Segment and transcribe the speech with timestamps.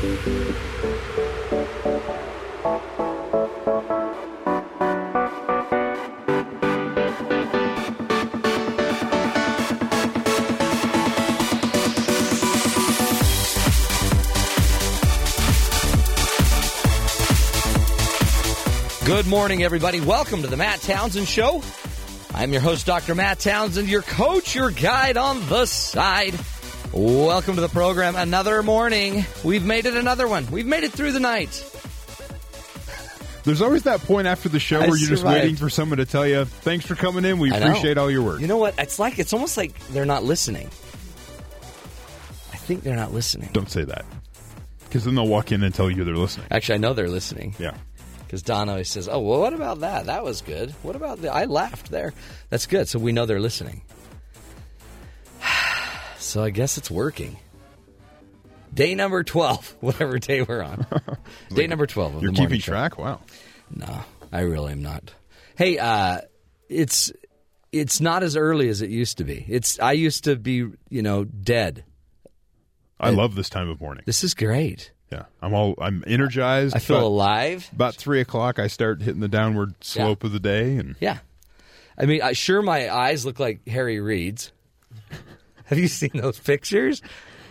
[0.00, 0.08] Good
[19.26, 20.00] morning, everybody.
[20.00, 21.62] Welcome to the Matt Townsend Show.
[22.32, 23.14] I'm your host, Dr.
[23.14, 26.40] Matt Townsend, your coach, your guide on the side.
[27.00, 28.14] Welcome to the program.
[28.14, 29.24] Another morning.
[29.42, 30.46] We've made it another one.
[30.50, 31.48] We've made it through the night.
[33.42, 36.04] There's always that point after the show I where you're just waiting for someone to
[36.04, 37.38] tell you, "Thanks for coming in.
[37.38, 38.74] We appreciate all your work." You know what?
[38.76, 40.66] It's like, it's almost like they're not listening.
[42.52, 43.48] I think they're not listening.
[43.54, 44.04] Don't say that,
[44.84, 46.48] because then they'll walk in and tell you they're listening.
[46.50, 47.54] Actually, I know they're listening.
[47.58, 47.78] Yeah.
[48.26, 50.04] Because Don always says, "Oh, well, what about that?
[50.04, 50.72] That was good.
[50.82, 51.32] What about the?
[51.32, 52.12] I laughed there.
[52.50, 52.90] That's good.
[52.90, 53.80] So we know they're listening.
[56.30, 57.36] So I guess it's working.
[58.72, 60.86] Day number twelve, whatever day we're on.
[61.54, 62.14] day number twelve.
[62.14, 62.72] Of You're the morning keeping show.
[62.72, 62.98] track.
[62.98, 63.20] Wow.
[63.74, 64.00] No,
[64.32, 65.12] I really am not.
[65.56, 66.20] Hey, uh,
[66.68, 67.12] it's
[67.72, 69.44] it's not as early as it used to be.
[69.48, 71.84] It's I used to be, you know, dead.
[72.98, 74.04] I love this time of morning.
[74.06, 74.92] This is great.
[75.10, 76.76] Yeah, I'm all I'm energized.
[76.76, 77.68] I feel alive.
[77.72, 81.18] About three o'clock, I start hitting the downward slope of the day, and Yeah.
[81.98, 84.52] I mean, I, sure, my eyes look like Harry Reid's.
[85.70, 87.00] Have you seen those pictures?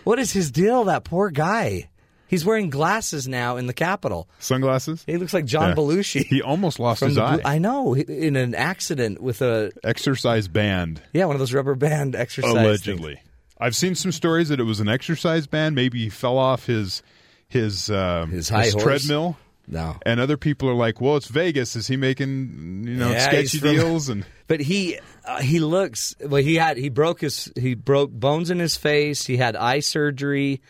[0.04, 1.88] What is his deal, that poor guy?
[2.28, 4.28] He's wearing glasses now in the Capitol.
[4.38, 5.02] sunglasses.
[5.04, 5.74] He looks like John Yeah.
[5.74, 6.24] Belushi.
[6.26, 7.36] He almost lost his eye.
[7.38, 11.74] Blue- I know, in an accident with a, Exercise band, yeah, one of those rubber
[11.74, 12.64] band exercise things.
[12.64, 13.20] allegedly.
[13.58, 15.74] I've seen some stories that it was an exercise band.
[15.74, 17.02] Maybe he fell off his
[17.48, 18.82] his um, His high horse?
[18.84, 19.36] treadmill.
[19.66, 19.96] No.
[20.06, 21.74] And other people are like, "Well, it's Vegas.
[21.76, 26.14] Is he making you know Yeah, sketchy from- deals?" And But he uh, he looks
[26.20, 26.42] well.
[26.42, 29.26] He had he broke his he broke bones in his face.
[29.26, 30.60] He had eye surgery.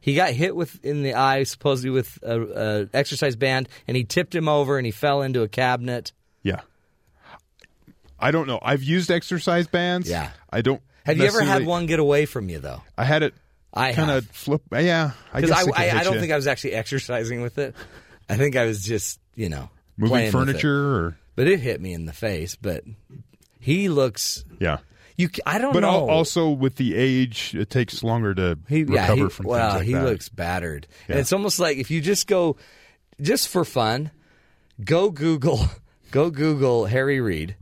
[0.00, 4.04] He got hit with in the eye supposedly with a, a exercise band, and he
[4.04, 6.12] tipped him over and he fell into a cabinet.
[6.42, 6.60] yeah,
[8.18, 8.58] I don't know.
[8.62, 10.08] I've used exercise bands.
[10.08, 10.30] Yeah.
[10.50, 10.82] I don't.
[11.04, 12.82] Have you ever had one get away from you though?
[12.96, 13.34] I had it.
[13.72, 14.62] I kind of flip.
[14.72, 16.20] Yeah, I guess I, I, I don't you.
[16.20, 17.74] think I was actually exercising with it.
[18.28, 20.52] I think I was just you know moving playing with it.
[20.52, 22.56] furniture or But it hit me in the face.
[22.56, 22.84] But
[23.68, 24.44] he looks.
[24.60, 24.78] yeah.
[25.16, 25.88] You, I don't But know.
[25.88, 29.70] al- also with the age, it takes longer to He, recover yeah, he, from well,
[29.70, 30.04] things like he that.
[30.04, 32.56] looks battered, and it's almost like if you just go,
[33.20, 34.12] just for fun,
[34.84, 35.58] go Google,
[36.12, 37.56] go Google Harry Reid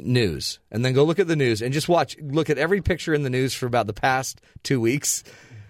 [0.00, 3.14] news, and then go look at the news and just watch, look at every picture
[3.14, 5.22] in the news for about the past two weeks,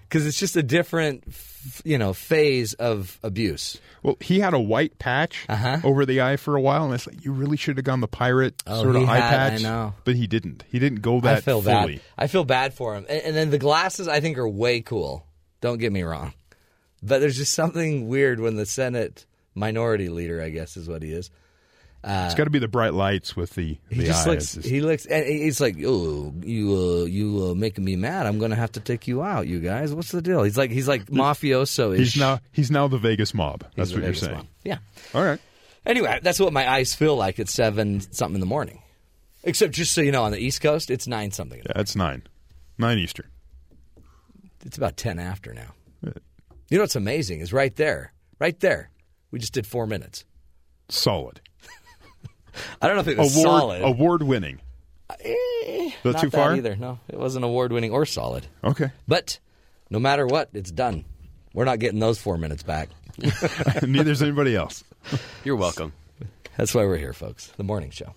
[0.09, 1.25] because it's just a different,
[1.85, 3.81] you know, phase of abuse.
[4.03, 5.79] Well, he had a white patch Uh-huh.
[5.83, 8.09] over the eye for a while, and it's like you really should have gone the
[8.09, 9.63] pirate Oh, sort of he eye had- I patch.
[9.63, 9.95] know.
[10.05, 10.65] but he didn't.
[10.71, 11.95] He didn't go that I feel fully.
[11.97, 12.01] bad.
[12.19, 15.27] I feel bad for him, and, and then the glasses I think are way cool.
[15.61, 16.35] Don't get me wrong,
[17.03, 21.13] but there's just something weird when the Senate minority leader, I guess, is what he
[21.13, 21.31] is.
[22.07, 24.31] It's got to be the bright lights with the He just eye.
[24.31, 24.55] looks.
[24.55, 25.07] Just- He looks.
[25.07, 28.27] And he's like, "Oh, you, uh, you uh, making me mad.
[28.27, 29.95] I'm going to have to take you out, you guys.
[29.95, 31.97] What's the deal?" He's like, he's like mafioso.
[31.97, 33.65] he's now he's now the Vegas mob.
[33.77, 34.47] That's what you're saying.
[34.65, 34.79] Yeah.
[35.15, 35.41] All right.
[35.87, 38.81] Anyway, that's what my eyes feel like at seven something in the morning.
[39.43, 41.59] Except, just so you know, on the East Coast, it's nine something.
[41.67, 42.23] Yeah, it's nine,
[42.79, 43.27] nine Eastern.
[44.65, 45.75] It's about ten after now.
[46.71, 48.91] You know what's amazing is right there, right there.
[49.31, 50.25] We just did four minutes.
[50.89, 51.41] Solid.
[52.81, 53.83] I don't know if it was Award solid.
[53.83, 54.61] award winning.
[55.21, 56.55] Eh, not too that far?
[56.57, 56.77] either.
[56.77, 58.47] No, it wasn't award winning or solid.
[58.63, 58.91] Okay.
[59.07, 59.39] But
[59.91, 61.05] no matter what, it's done.
[61.53, 62.89] We're not getting those four minutes back.
[63.83, 64.83] Neither's anybody else.
[65.45, 65.93] You're welcome.
[66.57, 67.49] That's why we're here, folks.
[67.57, 68.15] The morning show.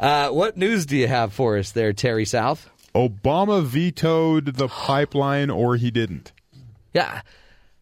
[0.00, 2.68] Uh, what news do you have for us there, Terry South?
[2.94, 6.32] Obama vetoed the pipeline, or he didn't,
[6.92, 7.22] Yeah.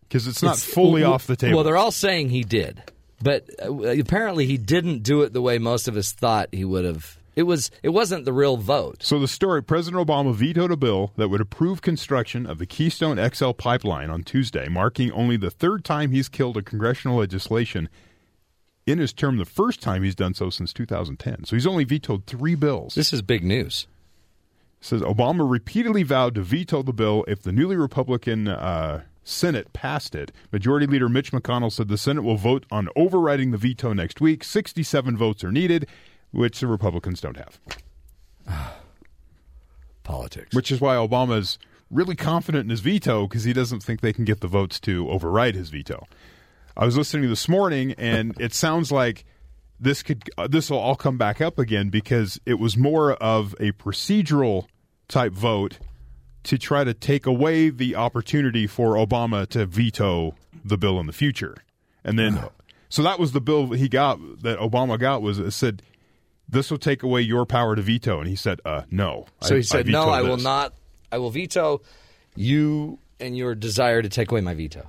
[0.03, 1.57] because it's not It's- fully well, off the table.
[1.57, 2.83] Well, they're all saying he did,
[3.23, 6.85] but uh, apparently he didn't do it the way most of us thought he would
[6.85, 7.19] have.
[7.37, 7.71] It was.
[7.83, 9.03] It wasn't the real vote.
[9.03, 13.19] So the story: President Obama vetoed a bill that would approve construction of the Keystone
[13.33, 17.89] XL pipeline on Tuesday, marking only the third time he's killed a congressional legislation
[18.85, 19.37] in his term.
[19.37, 21.45] The first time he's done so since 2010.
[21.45, 22.95] So he's only vetoed three bills.
[22.95, 23.87] This is big news.
[24.81, 30.15] says Obama repeatedly vowed to veto the bill if the newly Republican uh, Senate passed
[30.15, 30.33] it.
[30.53, 34.45] Majority Leader Mitch McConnell said the Senate will vote on overriding the veto next week.
[34.45, 35.87] 67 votes are needed,
[36.33, 37.61] which the Republicans don't have.
[40.03, 40.55] Politics.
[40.55, 41.59] Which is why Obama's
[41.91, 45.09] really confident in his veto because he doesn't think they can get the votes to
[45.09, 46.07] override his veto.
[46.77, 49.25] I was listening this morning, and it sounds like
[49.79, 53.55] this could uh, this will all come back up again because it was more of
[53.61, 54.67] a procedural
[55.09, 55.79] type vote
[56.45, 60.35] to try to take away the opportunity for Obama to veto
[60.65, 61.57] the bill in the future.
[62.05, 62.45] And then,
[62.89, 65.83] so that was the bill he got that Obama got was it said
[66.49, 69.27] this will take away your power to veto, and he said, uh, no.
[69.43, 70.75] So I- he said, "No, veto I will not.
[71.13, 71.83] I will veto
[72.35, 74.89] you and your desire to take away my veto."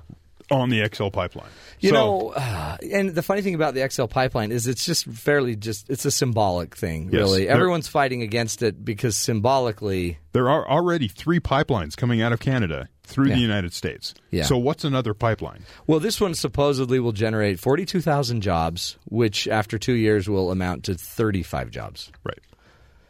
[0.52, 1.48] On the XL pipeline.
[1.80, 5.06] You So- know, uh, and the funny thing about the XL pipeline is it's just
[5.06, 7.20] fairly just it's a symbolic thing, Yes.
[7.22, 7.48] really.
[7.48, 12.88] Everyone's fighting against it because symbolically, there are already three pipelines coming out of Canada
[13.04, 13.34] through Yeah.
[13.34, 14.14] the United States.
[14.30, 14.44] Yeah.
[14.44, 15.64] So what's another pipeline?
[15.86, 20.94] well, this one supposedly will generate 42,000 jobs, which after 2 years will amount to
[20.94, 22.10] 35 jobs.
[22.24, 22.38] Right.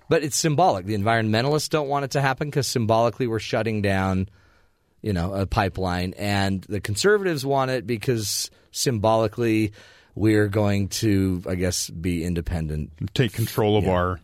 [0.08, 0.86] But it's symbolic.
[0.86, 4.28] The environmentalists don't want it to happen because symbolically we're shutting down,
[5.02, 9.72] you know, a pipeline, and the conservatives want it because symbolically
[10.14, 12.90] we're going to, I guess, be independent.
[13.14, 14.20] Take control of our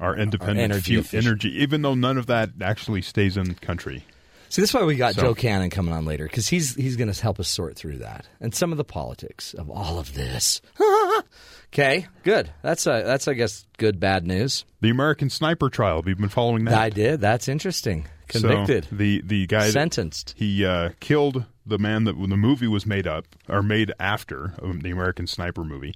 [0.00, 1.26] our independent energy fu- efficient.
[1.26, 4.04] energy, even though none of that actually stays in the country.
[4.48, 7.12] See, that's why we got So- Joe Cannon coming on later because he's he's going
[7.12, 10.60] to help us sort through that and some of the politics of all of this.
[11.72, 12.50] okay, good.
[12.62, 14.64] That's a that's I guess good bad news.
[14.80, 16.02] The American sniper trial.
[16.04, 16.74] We've you been following that?
[16.74, 17.20] I did.
[17.20, 18.06] That's interesting.
[18.30, 20.34] So, Convicted, the the guy that- sentenced.
[20.36, 24.54] he uh, killed the man that when the movie was made up or made after
[24.62, 25.94] um, the American Sniper movie,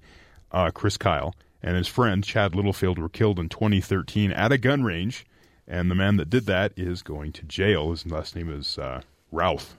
[0.52, 4.82] uh, Chris Kyle and his friend Chad Littlefield were killed in 2013 at a gun
[4.84, 5.26] range,
[5.66, 7.90] and the man that did that is going to jail.
[7.90, 9.02] His last name is uh,
[9.32, 9.74] Routh,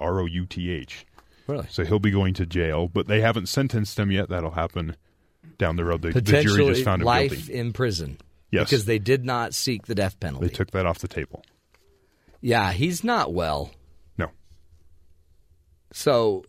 [0.00, 1.06] R O U T H.
[1.46, 1.66] Really?
[1.68, 4.28] So he'll be going to jail, but they haven't sentenced him yet.
[4.28, 4.96] That'll happen
[5.58, 6.02] down the road.
[6.02, 7.54] The, the jury just found him life guilty.
[7.54, 8.18] in prison.
[8.50, 8.68] Yes.
[8.68, 10.46] because they did not seek the death penalty.
[10.48, 11.42] They took that off the table.
[12.42, 13.70] Yeah, he's not well.
[14.18, 14.28] No.
[15.92, 16.44] So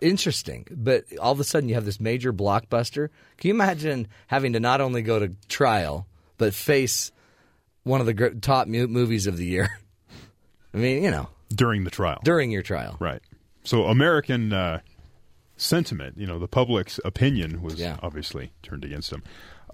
[0.00, 0.66] interesting.
[0.70, 3.08] But all of a sudden, you have this major blockbuster.
[3.38, 6.06] Can you imagine having to not only go to trial,
[6.38, 7.10] but face
[7.82, 9.70] one of the gr- top mu- movies of the year?
[10.74, 12.20] I mean, you know, During the trial.
[12.22, 12.96] during your trial.
[13.00, 13.20] Right.
[13.64, 14.80] So American uh,
[15.56, 17.96] sentiment, you know, the public's opinion was Yeah.
[18.02, 19.22] obviously turned against him.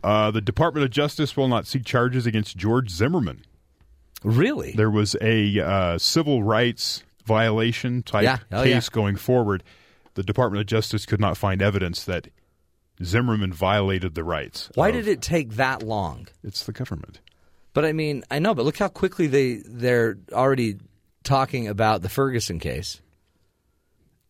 [0.02, 3.42] Uh, the Department of Justice will not seek charges against George Zimmerman.
[4.22, 4.72] Really?
[4.72, 8.38] There was a uh, civil rights violation type Yeah.
[8.52, 8.94] Oh, case yeah.
[8.94, 9.62] going forward.
[10.14, 12.28] The Department of Justice could not find evidence that
[13.04, 14.70] Zimmerman violated the rights.
[14.74, 16.28] Why of- did it take that long?
[16.42, 17.20] It's the government.
[17.74, 20.78] But I mean, I know, but look how quickly they they're already
[21.24, 23.02] talking about the Ferguson case.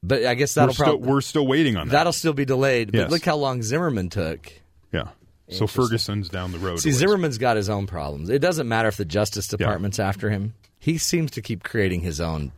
[0.02, 1.92] But I guess We're that'll still, probably we're still waiting on that.
[1.92, 2.90] that'll still be delayed.
[2.92, 3.10] But Yes.
[3.10, 4.52] look how long Zimmerman took.
[4.92, 5.08] yeah.
[5.48, 6.80] So Ferguson's down the road.
[6.80, 6.90] See.
[6.90, 8.30] Zimmerman's got his own problems.
[8.30, 10.54] It doesn't matter if the Justice Department's after him.
[10.78, 12.50] He seems to keep creating his own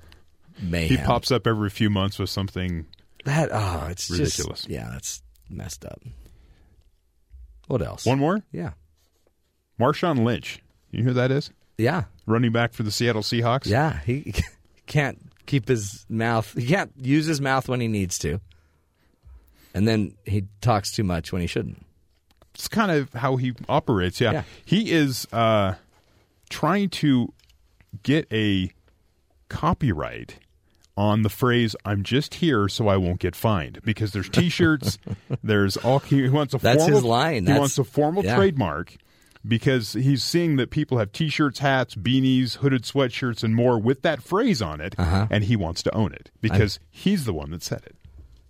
[0.63, 0.97] mayhem.
[0.99, 2.87] He pops up every few months with something
[3.25, 3.51] that.
[3.53, 4.61] Oh, it's Ridiculous.
[4.61, 6.01] Just, yeah, that's messed up.
[7.67, 8.07] What else?
[8.07, 8.43] One more?
[8.53, 8.71] Yeah,
[9.79, 10.61] Marshawn Lynch.
[10.91, 11.51] You know who that is?
[11.77, 13.67] yeah, Running back for the Seattle Seahawks?
[13.67, 14.01] yeah.
[14.07, 14.35] He
[14.87, 16.53] can't keep his mouth.
[16.57, 18.41] He can't use his mouth when he needs to,
[19.75, 21.85] and then he talks too much when he shouldn't.
[22.59, 24.21] It's kind of how he operates.
[24.21, 24.33] Yeah.
[24.33, 24.43] Yeah.
[24.65, 25.75] He is uh,
[26.51, 27.33] trying to
[28.03, 28.73] get a
[29.49, 30.39] copyright
[30.97, 34.99] on the phrase "I'm just here so I won't get fined" because there's T-shirts,
[35.43, 37.47] there's all he wants a That's formal, his line.
[37.47, 38.35] He wants a formal yeah.
[38.35, 38.97] trademark
[39.47, 44.21] because he's seeing that people have T-shirts, hats, beanies, hooded sweatshirts, and more with that
[44.21, 45.29] phrase on it, Uh-huh.
[45.31, 47.95] and he wants to own it because he's the one that said it.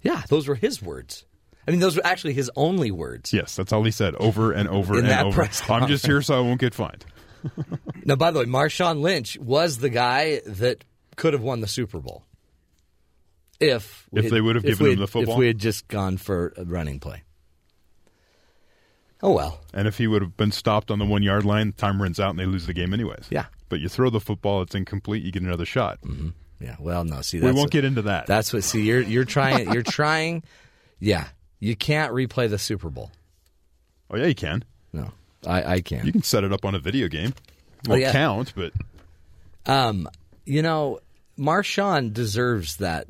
[0.01, 1.27] Yeah, those were his words.
[1.69, 3.33] I mean, those were actually his only words.
[3.33, 5.35] Yes, that's all he said over and over In and that over.
[5.45, 7.05] press I'm just here so I won't get fined.
[8.05, 10.83] Now, by the way, Marshawn Lynch was the guy that
[11.17, 12.25] could have won the Super Bowl
[13.61, 15.35] if we If they would have if given we him had- the football?
[15.35, 17.23] If we had just gone for a running play.
[19.23, 22.01] Oh well, And if he would have been stopped on the one yard line, time
[22.01, 23.27] runs out and they lose the game anyways.
[23.31, 23.47] Yeah.
[23.69, 26.01] But you throw the football, it's incomplete, you get another shot.
[26.03, 26.29] Mm-hmm.
[26.61, 26.77] yeah.
[26.79, 27.21] Well, no.
[27.23, 28.27] See, We won't what- get into that.
[28.27, 28.63] That's what.
[28.65, 29.73] See, you're you're trying.
[29.73, 30.45] You're trying.
[31.01, 31.27] Yeah,
[31.61, 33.11] you can't replay the Super Bowl.
[34.11, 34.65] oh, yeah, you can.
[34.93, 35.11] No,
[35.47, 36.07] I I can.
[36.07, 37.35] You can set it up on a video game.
[37.87, 38.13] Won't Oh, yeah.
[38.13, 38.73] count, but
[39.67, 40.09] Um,
[40.45, 41.01] you know,
[41.39, 43.07] Marshawn deserves that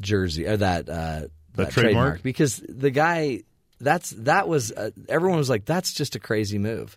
[0.00, 1.22] jersey or that uh,
[1.54, 2.22] that, trademark?
[2.22, 3.42] because the guy
[3.80, 6.96] that's that was uh, everyone was like that's just a crazy move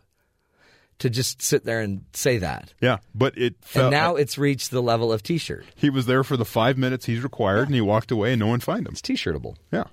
[1.00, 2.74] to just sit there and say that.
[2.82, 2.98] yeah.
[3.16, 5.66] But it fell, and now it's reached the level of t-shirt.
[5.76, 8.48] he was there for the five minutes he's required and he walked away and no
[8.48, 8.92] one fined him.
[8.92, 9.56] It's t-shirtable.
[9.72, 9.86] Yeah.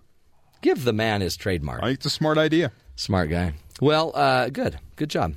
[0.66, 1.80] Give the man his trademark.
[1.80, 2.72] I think it's a smart idea.
[2.96, 3.52] Smart guy.
[3.80, 5.34] Well, uh, good, good job.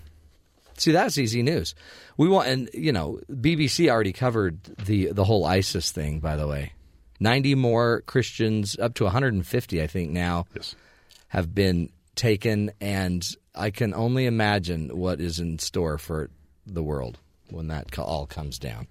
[0.75, 1.75] See, that's easy news.
[2.17, 6.19] We want, and you know, BBC already covered the the whole ISIS thing.
[6.19, 6.73] By the way,
[7.19, 10.75] ninety more Christians, up to 150, I think now, Yes.
[11.27, 16.31] have been taken, and I can only imagine what is in store for
[16.65, 17.19] the world.
[17.51, 18.87] when that all comes down.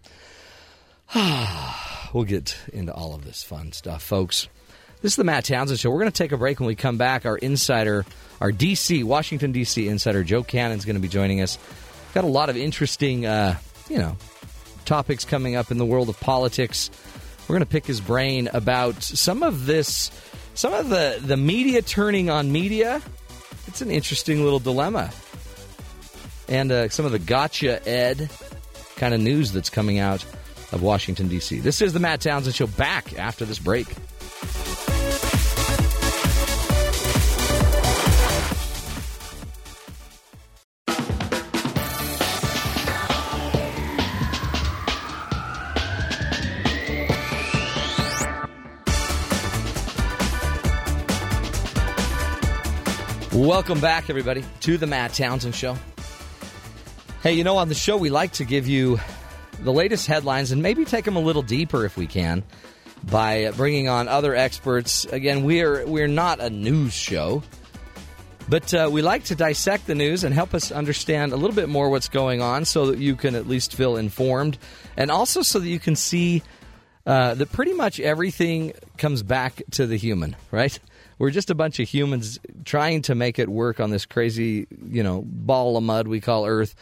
[2.14, 4.48] we'll get into all of this fun stuff, folks.
[5.00, 5.90] This is the Matt Townsend Show.
[5.90, 6.58] We're going to take a break.
[6.58, 8.04] When we come back, our insider,
[8.40, 9.86] our DC, Washington, D.C.
[9.86, 11.56] insider, Joe Cannon, is going to be joining us.
[12.14, 13.56] Got a lot of interesting, uh,
[13.88, 14.16] you know,
[14.86, 16.90] topics coming up in the world of politics.
[17.42, 20.10] We're going to pick his brain about some of this,
[20.54, 23.00] some of the, the media turning on media.
[23.68, 25.12] It's an interesting little dilemma.
[26.48, 28.30] And uh, some of the gotcha ed
[28.96, 30.24] kind of news that's coming out
[30.72, 31.60] of Washington, D.C.
[31.60, 33.86] This is the Matt Townsend Show back after this break.
[53.48, 55.74] Welcome back, everybody, to the Matt Townsend Show.
[57.22, 59.00] Hey, you know, on the show, we like to give you
[59.60, 62.44] the latest headlines and maybe take them a little deeper if we can
[63.04, 65.06] by bringing on other experts.
[65.06, 67.42] Again, we're we're not a news show,
[68.50, 71.70] but uh, we like to dissect the news and help us understand a little bit
[71.70, 74.58] more what's going on, so that you can at least feel informed,
[74.94, 76.42] and also so that you can see
[77.06, 80.78] uh, that pretty much everything comes back to the human, right?
[81.18, 85.02] We're just a bunch of humans trying to make it work on this crazy, you
[85.02, 86.74] know, ball of mud we call Earth,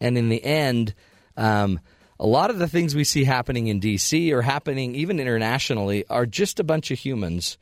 [0.00, 0.94] and in the end.
[1.36, 1.80] Um,
[2.18, 6.26] a lot of the things we see happening in DC or happening even internationally are
[6.26, 7.58] just a bunch of humans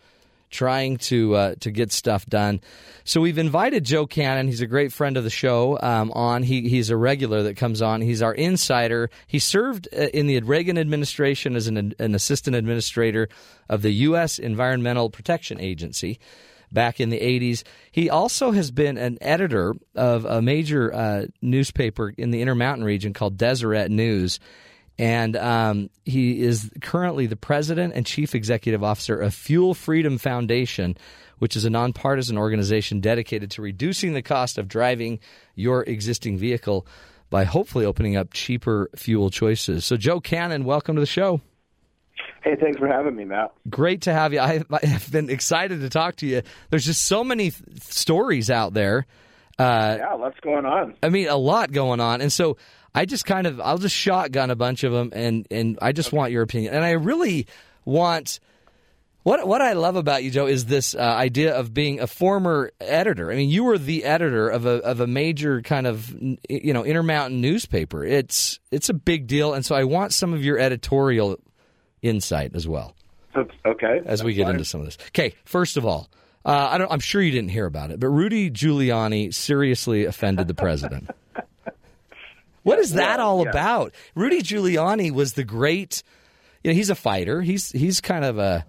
[0.52, 2.60] trying to uh, to get stuff done.
[3.04, 4.46] So we've invited Joe Cannon.
[4.46, 5.78] He's a great friend of the show.
[5.82, 8.00] Um, on he he's a regular that comes on.
[8.00, 9.10] He's our insider.
[9.26, 13.28] He served uh, in the Reagan administration as an, an assistant administrator
[13.68, 14.38] of the U.S.
[14.38, 16.20] Environmental Protection Agency
[16.72, 17.64] back in the 80s.
[17.90, 23.12] He also has been an editor of a major uh, newspaper in the Intermountain region
[23.12, 24.40] called Deseret News.
[24.98, 30.96] And um, he is currently the president and chief executive officer of Fuel Freedom Foundation,
[31.38, 35.18] which is a nonpartisan organization dedicated to reducing the cost of driving
[35.54, 36.86] your existing vehicle
[37.30, 39.84] by hopefully opening up cheaper fuel choices.
[39.84, 41.40] So, Joe Cannon, welcome to the show.
[42.44, 43.52] Hey, thanks for having me, Matt.
[43.70, 44.40] Great to have you.
[44.40, 46.42] I, have been excited to talk to you.
[46.70, 49.06] There's just so many th- stories out there.
[49.58, 50.94] Uh, yeah, what's going on?
[51.02, 52.56] I mean, a lot going on, and so
[52.94, 56.08] I just kind of I'll just shotgun a bunch of them, and and I just
[56.08, 56.16] okay.
[56.16, 57.46] want your opinion, and I really
[57.84, 58.40] want.
[59.24, 62.72] What what I love about you, Joe, is this uh, idea of being a former
[62.80, 63.30] editor.
[63.30, 66.10] I mean, you were the editor of a of a major kind of
[66.48, 68.04] you know Intermountain newspaper.
[68.04, 71.38] It's it's a big deal, and so I want some of your editorial
[72.02, 72.96] insight as well.
[73.64, 74.00] Okay.
[74.04, 74.54] As we get fine.
[74.54, 74.98] into some of this.
[75.08, 76.10] Okay, first of all,
[76.44, 80.48] uh, I don't, I'm sure you didn't hear about it, but Rudy Giuliani seriously offended
[80.48, 81.10] the president.
[82.62, 83.50] what is that all yeah.
[83.50, 83.94] about?
[84.14, 86.02] Rudy Giuliani was the great.
[86.62, 87.42] You know, he's a fighter.
[87.42, 88.64] He's he's kind of a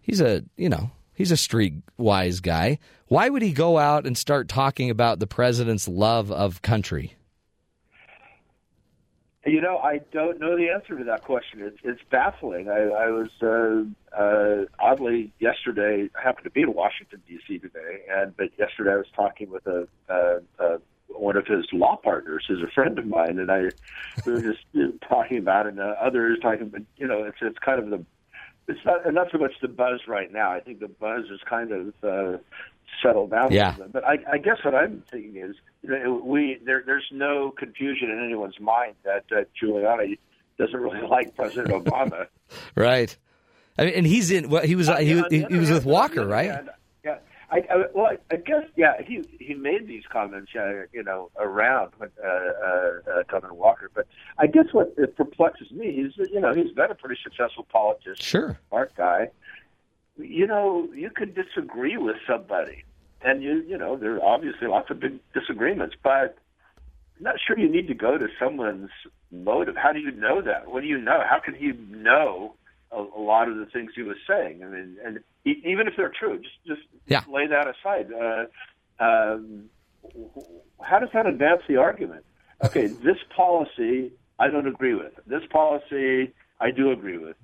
[0.00, 2.78] he's a you know he's a street wise guy.
[3.08, 7.14] Why would he go out and start talking about the president's love of country?
[9.46, 11.60] You know, I don't know the answer to that question.
[11.62, 12.68] It's it's baffling.
[12.68, 16.10] I, I was uh, uh, oddly yesterday.
[16.14, 17.58] I happened to be in Washington D.C.
[17.58, 21.96] today, and but yesterday I was talking with a, uh, uh, one of his law
[21.96, 23.70] partners, is a friend of mine, and I
[24.24, 26.68] we were just you know, talking about it, and uh, others talking.
[26.68, 28.04] But you know, it's it's kind of the
[28.68, 30.52] it's not not so much the buzz right now.
[30.52, 32.38] I think the buzz is kind of uh,
[33.02, 33.52] settled down.
[33.52, 33.74] Yeah.
[33.90, 38.10] But I, I guess what I'm thinking is, you know, we there, there's no confusion
[38.10, 40.18] in anyone's mind that uh, Giuliani
[40.58, 42.26] doesn't really like President Obama.
[42.74, 43.16] right.
[43.78, 44.48] I mean, and he's in.
[44.48, 44.88] Well, he was.
[44.88, 46.50] Uh, he, he, he was with Walker, right?
[46.50, 46.70] Hand.
[47.50, 49.00] I, I, well, I guess yeah.
[49.00, 53.90] He he made these comments, uh, you know, around when, uh, uh, uh, Governor Walker.
[53.94, 54.06] But
[54.38, 58.58] I guess what perplexes me is, you know, he's been a pretty successful politician, sure,
[58.68, 59.30] smart guy.
[60.18, 62.84] You know, you could disagree with somebody,
[63.22, 66.36] and you you know there are obviously lots of big disagreements, but
[67.16, 68.90] I'm not sure you need to go to someone's
[69.32, 69.74] motive.
[69.74, 70.70] How do you know that?
[70.70, 71.22] What do you know?
[71.26, 72.56] How can he know
[72.92, 74.62] a, a lot of the things he was saying?
[74.62, 77.22] I mean, and even if they're true, just just yeah.
[77.30, 78.12] lay that aside.
[78.12, 78.44] Uh,
[79.02, 79.70] um,
[80.80, 82.24] how does that advance the argument?
[82.64, 85.12] Okay, this policy I don't agree with.
[85.26, 87.36] This policy I do agree with.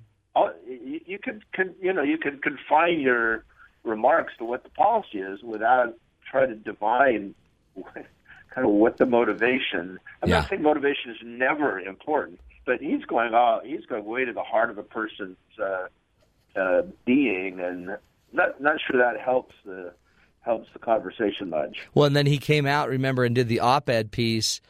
[0.67, 3.45] You, you can, can, you know, you can confine your
[3.83, 5.95] remarks to what the policy is without
[6.29, 7.35] trying to divine
[7.73, 7.93] what,
[8.53, 9.99] kind of what the motivation.
[10.21, 10.39] I'm yeah.
[10.39, 14.43] not saying motivation is never important, but he's going all he's going way to the
[14.43, 15.87] heart of a person's uh,
[16.59, 17.97] uh, being, and
[18.33, 19.93] not not sure that helps the
[20.41, 21.77] helps the conversation much.
[21.93, 24.61] Well, and then he came out, remember, and did the op-ed piece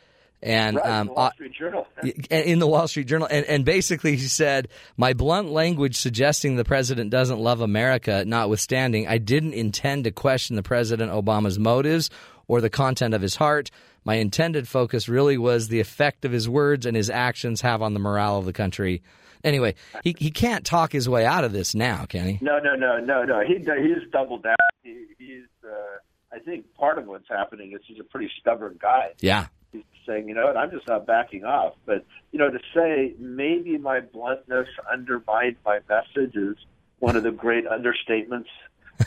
[0.41, 1.87] and right, um, the Wall Street Journal.
[2.29, 6.65] in the Wall Street Journal, and, and basically he said, "My blunt language suggesting the
[6.65, 12.09] president doesn't love America, notwithstanding, I didn't intend to question the president Obama's motives
[12.47, 13.71] or the content of his heart.
[14.05, 17.93] My intended focus really was the effect of his words and his actions have on
[17.93, 19.01] the morale of the country."
[19.43, 22.39] Anyway, he he can't talk his way out of this now, can he?
[22.41, 23.41] No, no, no, no, no.
[23.45, 24.55] He he's doubled down.
[24.83, 25.43] He, he's.
[25.63, 25.97] Uh,
[26.35, 29.13] I think part of what's happening is he's a pretty stubborn guy.
[29.21, 29.47] Yeah.
[29.71, 31.75] He's saying, you know what, I'm just not backing off.
[31.85, 36.57] But you know, to say maybe my bluntness undermined my message is
[37.00, 38.47] one of the great understatements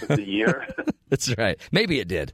[0.03, 0.67] of the year.
[1.09, 1.59] That's right.
[1.73, 2.33] Maybe it did.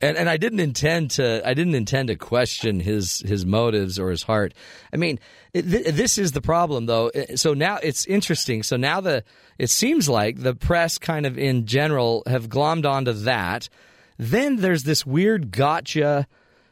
[0.00, 4.10] And and I didn't intend to I didn't intend to question his his motives or
[4.10, 4.52] his heart.
[4.92, 5.18] I mean,
[5.54, 7.08] th- this is the problem though.
[7.08, 8.62] Eh, so now it's interesting.
[8.62, 9.24] So now the
[9.58, 13.68] it seems like the press kind of in general have glommed onto that.
[14.18, 16.26] Then there's this weird gotcha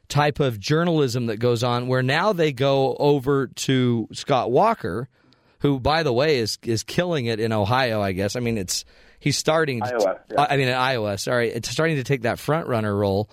[0.09, 5.09] type of journalism that goes on where now they go over to Scott Walker,
[5.61, 8.37] who by the way is is killing it in Ohio, I guess.
[8.37, 8.85] I mean, it's
[9.23, 9.81] he's starting.
[9.81, 10.47] To, Iowa, yeah.
[10.51, 11.17] I mean, in Iowa.
[11.17, 13.31] Sorry, it's starting to take that front runner role,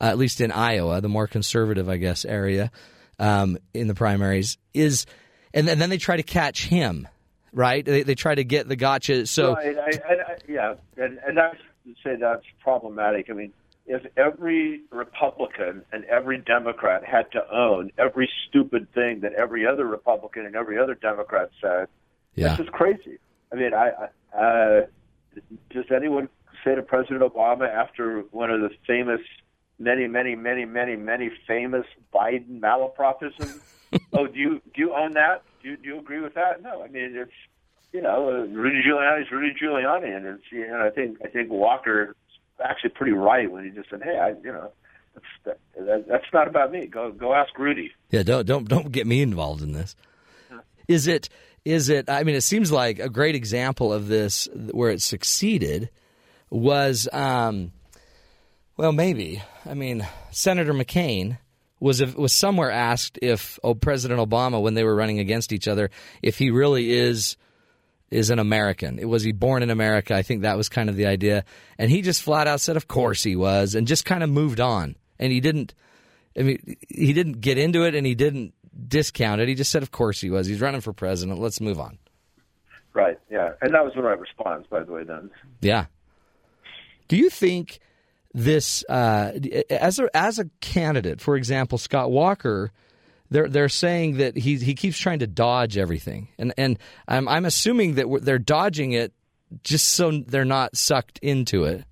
[0.00, 2.70] uh, at least in Iowa, the more conservative, I guess, area
[3.18, 5.06] um, in the primaries is,
[5.54, 7.08] and, then- then they try to catch him,
[7.52, 7.84] right?
[7.84, 9.26] They, they try to get the gotcha.
[9.26, 11.52] So Right, I, I, I, yeah, and, and I
[11.86, 13.30] would say that's problematic.
[13.30, 13.52] I mean,
[13.86, 19.86] if every Republican and every Democrat had to own every stupid thing that every other
[19.86, 21.88] Republican and every other Democrat said,
[22.36, 23.18] yeah, this is crazy.
[23.52, 23.90] I mean, I,
[24.32, 24.86] I uh,
[25.70, 26.28] does anyone
[26.64, 29.20] say to President Obama after one of the famous,
[29.78, 33.60] many, many, many, many, many famous Biden malapropisms?
[34.12, 35.42] oh, do you do you own that?
[35.62, 36.62] Do you, do you agree with that?
[36.62, 37.32] No, I mean it's
[37.92, 41.50] you know uh, Rudy Giuliani's Rudy Giuliani, and it's you know I think I think
[41.50, 44.72] Walker is actually pretty right when he just said, hey, I you know.
[45.12, 46.86] That's, that, that, that's not about me.
[46.86, 47.90] Go go ask Rudy.
[48.10, 49.96] Yeah, don't don't don't get me involved in this.
[50.86, 51.28] Is it
[51.64, 55.90] is it I mean it seems like a great example of this where it succeeded
[56.50, 57.72] was um
[58.76, 59.42] well maybe.
[59.66, 61.38] I mean Senator McCain
[61.80, 65.90] was was somewhere asked if oh, President Obama when they were running against each other
[66.22, 67.36] if he really is
[68.10, 68.98] is an American.
[68.98, 70.14] It was he born in America?
[70.14, 71.44] I think that was kind of the idea.
[71.78, 74.60] And he just flat out said, of course he was, and just kind of moved
[74.60, 74.96] on.
[75.18, 75.74] And he didn't,
[76.36, 78.54] I mean, he didn't get into it and he didn't
[78.86, 79.48] discount it.
[79.48, 80.46] He just said, of course he was.
[80.46, 81.40] He's running for president.
[81.40, 81.98] Let's move on.
[82.92, 83.18] Right.
[83.30, 83.52] Yeah.
[83.60, 85.04] And that was the right response, by the way.
[85.04, 85.30] Then.
[85.60, 85.86] Yeah.
[87.08, 87.80] Do you think
[88.34, 89.32] this, uh,
[89.68, 92.72] as a, as a candidate, for example, Scott Walker,
[93.30, 97.44] they're they're saying that he he keeps trying to dodge everything, and and I'm I'm
[97.44, 99.12] assuming that they're dodging it
[99.62, 101.84] just so they're not sucked into it.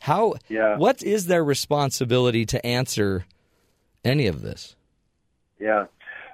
[0.00, 0.34] How?
[0.48, 0.76] Yeah.
[0.76, 3.26] What is their responsibility to answer
[4.04, 4.74] any of this?
[5.58, 5.86] Yeah.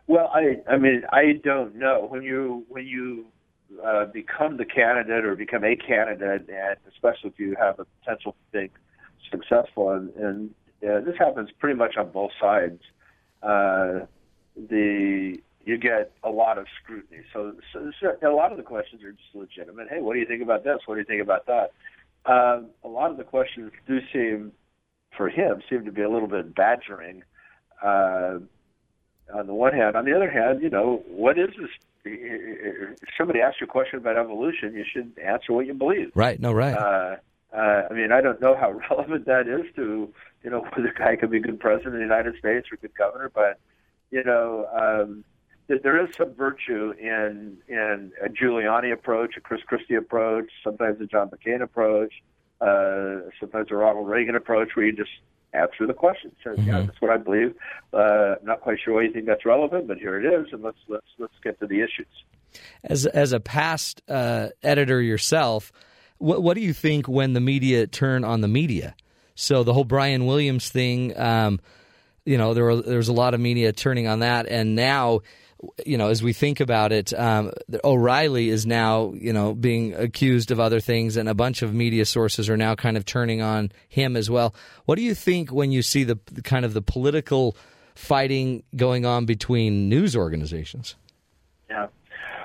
[0.06, 3.26] Well, I I mean I don't know when you when you
[3.84, 8.32] uh, become the candidate or become a candidate, and especially if you have a potential
[8.52, 8.70] to be
[9.30, 10.50] successful, and, and
[10.82, 12.80] uh, this happens pretty much on both sides.
[13.42, 14.00] Uh,
[14.56, 17.22] the you get a lot of scrutiny.
[17.32, 19.88] So, so, so a lot of the questions are just legitimate.
[19.88, 20.78] Hey, what do you think about this?
[20.87, 21.72] What do you think about that?
[22.26, 24.52] Um, a lot of the questions do seem,
[25.16, 27.22] for him, seem to be a little bit badgering.
[27.82, 28.40] Uh,
[29.32, 31.70] on the one hand, on the other hand, you know, what is this?
[32.04, 36.10] If somebody asks you a question about evolution, you should answer what you believe.
[36.14, 36.38] Right.
[36.38, 36.52] No.
[36.52, 36.74] Right.
[36.74, 37.16] Uh,
[37.56, 40.94] uh, I mean, I don't know how relevant that is to you know whether a
[40.94, 43.58] guy could be a good president of the United States or a good governor, but
[44.10, 45.24] you know, um,
[45.68, 51.00] th- there is some virtue in in a Giuliani approach, a Chris Christie approach, sometimes
[51.00, 52.12] a John McCain approach,
[52.60, 55.10] uh, sometimes a Ronald Reagan approach, where you just
[55.55, 56.33] answer the question.
[56.45, 57.55] Say, yeah, that's what I believe.
[57.93, 60.62] Uh, I'm not quite sure why you think that's relevant, but here it is, and
[60.62, 62.07] let's let's let's get to the issues.
[62.83, 65.73] As as a past uh, editor yourself,
[66.19, 68.95] what what do you think when the media turn on the media?
[69.35, 71.61] So the whole Brian Williams thing, um,
[72.25, 75.21] you know, there were, there was a lot of media turning on that, and now,
[75.87, 80.50] you know, as we think about it, um, O'Reilly is now, you know, being accused
[80.50, 83.72] of other things, and a bunch of media sources are now kind of turning on
[83.88, 84.55] him as well.
[84.85, 87.57] What do you think when you see the kind of the political
[87.94, 90.96] fighting going on between news organizations?
[91.70, 91.88] Yeah.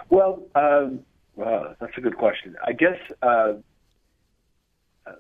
[0.10, 1.02] Well, um,
[1.36, 2.56] well, that's a good question.
[2.66, 3.54] I guess uh,
[5.06, 5.12] uh,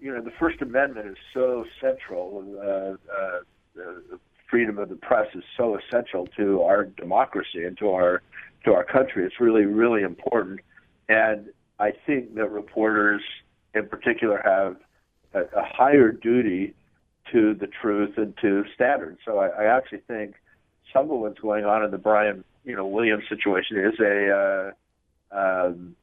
[0.00, 2.44] you know the First Amendment is so central.
[2.58, 4.16] Uh, uh,
[4.52, 8.22] freedom of the press is so essential to our democracy and to our
[8.64, 9.24] to our country.
[9.24, 10.60] It's really really important,
[11.08, 11.48] and
[11.80, 13.22] I think that reporters,
[13.74, 14.76] in particular, have
[15.34, 16.74] a, a higher duty
[17.32, 19.18] to the truth and to standards.
[19.24, 20.34] So I, I actually think
[20.92, 24.72] some of what's going on in the Brian, you know, Williams situation is a,
[25.32, 25.96] uh, um,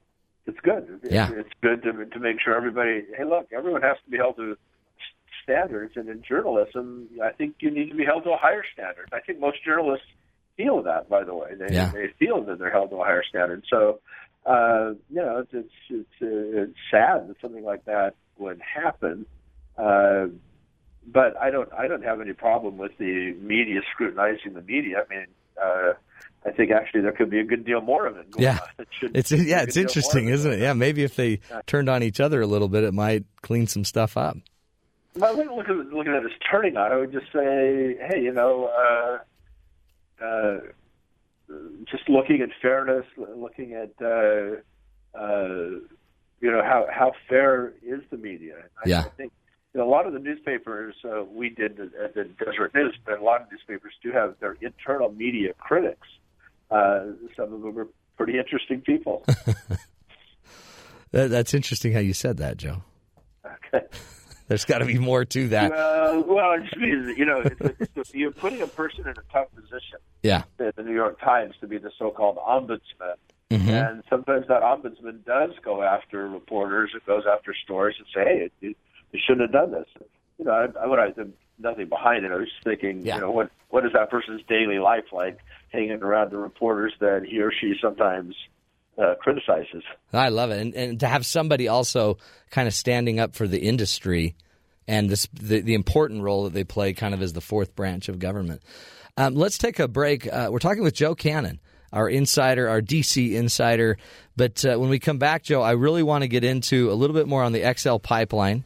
[0.48, 1.00] it's good.
[1.04, 1.30] Yeah.
[1.32, 3.06] It's good to to make sure everybody.
[3.16, 4.58] Hey, look, everyone has to be held to
[5.50, 9.10] standards, and in journalism, I think you need to be held to a higher standard.
[9.12, 10.06] I think most journalists
[10.58, 11.10] feel that.
[11.10, 11.92] By the way, they Yeah.
[11.92, 13.64] they feel that they're held to a higher standard.
[13.70, 14.00] So,
[14.46, 19.26] uh, you know, it's it's it's, uh, it's sad that something like that would happen.
[19.78, 20.28] Uh,
[21.08, 25.04] but I don't I don't have any problem with the media scrutinizing the media.
[25.10, 25.26] I mean,
[25.62, 25.94] uh,
[26.46, 28.30] I think actually there could be a good deal more of it.
[28.32, 28.60] Going Yeah.
[28.62, 28.70] on.
[28.80, 30.60] It should It's yeah, it's interesting, isn't it?
[30.60, 33.84] Yeah, maybe if they turned on each other a little bit, it might clean some
[33.84, 34.38] stuff up.
[35.16, 36.92] Well, look, look at looking at this turning on.
[36.92, 40.58] I would just say, hey, you know, uh, uh,
[41.90, 44.58] just looking at fairness, looking at uh,
[45.18, 45.80] uh,
[46.42, 48.56] you know how how fair is the media.
[48.84, 49.00] I, Yeah.
[49.02, 49.32] I think
[49.74, 53.20] you know, a lot of the newspapers uh, we did at the Deseret News, but
[53.20, 56.08] a lot of newspapers do have their internal media critics.
[56.72, 59.26] Uh, some of them are pretty interesting people.
[61.12, 62.84] That, that's interesting how you said that, Joe.
[63.44, 63.86] okay.
[64.50, 65.72] There's got to be more to that.
[65.72, 69.24] Uh, well, it just means you know it's, it's, you're putting a person in a
[69.32, 70.00] tough position.
[70.24, 70.44] Yeah.
[70.60, 73.16] at the New York Times to be the so-called ombudsman.
[73.52, 73.70] Mhm.
[73.70, 78.52] And sometimes that ombudsman does go after reporters, it goes after stories and say, hey,
[78.60, 78.76] you,
[79.14, 79.88] you shouldn't have done this.
[80.38, 82.32] You know, I, I would have nothing behind it.
[82.32, 83.16] I was just thinking, Yeah.
[83.16, 85.38] you know, what what is that person's daily life like
[85.72, 88.36] hanging around the reporters that he or she sometimes
[89.00, 89.84] uh, criticizes?
[90.14, 92.18] I love it, and, and to have somebody also
[92.50, 94.36] kind of standing up for the industry
[94.88, 98.10] and this the, the important role that they play, kind of as the fourth branch
[98.10, 98.62] of government.
[99.18, 100.32] Um, let's take a break.
[100.32, 101.60] Uh, we're talking with Joe Cannon,
[101.94, 103.98] our insider, our DC insider.
[104.36, 107.14] But uh, when we come back, Joe, I really want to get into a little
[107.14, 108.64] bit more on the XL pipeline.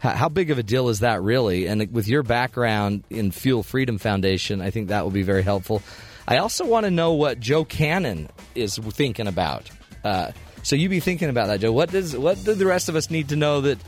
[0.00, 1.66] How, how big of a deal is that really?
[1.66, 5.82] And with your background in Fuel Freedom Foundation, I think that will be very helpful.
[6.28, 9.70] I also want to know what Joe Cannon is thinking about.
[10.02, 11.72] Uh, so you be thinking about that, Joe.
[11.72, 13.78] What does what do the rest of us need to know that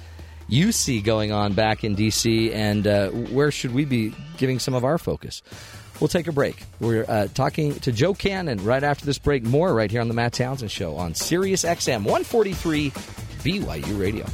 [0.48, 4.74] you see going on back in DC, and uh, where should we be giving some
[4.74, 5.42] of our focus?
[6.00, 6.62] We'll take a break.
[6.78, 9.42] We're uh, talking to Joe Cannon right after this break.
[9.42, 14.24] More right here on the Matt Townsend Show on Sirius XM 143 BYU Radio.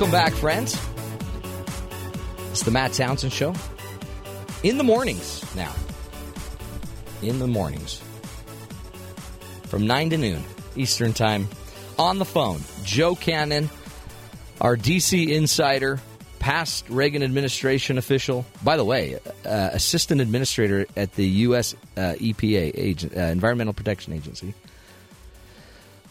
[0.00, 0.80] Welcome back, friends.
[2.52, 3.52] It's the Matt Townsend Show.
[4.62, 5.74] In the mornings now.
[7.20, 8.02] In the mornings.
[9.64, 10.42] From 9 to noon
[10.74, 11.48] Eastern Time.
[11.98, 13.68] On the phone, Joe Cannon,
[14.62, 16.00] our DC insider,
[16.38, 18.46] past Reagan administration official.
[18.64, 21.74] By the way, uh, assistant administrator at the U.S.
[21.98, 24.54] Uh, EPA, agent, uh, Environmental Protection Agency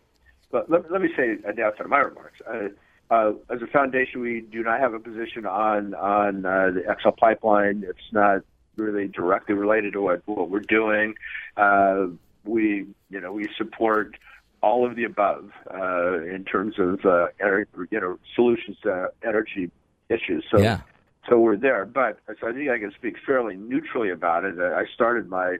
[0.52, 2.42] but let, let me say at the outset of my remarks.
[2.46, 2.68] Uh,
[3.10, 7.10] uh, as a foundation, we do not have a position on on uh, the XL
[7.10, 7.84] pipeline.
[7.88, 8.42] It's not
[8.78, 11.16] really directly related to what what we're doing.
[11.58, 12.08] Uh,
[12.46, 14.16] we you know we support
[14.62, 19.72] all of the above uh, in terms of uh, ener- you know solutions to energy
[20.10, 20.46] issues.
[20.52, 20.82] So Yeah.
[21.28, 21.86] so we're there.
[21.86, 24.60] But so I think I can speak fairly neutrally about it.
[24.60, 25.58] I started my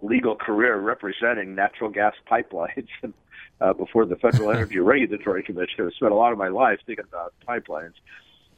[0.00, 2.88] legal career representing natural gas pipelines
[3.60, 5.86] uh, before the Federal Energy Regulatory Commission.
[5.86, 7.94] I spent a lot of my life thinking about pipelines.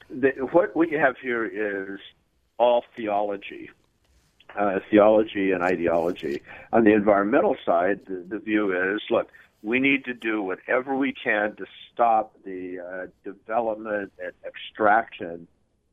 [0.09, 2.00] The, what what you have here is
[2.59, 3.70] all theology.
[4.56, 6.40] Uh, theology and ideology.
[6.72, 9.28] On the environmental side, the, the view is look,
[9.62, 15.46] we need to do whatever we can to stop the uh, development and extraction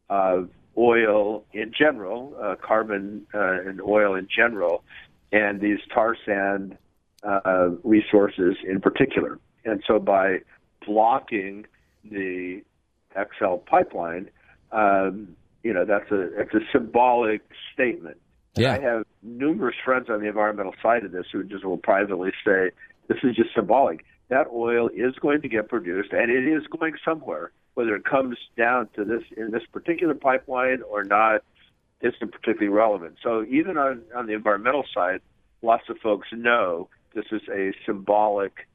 [0.09, 4.83] of oil in general, uh, carbon uh, and oil in general,
[5.31, 6.77] and these tar sand
[7.25, 9.39] uh, resources in particular.
[9.65, 10.39] And so by
[10.85, 11.65] blocking
[12.03, 12.61] the
[13.13, 14.29] XL pipeline,
[14.71, 17.41] um, you know, that's a it's a symbolic
[17.73, 18.17] statement.
[18.55, 18.73] Yeah.
[18.73, 22.71] I have numerous friends on the environmental side of this who just will privately say
[23.07, 24.05] this is just symbolic.
[24.29, 27.51] That oil is going to get produced, and it is going somewhere.
[27.75, 31.41] Whether it comes down to this in this particular pipeline or not
[32.01, 33.15] isn't particularly relevant.
[33.23, 35.21] So even on on the environmental side,
[35.61, 38.67] lots of folks know this is a symbolic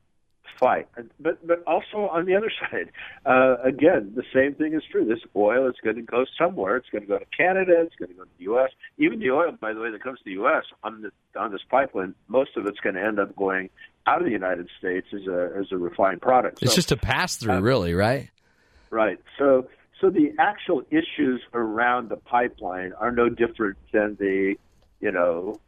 [0.59, 0.89] fight.
[1.21, 2.91] But but also on the other side,
[3.27, 5.05] uh, again, the same thing is true.
[5.05, 6.77] This oil is going to go somewhere.
[6.77, 7.75] It's going to go to Canada.
[7.79, 8.71] It's going to go to the U.S.
[8.99, 10.65] Even the oil, by the way, that comes to the U.S.
[10.83, 13.71] on the on this pipeline, most of it's going to end up going
[14.07, 16.63] out of the United States as a as a refined product.
[16.63, 18.31] It's so, just a pass through, uh, really, right?
[18.91, 19.19] Right.
[19.39, 19.69] So
[20.01, 24.57] so the actual issues around the pipeline are no different than the
[25.01, 25.61] you know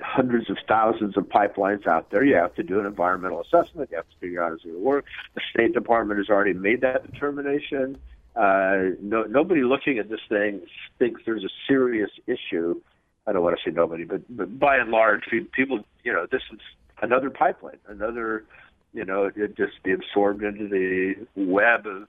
[0.00, 2.24] hundreds of thousands of pipelines out there.
[2.24, 3.90] You have to do an environmental assessment.
[3.90, 5.06] You have to figure out how it's going to work.
[5.34, 7.98] The State Department has already made that determination.
[8.34, 10.60] Uh, no, nobody looking at this thing
[10.98, 12.80] thinks there's a serious issue.
[13.26, 16.42] I don't want to say nobody, but, but by and large, people, you know, this
[16.52, 16.60] is
[17.00, 18.44] another pipeline, another,
[18.92, 22.08] you know, it just be absorbed into the web of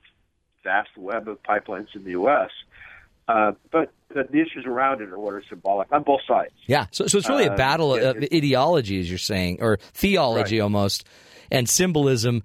[0.63, 2.49] vast web of pipelines in the U.S.
[2.51, 2.96] Uh,
[3.27, 6.53] but the, the, issues around it are what are symbolic on both sides.
[6.65, 9.79] Yeah, so, so it's really a uh, battle uh, of ideology, as you're saying, or
[9.93, 10.63] theology right.
[10.63, 11.05] almost,
[11.51, 12.43] and symbolism.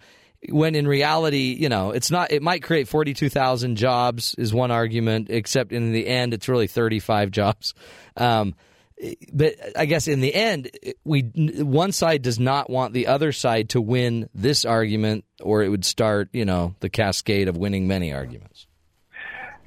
[0.48, 2.32] When in reality, you know, it's not.
[2.32, 5.30] It might create forty-two thousand jobs, is one argument.
[5.30, 7.74] Except in the end, it's really thirty-five jobs.
[8.16, 8.56] Um,
[9.32, 10.70] but I guess in the end,
[11.04, 15.68] we one side does not want the other side to win this argument, or it
[15.68, 18.66] would start, you know, the cascade of winning many arguments.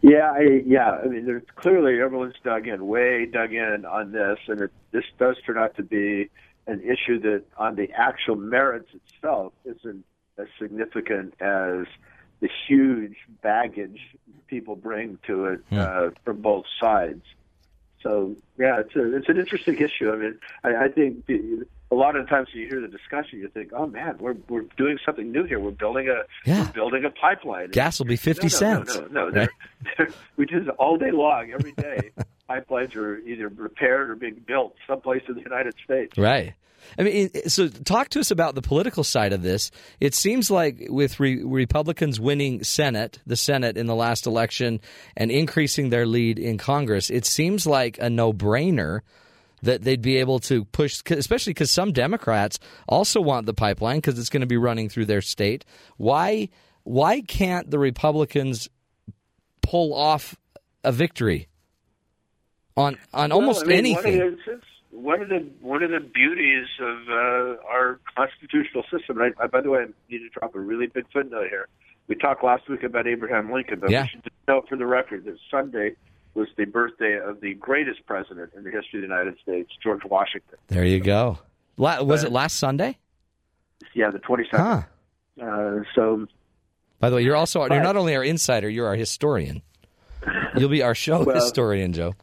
[0.05, 0.99] Yeah, I, yeah.
[1.03, 5.03] I mean, there's clearly everyone's dug in, way dug in on this, and it, this
[5.17, 6.29] does turn out to be
[6.67, 10.05] an issue that, on the actual merits itself, isn't
[10.37, 11.87] as significant as
[12.39, 13.99] the huge baggage
[14.45, 15.79] people bring to it hmm.
[15.79, 17.23] uh, from both sides.
[18.03, 20.11] So yeah, it's a, it's an interesting issue.
[20.11, 23.39] I mean, I, I think the, a lot of times when you hear the discussion,
[23.39, 25.59] you think, "Oh man, we're we're doing something new here.
[25.59, 26.65] We're building a yeah.
[26.65, 27.71] we're building a pipeline.
[27.71, 29.31] Gas will be fifty no, no, cents." No, no, no.
[29.31, 29.49] They're,
[29.97, 32.11] they're, we do this all day long, every day.
[32.49, 36.17] pipelines are either repaired or being built someplace in the United States.
[36.17, 36.53] Right.
[36.99, 39.71] I mean, so talk to us about the political side of this.
[39.99, 44.79] It seems like with re- Republicans winning Senate, the Senate in the last election,
[45.17, 49.01] and increasing their lead in Congress, it seems like a no-brainer
[49.65, 54.17] that they'd be able to push, especially because some Democrats also want the pipeline because
[54.17, 55.65] it's going to be running through their state.
[55.97, 56.49] Why?
[56.83, 58.69] Why can't the Republicans
[59.61, 60.35] pull off
[60.83, 61.47] a victory
[62.77, 64.19] on on well, almost I mean, anything?
[64.19, 69.19] One of, the, one of the one of the beauties of uh, our constitutional system.
[69.19, 71.67] I, I, by the way, I need to drop a really big footnote here.
[72.07, 74.03] We talked last week about Abraham Lincoln, but yeah.
[74.03, 75.95] we should note for the record that Sunday
[76.35, 80.03] was the birthday of the greatest president in the history of the United States, George
[80.03, 80.57] Washington.
[80.67, 81.39] There you go.
[81.77, 82.97] La- was it last Sunday?
[83.93, 84.51] Yeah, the 22nd.
[84.51, 84.81] Huh.
[85.41, 86.27] Uh, so,
[86.99, 89.61] by the way, you're also you're not only our insider, you're our historian.
[90.55, 92.15] You'll be our show well, historian, Joe.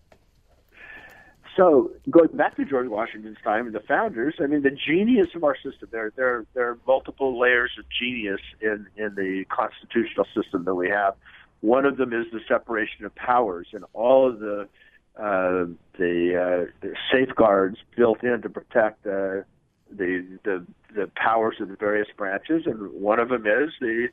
[1.56, 5.44] So, going back to George Washington's time and the founders, I mean, the genius of
[5.44, 5.88] our system.
[5.90, 10.88] There, there, there are multiple layers of genius in in the constitutional system that we
[10.88, 11.14] have.
[11.62, 14.68] One of them is the separation of powers and all of the
[15.16, 15.66] uh,
[15.98, 19.44] the, uh, the safeguards built in to protect uh,
[19.90, 24.08] the, the the powers of the various branches, and one of them is the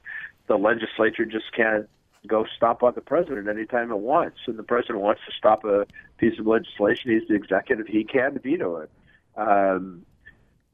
[0.47, 1.88] the legislature just can't
[2.27, 4.39] go stop on the president anytime it wants.
[4.45, 5.85] And the president wants to stop a
[6.17, 8.91] piece of legislation, he's the executive; he can veto it.
[9.38, 10.05] Um,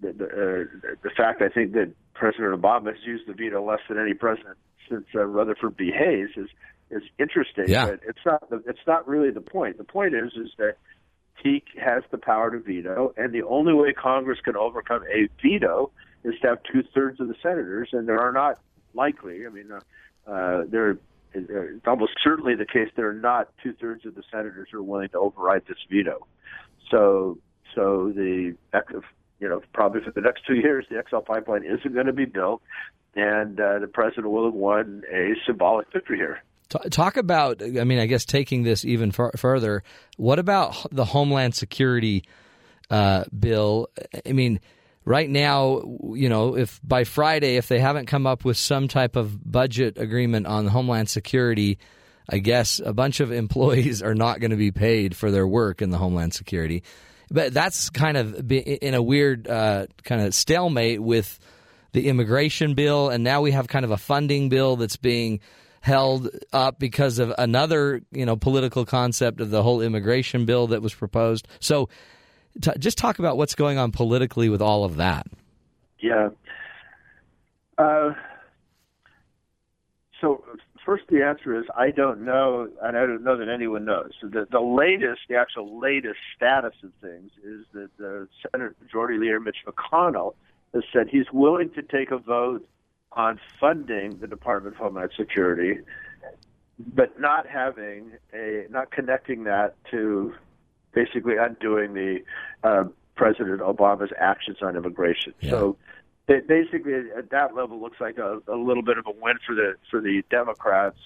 [0.01, 3.81] the the, uh, the fact I think that President Obama has used the veto less
[3.87, 4.57] than any president
[4.89, 5.91] since uh, Rutherford B.
[5.91, 6.49] Hayes is
[6.91, 7.65] is interesting.
[7.67, 7.87] Yeah.
[7.87, 9.77] But it's not the, it's not really the point.
[9.77, 10.77] The point is is that
[11.43, 15.91] he has the power to veto, and the only way Congress can overcome a veto
[16.23, 18.59] is to have two thirds of the senators, and there are not
[18.93, 19.45] likely.
[19.45, 20.97] I mean, uh, uh, there.
[21.37, 22.87] It's almost certainly the case.
[22.95, 26.25] There are not two thirds of the senators who are willing to override this veto.
[26.89, 27.39] So,
[27.75, 28.55] so the
[29.39, 32.25] you know probably for the next two years, the XL pipeline isn't going to be
[32.25, 32.61] built
[33.15, 36.41] and uh, the president will have won a symbolic victory here.
[36.89, 39.83] Talk about, I mean, I guess taking this even further,
[40.17, 42.23] what about the Homeland Security
[42.89, 43.87] uh, bill?
[44.25, 44.59] I mean,
[45.05, 45.81] right now,
[46.13, 49.97] you know, if by Friday, if they haven't come up with some type of budget
[49.97, 51.77] agreement on Homeland Security,
[52.27, 55.81] I guess a bunch of employees are not going to be paid for their work
[55.81, 56.83] in the Homeland Security.
[57.31, 61.39] But that's kind of in a weird uh, kind of stalemate with
[61.91, 65.39] the immigration bill, and now we have kind of a funding bill that's being
[65.81, 70.81] held up because of another you know political concept of the whole immigration bill that
[70.81, 71.47] was proposed.
[71.59, 71.89] So,
[72.61, 75.27] t- just talk about what's going on politically with all of that.
[75.99, 76.29] Yeah.
[77.77, 78.13] Uh,
[80.21, 80.43] so
[80.85, 84.11] first, the answer is I don't know, and I don't know that anyone knows.
[84.21, 89.17] So the, the latest, the actual latest status of things is that the Senate Majority
[89.19, 90.35] Leader Mitch McConnell
[90.73, 92.67] has said he's willing to take a vote
[93.13, 95.79] on funding the Department of Homeland Security,
[96.79, 100.33] but not having a, not connecting that to
[100.93, 102.19] basically undoing the
[102.63, 102.83] uh,
[103.15, 105.33] President Obama's actions on immigration.
[105.39, 105.51] Yeah.
[105.51, 105.77] So
[106.27, 109.55] it basically at that level looks like a, a little bit of a win for
[109.55, 110.97] the for the Democrats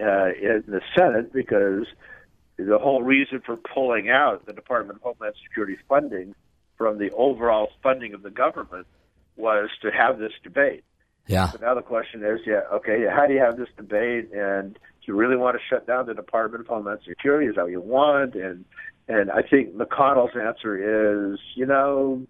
[0.00, 1.86] uh, in the Senate because
[2.56, 6.34] the whole reason for pulling out the Department of Homeland Security funding
[6.76, 8.86] from the overall funding of the government
[9.36, 10.84] was to have this debate.
[11.26, 11.50] Yeah.
[11.50, 14.32] So now the question is, yeah, okay, how do you have this debate?
[14.32, 17.46] And do you really want to shut down the Department of Homeland Security?
[17.46, 18.34] Is that what you want?
[18.34, 18.64] And
[19.08, 22.26] and I think McConnell's answer is, you know,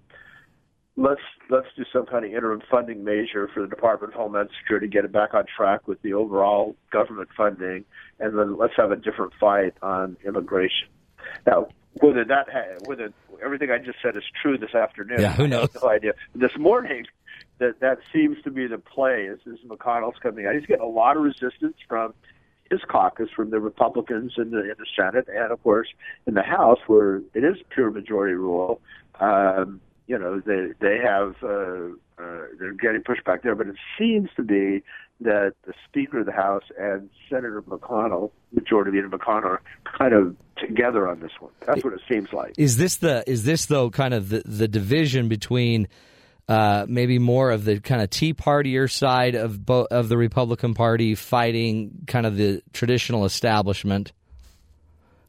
[1.00, 4.86] let's let's do some kind of interim funding measure for the Department of Homeland Security,
[4.86, 7.84] to get it back on track with the overall government funding,
[8.20, 10.88] and then let's have a different fight on immigration.
[11.46, 11.68] Now,
[12.00, 15.70] whether that ha- whether everything I just said is true this afternoon, Yeah, who knows?
[15.70, 16.12] I have no idea.
[16.34, 17.06] This morning,
[17.58, 19.22] that that seems to be the play.
[19.24, 20.54] Is, is McConnell's coming out?
[20.54, 22.12] He's getting a lot of resistance from
[22.70, 25.88] his caucus, from the Republicans in the in the Senate, and of course
[26.26, 28.82] in the House, where it is pure majority rule.
[29.18, 29.80] Um,
[30.10, 34.42] you know, they they have uh, uh, they're getting pushback there, but it seems to
[34.42, 34.82] be
[35.20, 40.34] that the Speaker of the House and Senator McConnell, Majority Leader McConnell, are kind of
[40.56, 41.52] together on this one.
[41.64, 42.54] That's what it seems like.
[42.58, 45.86] Is this the is this though kind of the, the division between
[46.48, 50.74] uh, maybe more of the kind of Tea Partier side of bo- of the Republican
[50.74, 54.10] Party fighting kind of the traditional establishment?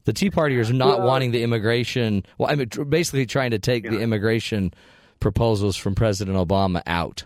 [0.05, 2.23] The Tea Partiers not Well- wanting the immigration.
[2.37, 4.73] Well, I mean, basically trying to take the immigration
[5.19, 7.23] proposals from President Obama out.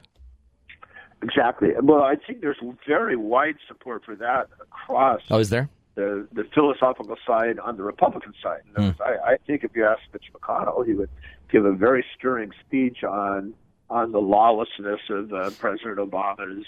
[1.22, 1.70] Exactly.
[1.82, 2.58] Well, I think there's
[2.88, 5.70] very wide support for that across Oh, is there?
[5.96, 8.62] the the philosophical side on the Republican side.
[8.78, 11.10] Words, I, I think if you ask Mitch McConnell, he would
[11.50, 13.54] give a very stirring speech on
[13.90, 16.66] on the lawlessness of uh, President Obama's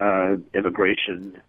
[0.00, 1.40] uh, immigration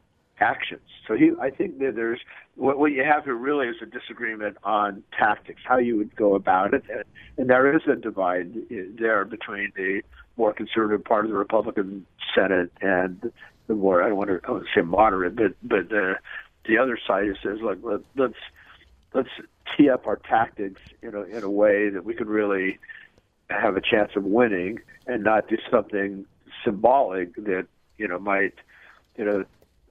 [0.44, 0.82] actions.
[1.08, 2.20] So he, I think that there's
[2.56, 6.36] what, what you have here really is a disagreement on tactics, how you would go
[6.36, 7.04] about it, and,
[7.38, 10.02] and there is a divide eh, there between the
[10.38, 13.32] more conservative part of the Republican Senate and
[13.68, 16.16] the more I don't want to, I want to say moderate, but but the
[16.66, 18.40] the other side says, look, let, let's
[19.14, 19.30] let's
[19.76, 22.80] tee up our tactics in a in a way that we could really
[23.50, 26.26] have a chance of winning, and not do something
[26.64, 28.56] symbolic that you know might
[29.18, 29.46] you know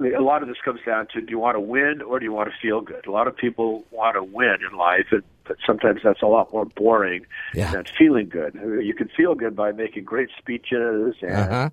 [0.05, 2.33] a lot of this comes down to do you want to win or do you
[2.33, 3.07] want to feel good?
[3.07, 6.53] A lot of people want to win in life, and, but sometimes that's a lot
[6.53, 7.71] more boring Yeah.
[7.73, 8.55] than feeling good.
[8.83, 11.71] You can feel good by making great speeches and Uh-huh.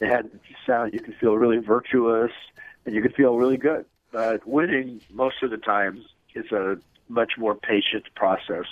[0.00, 0.30] and
[0.66, 2.32] sound you can feel really virtuous
[2.86, 3.84] and you can feel really good.
[4.12, 6.00] But winning most of the times
[6.34, 6.76] is a
[7.08, 8.66] much more patient process.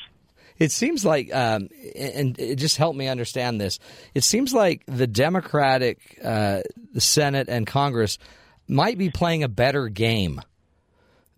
[0.59, 3.79] It seems like, um, and it just helped me understand this.
[4.15, 6.61] It seems like the Democratic, uh,
[6.93, 8.19] the Senate and Congress
[8.69, 10.41] might be playing a better game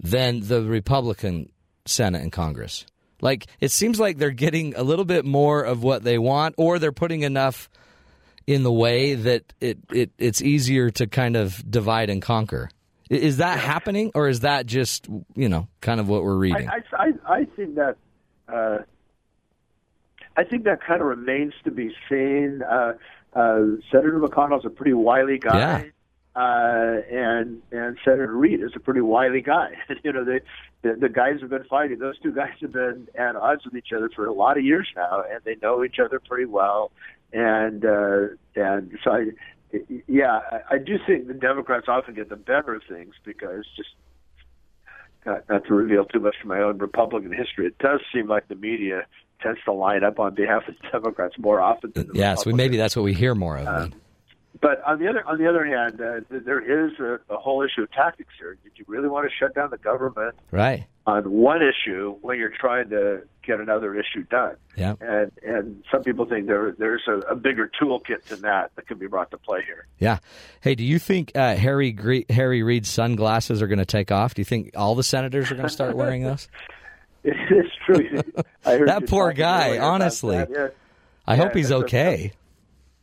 [0.01, 1.51] than the Republican
[1.87, 2.87] Senate and Congress.
[3.21, 6.79] Like it seems like they're getting a little bit more of what they want, or
[6.79, 7.69] they're putting enough
[8.47, 12.69] in the way that it, it it's easier to kind of divide and conquer.
[13.11, 16.69] Is that happening, or is that just you know kind of what we're reading?
[16.69, 17.97] I, I, I, I think that
[18.49, 18.79] uh,
[20.37, 22.63] I think that kind of remains to be seen.
[22.63, 22.95] Uh,
[23.35, 23.61] uh,
[23.91, 25.59] Senator McConnell's a pretty wily guy.
[25.59, 25.85] Yeah.
[26.37, 29.71] Uh, and and Senator Reid is a pretty wily guy.
[30.03, 30.41] you know, they,
[30.83, 31.99] the the guys have been fighting.
[31.99, 34.89] Those two guys have been at odds with each other for a lot of years
[34.97, 36.91] now, and they know each other pretty well.
[37.33, 39.27] And uh, and so I,
[40.09, 43.91] yeah, I, I do think the Democrats often get the better of things because just
[45.25, 48.49] not, not to reveal too much from my own Republican history, it does seem like
[48.49, 49.07] the media
[49.41, 52.41] tends to line up on behalf of the Democrats more often than the yeah, so
[52.41, 52.57] Republicans.
[52.57, 53.65] maybe that's what we hear more of.
[53.65, 53.95] then.
[54.61, 57.83] But on the other on the other hand, uh, there is a, a whole issue
[57.83, 58.57] of tactics here.
[58.63, 60.87] Did you really want to shut down the government right.
[61.07, 64.57] on one issue when you're trying to get another issue done.
[64.77, 64.95] Yeah.
[65.01, 68.99] And and some people think there there's a, a bigger toolkit than that that can
[68.99, 69.87] be brought to play here.
[69.99, 70.19] Yeah.
[70.61, 74.35] Hey, do you think uh, Harry Gre- Harry Reid's sunglasses are going to take off?
[74.35, 76.49] Do you think all the senators are going to start wearing those?
[77.27, 78.21] It's true.
[78.67, 80.37] I heard That poor guy, honestly.
[80.37, 80.69] Yeah.
[81.27, 82.33] I hope he's okay.
[82.35, 82.44] a-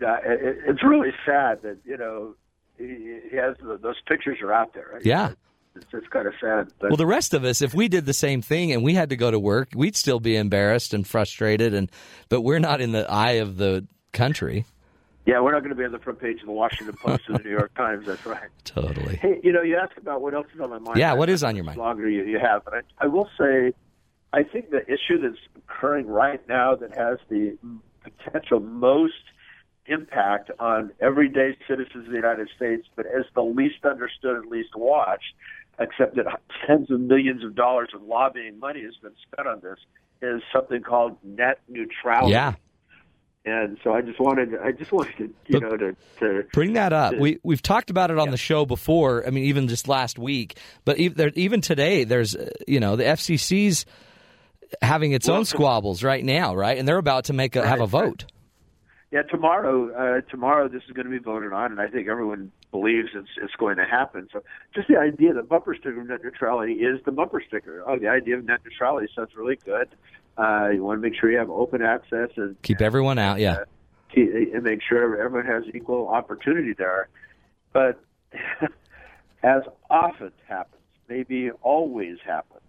[0.01, 2.35] Uh, yeah, it, it's really sad that you know
[2.77, 4.89] he, he has those pictures are out there.
[4.93, 5.05] Right?
[5.05, 5.31] Yeah.
[5.75, 6.71] it's just kind of sad.
[6.79, 9.09] But Well, the rest of us, if we did the same thing and we had
[9.09, 11.73] to go to work, we'd still be embarrassed and frustrated.
[11.73, 11.91] And
[12.29, 14.65] but we're not in the eye of the country.
[15.25, 17.37] yeah, we're not going to be on the front page of the Washington Post or
[17.37, 18.05] the New York Times.
[18.07, 18.49] That's right.
[18.65, 19.17] Totally.
[19.17, 20.97] Hey, you know, you asked about what else is on my mind.
[20.97, 21.77] Yeah, what is on your mind?
[21.77, 23.73] Longer you, you have, but I, I will say,
[24.33, 27.57] I think the issue that's occurring right now that has the
[28.03, 29.13] potential most
[29.91, 34.75] impact on everyday citizens of the United States, but is the least understood and least
[34.75, 35.33] watched,
[35.79, 36.25] except that
[36.65, 39.77] tens of millions of dollars of lobbying money has been spent on this,
[40.21, 42.31] is something called net neutrality.
[42.33, 42.53] Yeah.
[43.43, 46.73] And so I just wanted, I just wanted to, you But- know, to, to Bring
[46.73, 47.15] that up.
[47.15, 49.25] We we've talked about it on the show before.
[49.25, 50.57] I mean, even just last week.
[50.85, 52.35] But even, there, even today, there's
[52.67, 53.87] you know the FCC's
[54.83, 56.77] having its Well, own squabbles right now, right?
[56.77, 58.03] And they're about to make a, have a vote.
[58.03, 58.31] right.
[59.11, 59.91] Yeah, tomorrow.
[59.91, 63.27] Uh, tomorrow, this is going to be voted on, and I think everyone believes it's
[63.41, 64.29] it's going to happen.
[64.31, 64.41] So,
[64.73, 67.83] just the idea that bumper sticker of net neutrality is the bumper sticker.
[67.85, 69.89] Oh, the idea of net neutrality sounds really good.
[70.37, 73.39] Uh, you want to make sure you have open access and Keep everyone out.
[73.39, 73.51] Yeah.
[73.51, 73.65] uh,
[74.15, 77.09] keep, and make sure everyone has equal opportunity there.
[77.73, 77.99] But
[79.43, 82.61] as often happens, maybe always happens,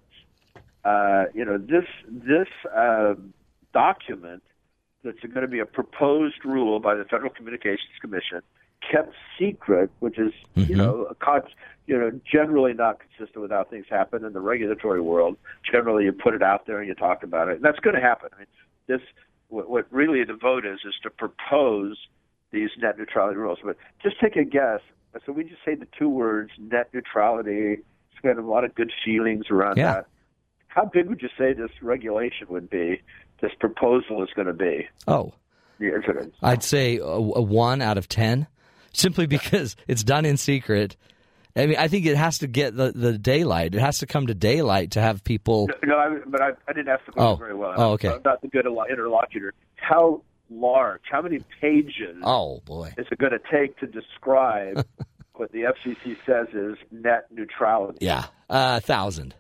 [0.85, 3.33] uh, you know, this this um
[3.73, 4.43] document
[5.05, 8.41] that's going to be a proposed rule by the Federal Communications Commission,
[8.89, 10.77] kept secret, which is you Mhm.
[10.77, 11.43] know a con-
[11.87, 15.37] you know generally not consistent with how things happen in the regulatory world.
[15.71, 18.01] Generally, you put it out there and you talk about it, and that's going to
[18.03, 18.31] happen.
[18.35, 18.47] I mean,
[18.87, 19.01] this
[19.49, 22.09] what, what really the vote is is to propose
[22.53, 23.59] these net neutrality rules.
[23.63, 24.81] But just take a guess.
[25.27, 27.79] So we just say the two words net neutrality.
[28.13, 29.93] It's got a lot of good feelings around Yeah.
[29.95, 30.07] that.
[30.69, 33.03] How big would you say this regulation would be?
[33.43, 34.89] This proposal is going to be.
[35.07, 35.35] Oh,
[35.79, 38.47] The it- I'd say a, a one out of ten,
[38.95, 40.97] simply because it's done in secret.
[41.55, 43.75] I mean, I think it has to get the, the daylight.
[43.75, 45.69] It has to come to daylight to have people.
[45.85, 47.37] No, I, but I, I didn't ask the question Oh.
[47.37, 47.75] very well.
[47.77, 48.09] Oh, okay.
[48.09, 49.53] I'm not the good interlocutor.
[49.75, 51.03] How large?
[51.11, 52.95] How many pages Oh boy.
[52.97, 54.87] is it going to take to describe
[55.35, 57.99] what the FCC says is net neutrality?
[58.01, 59.35] Yeah, uh, a thousand.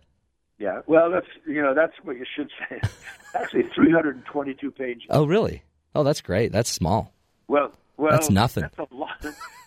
[0.59, 0.81] Yeah.
[0.87, 2.81] Well, that's you know that's what you should say.
[3.35, 5.03] Actually, 322 pages.
[5.11, 5.63] Oh really?
[5.95, 6.53] Oh, that's great.
[6.53, 7.13] That's small.
[7.49, 8.63] Well, well, That's nothing.
[8.63, 9.21] That's a lot.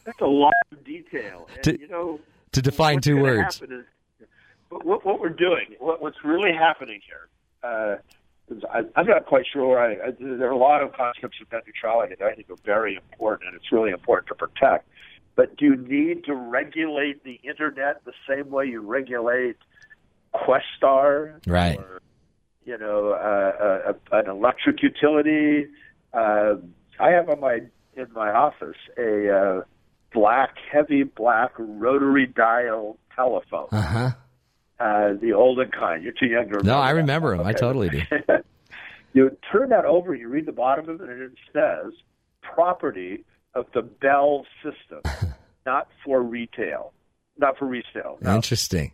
[0.06, 1.48] That's a lot of detail.
[1.54, 2.20] And, To- you know,
[2.54, 3.62] To define two words.
[3.62, 3.86] is-
[4.70, 7.30] but what, what we're doing, what, what's really happening here,
[7.64, 7.98] uh,
[8.72, 9.80] I, I'm not quite sure.
[9.80, 12.56] I, I, there are a lot of concepts of net neutrality that I think are
[12.66, 14.88] very important, and it's really important to protect.
[15.36, 19.58] But do you need to regulate the internet the same way you regulate
[20.44, 21.78] Questar, Right.
[21.78, 22.02] Or,
[22.66, 25.68] you know, uh, a, an electric utility.
[26.14, 26.56] Uh,
[27.00, 27.60] I have on my
[27.96, 29.62] in my office a uh,
[30.14, 33.68] black, heavy black rotary dial telephone.
[33.72, 34.12] Uh huh.
[34.80, 36.04] Uh, the olden kind.
[36.04, 36.64] You're too young to remember.
[36.64, 37.46] No, I remember him.
[37.46, 38.02] I totally do.
[39.14, 41.94] you turn that over, you read the bottom of it, and it says
[42.42, 43.24] property
[43.54, 45.02] of the Bell system,
[45.66, 46.92] not for retail,
[47.38, 48.18] not for resale.
[48.20, 48.92] Now, Interesting.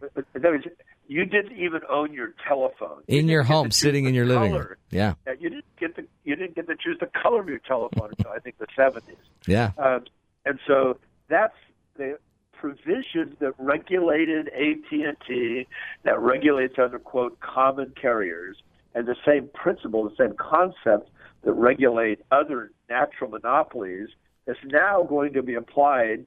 [1.11, 4.75] You didn't even own your telephone You In your home, sitting in your living room.
[4.91, 5.15] Yeah.
[5.27, 8.11] Uh, You didn't get the you didn't get to choose the color of your telephone
[8.17, 9.17] until I think the seventies.
[9.45, 9.71] Yeah.
[9.77, 10.05] Um,
[10.45, 10.97] and so
[11.27, 11.57] that's
[11.97, 12.17] the
[12.53, 15.67] provision that regulated AT&T,
[16.03, 18.57] that regulates other quote common carriers,
[18.95, 21.09] and the same principle, the same concept
[21.43, 24.09] that regulate other natural monopolies
[24.47, 26.25] is now going to be applied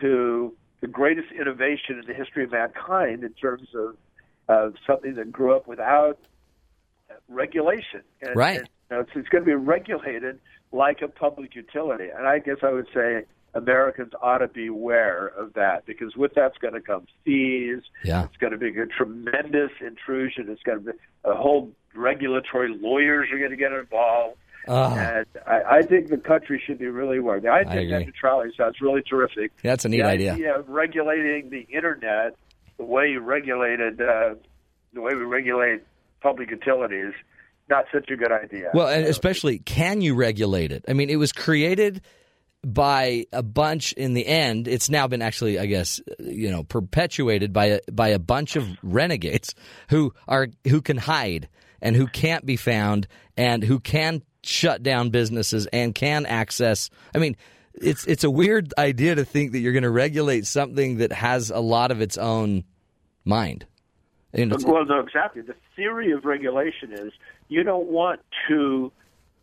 [0.00, 3.96] to the greatest innovation in the history of mankind in terms of
[4.48, 6.18] uh, something that grew up without
[7.28, 8.02] regulation.
[8.22, 8.58] And, Right.
[8.60, 10.38] and, you know, it's, it's going to be regulated
[10.72, 12.08] like a public utility.
[12.16, 13.24] And I guess I would say
[13.54, 17.82] Americans ought to be aware of that because with that's going to come fees.
[18.04, 18.24] Yeah.
[18.24, 20.46] It's going to be a tremendous intrusion.
[20.48, 24.36] It's going to be a whole regulatory lawyers are going to get involved.
[24.66, 27.38] Uh, And I, I think the country should be really aware.
[27.38, 29.52] The idea of net neutrality sounds really terrific.
[29.62, 30.58] that's a neat the idea.
[30.58, 32.34] of regulating the internet
[32.78, 34.34] the way you regulated uh,
[34.92, 35.82] the way we regulate
[36.20, 37.12] public utilities,
[37.68, 38.70] not such a good idea.
[38.72, 40.84] Well, and especially, can you regulate it?
[40.88, 42.02] I mean, it was created
[42.64, 43.92] by a bunch.
[43.92, 48.08] In the end, it's now been actually, I guess, you know, perpetuated by a by
[48.08, 49.54] a bunch of renegades
[49.90, 51.48] who are who can hide
[51.80, 53.06] and who can't be found
[53.36, 56.90] and who can shut down businesses and can access.
[57.14, 57.36] I mean,
[57.80, 61.50] it's it's a weird idea to think that you're going to regulate something that has
[61.50, 62.64] a lot of its own
[63.24, 63.66] mind.
[64.66, 65.42] Well, no, exactly.
[65.42, 67.12] The theory of regulation is
[67.48, 68.90] you don't want to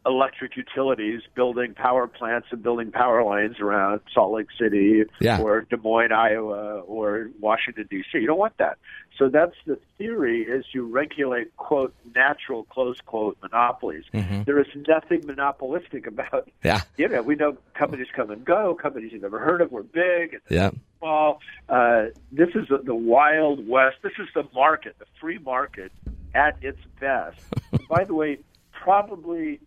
[0.05, 5.39] electric utilities building power plants and building power lines around Salt Lake City Yeah.
[5.41, 8.17] or Des Moines, Iowa, or Washington D.C.
[8.19, 8.77] You don't want that.
[9.17, 14.05] So that's the theory: is you regulate quote natural close quote monopolies.
[14.11, 16.49] There is nothing monopolistic about.
[16.63, 18.73] yeah, You know, we know companies come and go.
[18.73, 19.71] Companies you've never heard of.
[19.71, 20.33] We're big.
[20.33, 21.39] And yeah, small.
[21.69, 23.97] Uh, this is the, the wild west.
[24.01, 25.91] This is the market, the free market
[26.33, 27.39] at its best.
[27.89, 28.39] By the way,
[28.71, 29.59] probably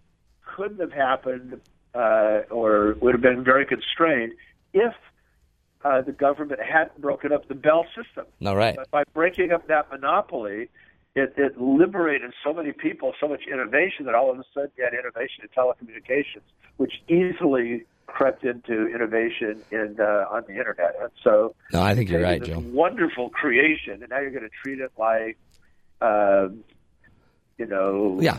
[0.44, 1.60] couldn't have happened
[1.94, 4.32] uh, or would have been very constrained
[4.72, 4.94] if
[5.84, 8.24] uh, the government hadn't broken up the Bell system.
[8.40, 8.76] no right.
[8.76, 10.70] But by breaking up that monopoly,
[11.14, 14.84] it, it liberated so many people, so much innovation that all of a sudden you
[14.84, 16.42] had innovation in telecommunications,
[16.76, 20.94] which easily crept into innovation in uh, on the internet.
[21.00, 22.58] And so, No, I think you're right, Joe.
[22.58, 25.38] Wonderful creation, and now you're going to treat it like,
[26.00, 26.64] um,
[27.58, 28.36] you know, Yeah,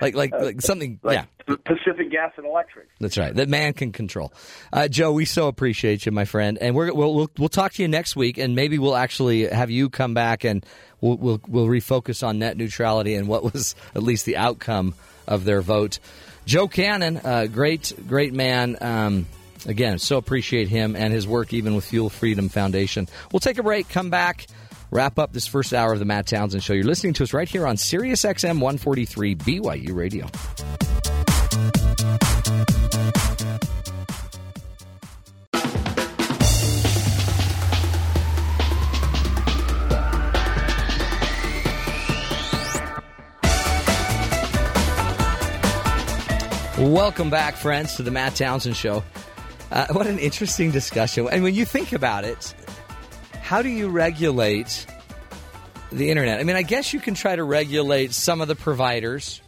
[0.00, 1.00] like like like something.
[1.02, 2.88] like yeah, Pacific Gas and Electric.
[3.00, 3.34] That's right.
[3.34, 4.32] That man can control.
[4.72, 7.82] Uh, Joe, we so appreciate you, my friend, and we're, we'll, we'll we'll talk to
[7.82, 10.64] you next week, and maybe we'll actually have you come back and
[11.00, 14.94] we'll we'll, we'll refocus on net neutrality and what was at least the outcome
[15.26, 15.98] of their vote.
[16.46, 18.76] Joe Cannon, uh, great great man.
[18.80, 19.26] Um,
[19.66, 23.06] again, so appreciate him and his work, even with Fuel Freedom Foundation.
[23.32, 24.46] We'll take a break, come back.
[24.90, 26.72] Wrap up this first hour of the Matt Townsend Show.
[26.72, 30.26] You're listening to us right here on Sirius XM 143 BYU Radio.
[46.78, 49.04] Welcome back, friends, to the Matt Townsend Show.
[49.70, 51.28] Uh, what an interesting discussion.
[51.30, 52.54] And when you think about it,
[53.48, 54.84] how do you regulate
[55.90, 56.38] the internet?
[56.38, 59.40] I mean, I guess you can try to regulate some of the providers,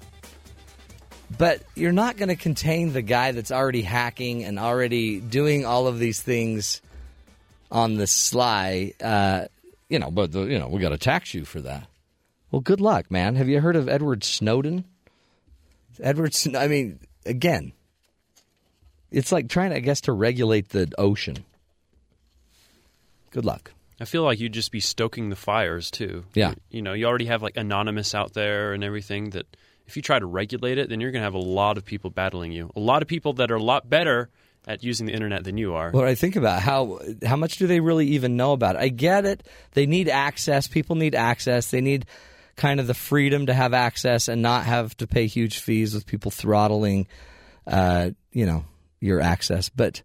[1.37, 5.87] but you're not going to contain the guy that's already hacking and already doing all
[5.87, 6.81] of these things
[7.71, 8.95] on the sly.
[9.03, 9.45] Uh,
[9.91, 11.87] you know, but the, you know, we got to tax you for that.
[12.51, 13.35] Well, good luck, man.
[13.35, 14.87] Have you heard of Edward Snowden?
[16.03, 17.73] Edward, Sn- I mean, again,
[19.11, 21.45] it's like trying, I guess, to regulate the ocean.
[23.31, 23.73] Good luck.
[24.01, 26.25] I feel like you'd just be stoking the fires too.
[26.35, 26.55] Yeah.
[26.71, 29.47] You know, you already have like anonymous out there and everything that
[29.87, 32.11] if you try to regulate it, then you're going to have a lot of people
[32.11, 32.71] battling you.
[32.77, 34.31] A lot of people that are a lot better
[34.67, 35.91] at using the internet than you are.
[35.91, 38.83] What I think about how how much do they really even know about it?
[38.83, 39.47] I get it.
[39.73, 40.69] They need access.
[40.69, 41.71] People need access.
[41.71, 42.07] They need
[42.57, 46.07] kind of the freedom to have access and not have to pay huge fees with
[46.07, 47.07] people throttling,
[47.67, 48.65] uh, you know,
[49.01, 49.69] your access.
[49.69, 50.03] But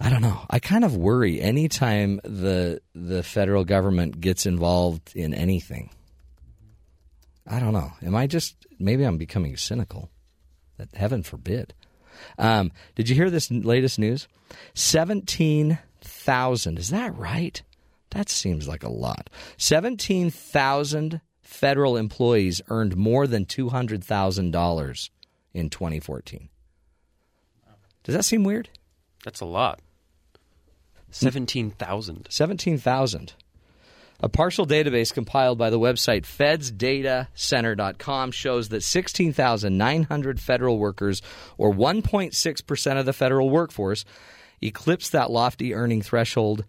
[0.00, 0.46] I don't know.
[0.48, 5.90] I kind of worry anytime the the federal government gets involved in anything.
[7.46, 7.92] I don't know.
[8.02, 10.10] Am I just maybe I'm becoming cynical?
[10.78, 11.74] That heaven forbid.
[12.38, 14.26] Um, did you hear this latest news?
[14.72, 16.78] Seventeen thousand.
[16.78, 17.60] Is that right?
[18.10, 19.28] That seems like a lot.
[19.58, 25.10] Seventeen thousand federal employees earned more than two hundred thousand dollars
[25.52, 26.48] in 2014.
[28.04, 28.70] Does that seem weird?
[29.24, 29.80] That's a lot.
[31.10, 32.26] 17,000.
[32.30, 33.34] 17,000.
[34.22, 41.22] A partial database compiled by the website fedsdatacenter.com shows that 16,900 federal workers,
[41.56, 44.04] or 1.6% of the federal workforce,
[44.60, 46.66] eclipsed that lofty earning threshold.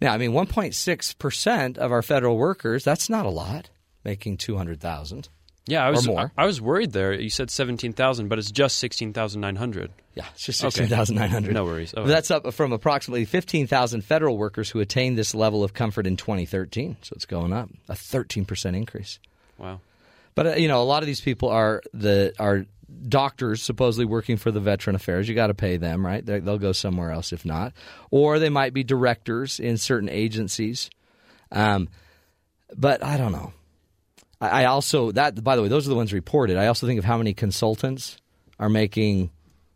[0.00, 3.68] Now, I mean, 1.6% of our federal workers, that's not a lot,
[4.02, 5.28] making 200,000.
[5.66, 6.30] Yeah, I was more.
[6.36, 7.14] I, I was worried there.
[7.14, 9.90] You said 17,000, but it's just 16,900.
[10.14, 10.70] Yeah, it's just Okay.
[10.70, 11.54] 16,900.
[11.54, 11.94] No worries.
[11.96, 12.04] Oh.
[12.04, 16.98] That's up from approximately 15,000 federal workers who attained this level of comfort in 2013.
[17.00, 19.18] So it's going up, a 13% increase.
[19.58, 19.80] Wow.
[20.34, 22.66] But uh, you know, a lot of these people are the are
[23.08, 25.28] doctors supposedly working for the Veteran Affairs.
[25.28, 26.24] You got to pay them, right?
[26.24, 27.72] They, they'll go somewhere else if not,
[28.10, 30.90] or they might be directors in certain agencies.
[31.50, 31.88] Um,
[32.76, 33.52] but I don't know.
[34.48, 36.56] I, also that by the way, those are the ones reported.
[36.56, 38.18] I also think of how many consultants
[38.58, 39.30] are making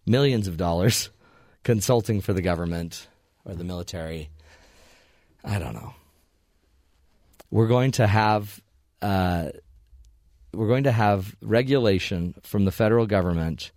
[0.07, 1.11] millions of dollars
[1.65, 3.09] consulting for the government
[3.45, 4.31] or the military.
[5.45, 5.95] I don't know.
[7.51, 8.61] We're going to have.
[9.01, 9.51] Uh,
[10.53, 13.71] we're going to have regulation from the federal government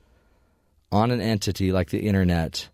[0.91, 2.69] on an entity like the internet.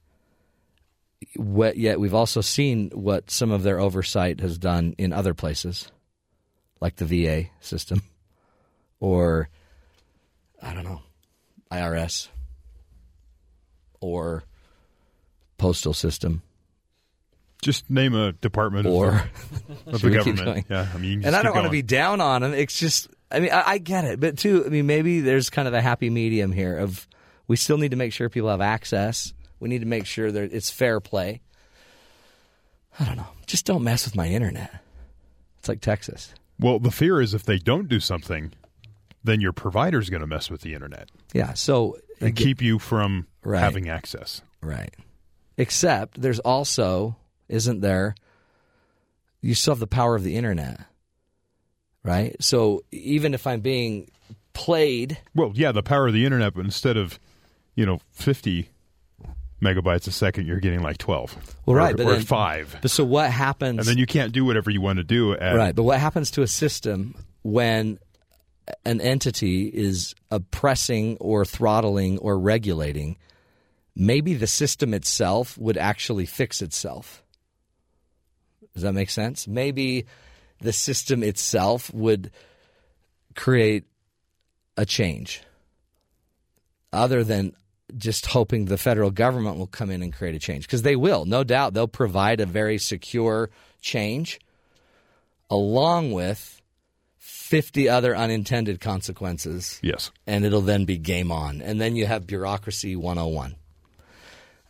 [1.35, 5.91] Yet we've also seen what some of their oversight has done in other places,
[6.79, 8.01] like the VA system,
[8.99, 9.49] or
[10.61, 11.01] I don't know,
[11.71, 12.29] IRS
[13.99, 14.43] or
[15.57, 16.43] postal system
[17.61, 19.29] Just name a department or
[19.87, 20.67] of Should the government.
[20.69, 22.53] Yeah, I mean, and I don't want to be down on them.
[22.53, 25.67] It's just, I mean, I, I get it, but too, I mean, maybe there's kind
[25.67, 27.07] of a happy medium here of
[27.47, 29.33] we still need to make sure people have access.
[29.59, 31.41] We need to make sure that it's fair play.
[32.99, 33.27] I don't know.
[33.47, 34.83] Just don't mess with my internet.
[35.59, 36.33] It's like Texas.
[36.59, 38.51] Well, the fear is if they don't do something,
[39.23, 41.53] then your provider's going to mess with the internet Yeah.
[41.53, 43.59] So and keep you from Right.
[43.61, 44.41] having access.
[44.61, 44.93] Right.
[45.57, 47.15] Except there's also,
[47.47, 48.15] isn't there,
[49.41, 50.79] you still have the power of the internet.
[52.03, 52.35] Right?
[52.41, 54.09] So even if I'm being
[54.53, 57.19] played, Well, yeah, the power of the internet, but instead of,
[57.75, 58.69] you know, 50
[59.61, 61.35] megabytes a second, you're getting like 12.
[61.65, 62.77] Well, or, right, but or then- 5.
[62.81, 63.79] but so what happens?
[63.79, 65.75] And then you can't do whatever you want to do at right.
[65.75, 67.99] But what happens to a system when
[68.85, 73.17] an entity is oppressing or throttling or regulating?
[73.95, 77.23] Maybe the system itself would actually fix itself.
[78.73, 79.47] Does that make sense?
[79.47, 80.05] Maybe
[80.61, 82.29] the system itself would
[83.35, 83.85] create
[84.75, 85.41] a change
[86.93, 87.55] other than
[87.95, 91.23] just hoping the federal government will come in and create a change because they will
[91.25, 93.49] no doubt they'll provide a very secure
[93.81, 94.39] change
[95.49, 96.61] along with
[97.17, 100.11] 50 other unintended consequences Yes.
[100.25, 103.55] and it'll then be game on and then you have bureaucracy 101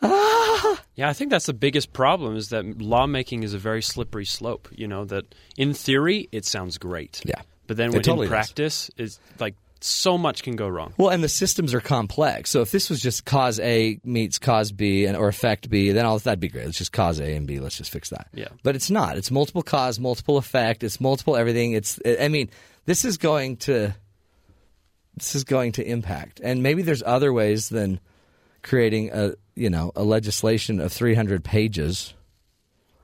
[0.04, 0.82] ah!
[0.96, 4.68] Yeah, I think that's the biggest problem is that lawmaking is a very slippery slope.
[4.72, 7.42] You know that in theory it sounds great, Yeah.
[7.68, 10.94] but then It when totally in practice, is like so much can go wrong.
[10.98, 12.50] Well, and the systems are complex.
[12.50, 16.06] So if this was just cause A meets cause B and or effect B, then
[16.06, 16.68] all that'd be great.
[16.68, 17.60] It's just cause A and B.
[17.60, 18.28] Let's just fix that.
[18.34, 18.50] Yeah.
[18.64, 19.18] But it's not.
[19.18, 20.84] It's multiple cause, multiple effect.
[20.84, 21.74] It's multiple everything.
[21.74, 22.00] It's.
[22.06, 22.50] I mean,
[22.86, 23.96] this is going to.
[25.16, 28.00] This is going to impact, and maybe there's other ways than
[28.62, 32.14] creating a you know a legislation of 300 pages.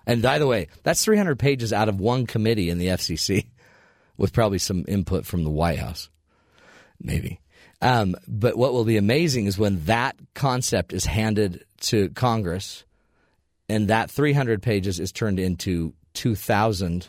[0.06, 3.48] And by the way, that's 300 pages out of one committee in the FCC,
[4.18, 6.10] with probably some input from the White House
[7.04, 7.40] maybe.
[7.82, 12.86] Um, but what will be amazing is when that concept is handed to Congress
[13.68, 17.08] and that 300 pages is turned into 2,000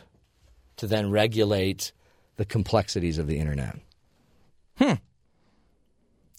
[0.77, 1.93] to then regulate
[2.35, 3.77] the complexities of the internet.
[4.77, 4.93] Hmm.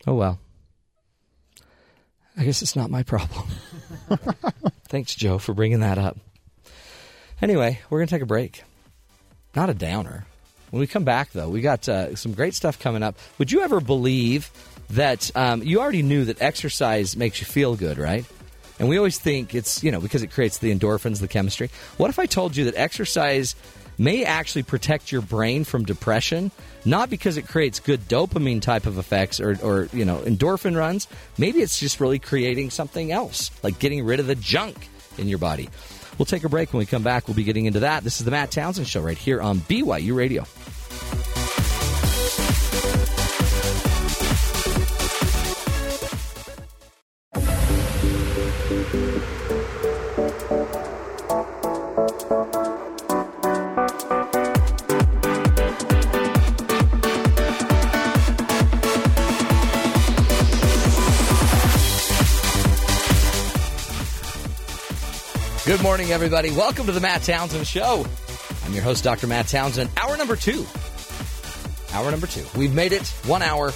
[0.06, 0.38] Oh, well.
[2.36, 3.46] I guess it's not my problem.
[4.88, 6.18] Thanks, Joe, for bringing that up.
[7.40, 8.62] Anyway, we're going to take a break.
[9.54, 10.26] Not a downer.
[10.76, 13.16] When we come back, though, we got uh, some great stuff coming up.
[13.38, 14.50] Would you ever believe
[14.90, 18.26] that um, you already knew that exercise makes you feel good, right?
[18.78, 21.70] And we always think it's, you know, because it creates the endorphins, the chemistry.
[21.96, 23.56] What if I told you that exercise
[23.96, 26.50] may actually protect your brain from depression,
[26.84, 31.08] not because it creates good dopamine type of effects or, or you know, endorphin runs?
[31.38, 35.38] Maybe it's just really creating something else, like getting rid of the junk in your
[35.38, 35.70] body.
[36.18, 36.72] We'll take a break.
[36.72, 38.04] When we come back, we'll be getting into that.
[38.04, 40.44] This is the Matt Townsend Show right here on BYU Radio.
[65.96, 66.50] Morning, everybody.
[66.50, 68.04] Welcome to the Matt Townsend Show.
[68.66, 69.26] I'm your host, Dr.
[69.26, 69.88] Matt Townsend.
[69.96, 70.66] Hour number two.
[71.94, 72.44] Hour number two.
[72.54, 73.68] We've made it one hour,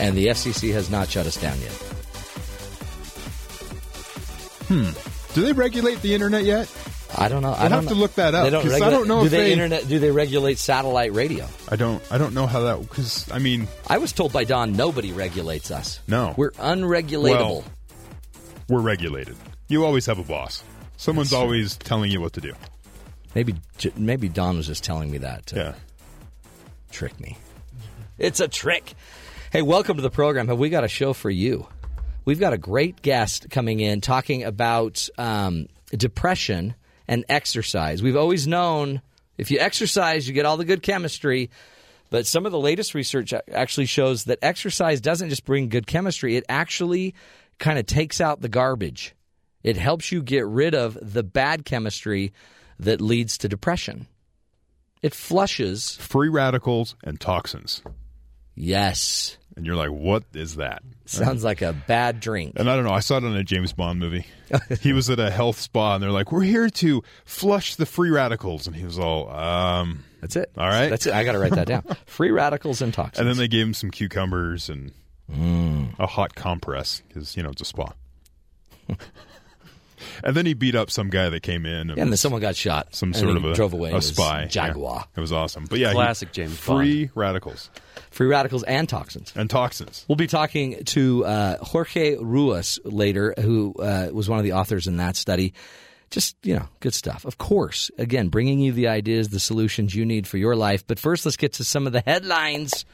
[0.00, 1.70] and the FCC has not shut us down yet.
[4.66, 4.90] Hmm.
[5.34, 6.68] Do they regulate the internet yet?
[7.16, 7.52] I don't know.
[7.56, 9.36] I have to look that up, They don't 'cause I don't know Do if they,
[9.44, 9.86] they- internet?
[9.86, 11.46] Do they regulate satellite radio?
[11.68, 12.02] I don't.
[12.10, 12.80] I don't know how that.
[12.80, 16.00] Because I mean, I was told by Don nobody regulates us.
[16.08, 16.34] No.
[16.36, 17.62] we're unregulatable.
[17.62, 17.64] Well,
[18.68, 19.36] we're regulated.
[19.68, 20.64] You always have a boss.
[21.02, 22.52] Someone's That's always telling you what to do.
[23.34, 23.56] maybe
[23.96, 25.74] maybe Don was just telling me that to Yeah.
[26.92, 27.38] trick me.
[28.18, 28.94] It's a trick.
[29.50, 30.46] Hey, welcome to the program.
[30.46, 31.66] Have we got a show for you?
[32.24, 36.76] We've got a great guest coming in talking about um, depression
[37.08, 38.00] and exercise.
[38.00, 39.02] We've always known
[39.36, 41.50] if you exercise, you get all the good chemistry.
[42.10, 46.36] But some of the latest research actually shows that exercise doesn't just bring good chemistry,
[46.36, 47.16] it actually
[47.58, 49.16] kind of takes out the garbage.
[49.62, 52.32] It helps you get rid of the bad chemistry
[52.78, 54.06] that leads to depression.
[55.02, 57.82] It flushes Free radicals and toxins.
[58.54, 59.36] Yes.
[59.56, 60.82] and you're like, what is that?
[61.06, 62.54] Sounds like a bad drink.
[62.56, 62.92] And I don't know.
[62.92, 64.26] I saw it in a James Bond movie.
[64.80, 68.10] he was at a health spa, and they're like, "We're here to flush the free
[68.10, 70.50] radicals," and he was all, um, That's it.
[70.56, 70.88] All right.
[70.90, 71.14] That's it.
[71.14, 71.82] I got to write that down.
[72.06, 73.18] Free radicals and toxins.
[73.20, 74.92] and then they gave him some cucumbers and
[75.98, 77.92] a hot compress because you know it's a spa.
[80.24, 82.56] and then he beat up some guy that came in and, and then someone got
[82.56, 82.94] shot.
[82.94, 83.92] some and sort he of a, drove away.
[83.92, 84.96] a spy Jaguar.
[84.98, 85.04] Yeah.
[85.16, 87.70] It was awesome, but yeah, he- Classic James free radicals
[88.10, 89.32] Free radicals and toxins.
[89.34, 90.04] and toxins.
[90.06, 94.86] We'll be talking to uh, Jorge Ruas later, who uh, was one of the authors
[94.86, 95.54] in that study.
[96.10, 97.24] Just, you know, good stuff.
[97.24, 100.86] Of course, again, bringing you the ideas, the solutions you need for your life.
[100.86, 102.84] But first, let's get to some of the headlines.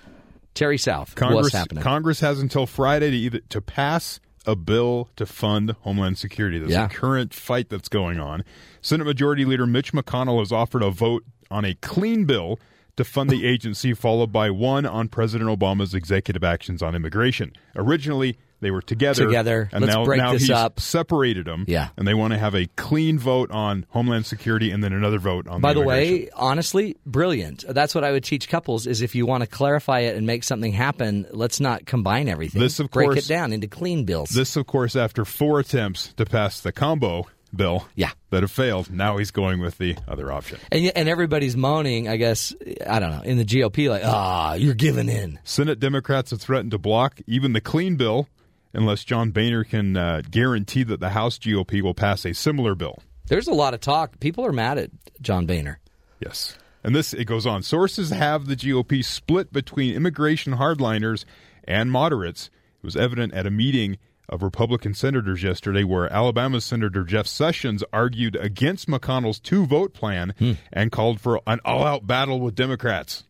[0.54, 1.82] Terry South, Congress, what's happening?
[1.82, 6.58] Congress has until Friday to either to pass a bill to fund Homeland Security.
[6.58, 6.86] There's Yeah.
[6.86, 8.42] a current fight that's going on.
[8.80, 12.58] Senate Majority Leader Mitch McConnell has offered a vote on a clean bill
[12.96, 17.52] to fund the agency, followed by one on President Obama's executive actions on immigration.
[17.76, 19.24] Originally, they were together.
[19.26, 19.68] Together.
[19.72, 20.80] and Let's now, break now this up.
[20.80, 21.64] separated them.
[21.68, 21.88] Yeah.
[21.96, 25.46] and they want to have a clean vote on Homeland Security and then another vote
[25.46, 25.60] on.
[25.60, 25.62] The.
[25.62, 26.14] By the immigration.
[26.24, 27.64] way, honestly, brilliant.
[27.68, 30.44] That's what I would teach couples: is if you want to clarify it and make
[30.44, 32.60] something happen, let's not combine everything.
[32.60, 34.30] This, of break course- it down into clean bills.
[34.30, 38.10] This, of course, after four attempts to pass the combo bill Yeah.
[38.28, 40.58] that have failed, now he's going with the other option.
[40.70, 42.06] and and everybody's moaning.
[42.08, 42.54] I guess
[42.86, 45.38] I don't know in the GOP, like, ah, you're giving in.
[45.44, 48.28] Senate Democrats have threatened to block even the clean bill
[48.78, 53.02] unless John Boehner can uh, guarantee that the House GOP will pass a similar bill.
[53.26, 54.20] There's a lot of talk.
[54.20, 55.80] People are mad at John Boehner.
[56.20, 56.56] Yes.
[56.84, 57.64] And this, it goes on.
[57.64, 61.24] Sources have the GOP split between immigration hardliners
[61.64, 62.50] and moderates.
[62.80, 63.98] It was evident at a meeting
[64.28, 70.34] of Republican senators yesterday where Alabama Senator Jeff Sessions argued against McConnell's two vote plan
[70.72, 73.24] and called for an all out battle with Democrats.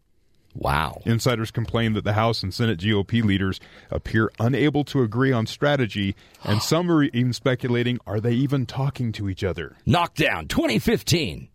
[0.61, 1.03] Wow.
[1.05, 3.61] Insiders complain that the House and Senate GOP leaders
[3.93, 9.13] appear unable to agree on strategy, and some are even speculating are they even talking
[9.13, 9.77] to each other?
[9.87, 11.49] Knockdown 2015.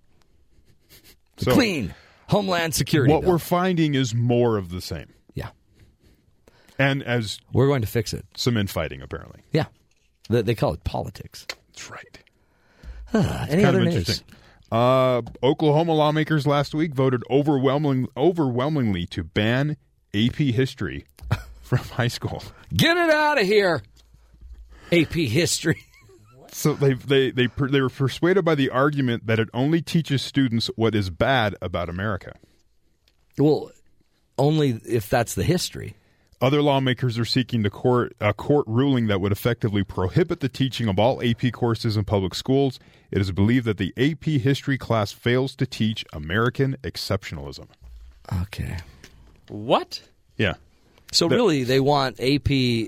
[1.38, 1.93] So, Clean
[2.30, 3.12] Homeland Security.
[3.12, 3.32] what bill.
[3.32, 5.12] we're finding is more of the same.
[5.34, 5.49] yeah,
[6.80, 8.26] And as we're going to fix it.
[8.38, 9.41] some infighting, apparently.
[9.51, 9.66] Yeah,
[10.30, 11.45] they, they call it politics.
[11.49, 12.20] That's right.
[13.14, 14.24] Uh, any other news?
[14.74, 19.78] Uh, Oklahoma lawmakers last week voted overwhelming, overwhelmingly to ban
[20.15, 21.05] AP history
[21.61, 22.41] from high school.
[22.74, 23.84] Get it out of here.
[24.91, 25.84] AP history.
[26.51, 30.71] So they they they they were persuaded by the argument that it only teaches students
[30.76, 32.34] what is bad about America.
[33.38, 33.69] Well,
[34.39, 35.95] only if that's the history.
[36.43, 40.89] Other lawmakers are seeking to court a court ruling that would effectively prohibit the teaching
[40.89, 42.81] of all AP courses in public schools.
[43.11, 47.67] It is believed that the AP history class fails to teach American exceptionalism.
[48.41, 48.75] Okay.
[49.47, 50.01] What?
[50.35, 50.55] Yeah.
[51.13, 52.43] So really, they want AP.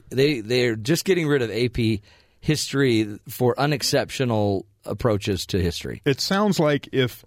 [0.09, 2.01] They they're just getting rid of AP
[2.41, 6.01] history for unexceptional approaches to history.
[6.03, 7.23] It sounds like if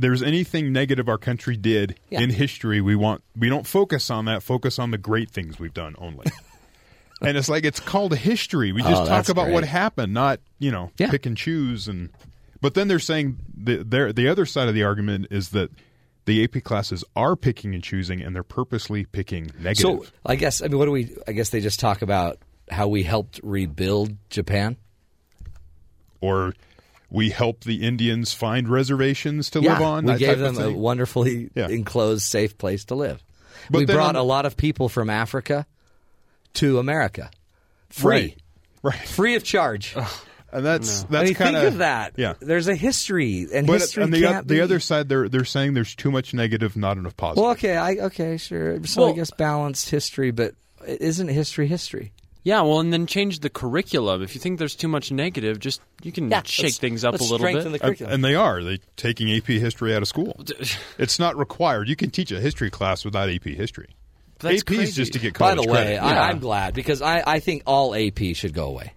[0.00, 2.20] there's anything negative our country did Yeah.
[2.20, 4.42] in history, we want we don't focus on that.
[4.42, 6.26] Focus on the great things we've done only.
[7.22, 8.72] and it's like it's called history.
[8.72, 11.10] We just Oh, talk about what happened, not you know Yeah.
[11.10, 11.86] pick and choose.
[11.88, 12.08] And
[12.60, 15.70] but then they're saying the the other side of the argument is that
[16.26, 19.76] the AP classes are picking and choosing, and they're purposely picking negative.
[19.78, 21.14] So I guess I mean, what do we?
[21.26, 22.38] I guess they just talk about
[22.70, 24.76] how we helped rebuild Japan.
[26.20, 26.54] or
[27.10, 30.04] we help the Indians find reservations to live on.
[30.06, 31.68] we gave them a wonderfully Yeah.
[31.68, 33.22] enclosed, safe place to live.
[33.68, 35.66] But we then brought on- a lot of people from Africa
[36.54, 37.30] to America,
[37.88, 38.36] free,
[38.82, 38.94] Right.
[38.94, 39.08] Right.
[39.08, 39.94] free of charge.
[40.52, 42.14] And that's I that's mean, kind think of that.
[42.16, 42.34] Yeah.
[42.40, 45.44] there's a history, and But history on the, can't the be- other side, they're they're
[45.44, 47.42] saying there's too much negative, not enough positive.
[47.42, 48.84] Well, okay, I okay, sure.
[48.84, 50.54] So I guess balanced history, but
[50.88, 52.10] isn't history history?
[52.42, 54.22] Yeah, well, and then change the curriculum.
[54.22, 57.30] If you think there's too much negative, just you can shake things up a let's
[57.30, 57.80] little strengthen bit.
[57.80, 58.14] The and, curriculum.
[58.14, 60.40] and they are they taking AP history out of school.
[60.98, 61.88] It's not required.
[61.88, 63.94] You can teach a history class without AP history.
[64.38, 66.02] That's AP is just to get college By the way, credit.
[66.02, 66.22] I, Yeah.
[66.22, 68.94] I'm glad because I, I think all AP should go away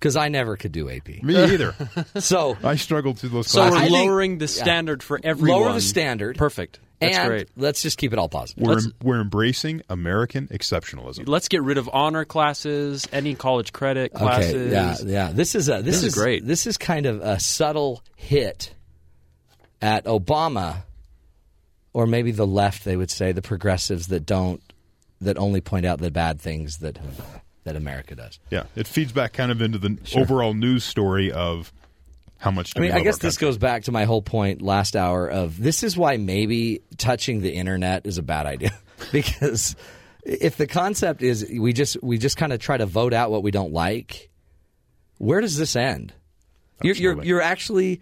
[0.00, 1.22] because I never could do AP.
[1.22, 1.74] Me either.
[2.20, 5.60] So I struggled through those So we're I think- lowering the standard for everyone.
[5.62, 6.36] lower the standard.
[6.36, 6.80] Perfect.
[7.00, 7.48] That's and great.
[7.56, 8.62] let's just keep it all positive.
[8.62, 11.26] we're, let's- we're embracing American exceptionalism.
[11.26, 14.72] Let's get rid of honor classes, any college credit Okay, classes.
[14.72, 15.32] yeah, yeah.
[15.32, 16.46] This is a this, This is great.
[16.46, 18.74] This is kind of a subtle hit
[19.80, 20.82] at Obama,
[21.94, 22.84] or maybe the left.
[22.84, 24.62] They would say the progressives that don't
[25.22, 26.98] that only point out the bad things that
[27.64, 28.38] that America does.
[28.50, 31.72] Yeah, it feeds back kind of into the overall news story of
[32.40, 32.72] how much.
[32.72, 35.60] Do I mean, I guess this goes back to my whole point last hour of
[35.62, 38.72] this is why maybe touching the internet is a bad idea
[39.12, 39.76] because
[40.24, 43.42] if the concept is we just we just kind of try to vote out what
[43.42, 44.30] we don't like,
[45.18, 46.14] where does this end?
[46.82, 48.00] You're, you're you're actually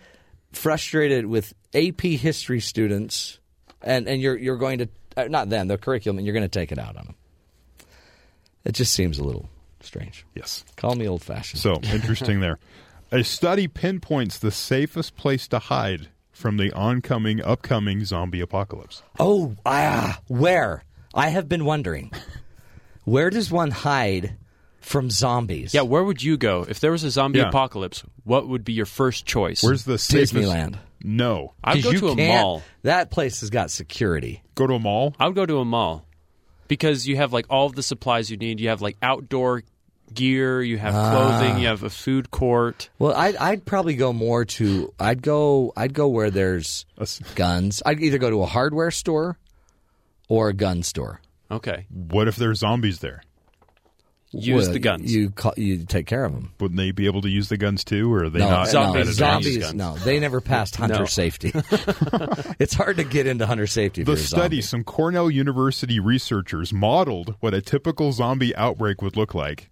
[0.53, 3.41] frustrated with AP history students,
[3.83, 6.49] and and you're you're going to uh, not them the curriculum, and you're going to
[6.49, 7.15] take it out on them.
[8.65, 9.49] It just seems a little
[9.81, 10.25] strange.
[10.37, 10.65] Yes.
[10.77, 11.61] Call me old fashioned.
[11.61, 12.61] So interesting there.
[13.11, 19.03] A study pinpoints the safest place to hide from the oncoming, upcoming zombie apocalypse.
[19.19, 20.85] Oh, ah, where?
[21.15, 22.13] I have been wondering.
[23.05, 24.37] Where does one hide
[24.81, 25.73] from zombies?
[25.73, 27.49] Yeah, where would you go if there was a zombie Yeah.
[27.49, 28.05] apocalypse?
[28.25, 29.63] What would be your first choice?
[29.63, 30.35] Where's the safest?
[30.35, 30.79] Disneyland.
[31.03, 31.55] No.
[31.65, 32.63] I'd 'Cause go you to a can't- mall.
[32.83, 34.43] That place has got security.
[34.55, 35.15] Go to a mall.
[35.19, 36.07] I would go to a mall
[36.69, 38.61] because you have like all of the supplies you need.
[38.61, 39.63] You have like outdoor
[40.15, 40.63] gear.
[40.63, 41.53] You have clothing.
[41.53, 41.59] Ah.
[41.59, 42.91] You have a food court.
[42.99, 44.93] Well, I'd, I'd probably go more to.
[44.99, 45.73] I'd go.
[45.77, 47.83] I'd go where there's A s- guns.
[47.87, 49.39] I'd either go to a hardware store
[50.29, 51.21] or a gun store.
[51.51, 53.23] Okay, What if there's zombies there?
[54.31, 55.11] use Well, the guns.
[55.15, 56.53] You call, you take care of them.
[56.61, 58.69] Wouldn't they be able to use the guns too, or are they No, not?
[58.69, 59.59] Zombies embedded don't in zombies.
[59.59, 59.75] guns.
[59.75, 61.05] No, they never passed hunter No.
[61.07, 61.51] safety.
[62.59, 64.03] it's hard to get into hunter safety.
[64.03, 64.61] If The you're a study, zombie.
[64.61, 69.71] some Cornell University researchers modeled what a typical zombie outbreak would look like.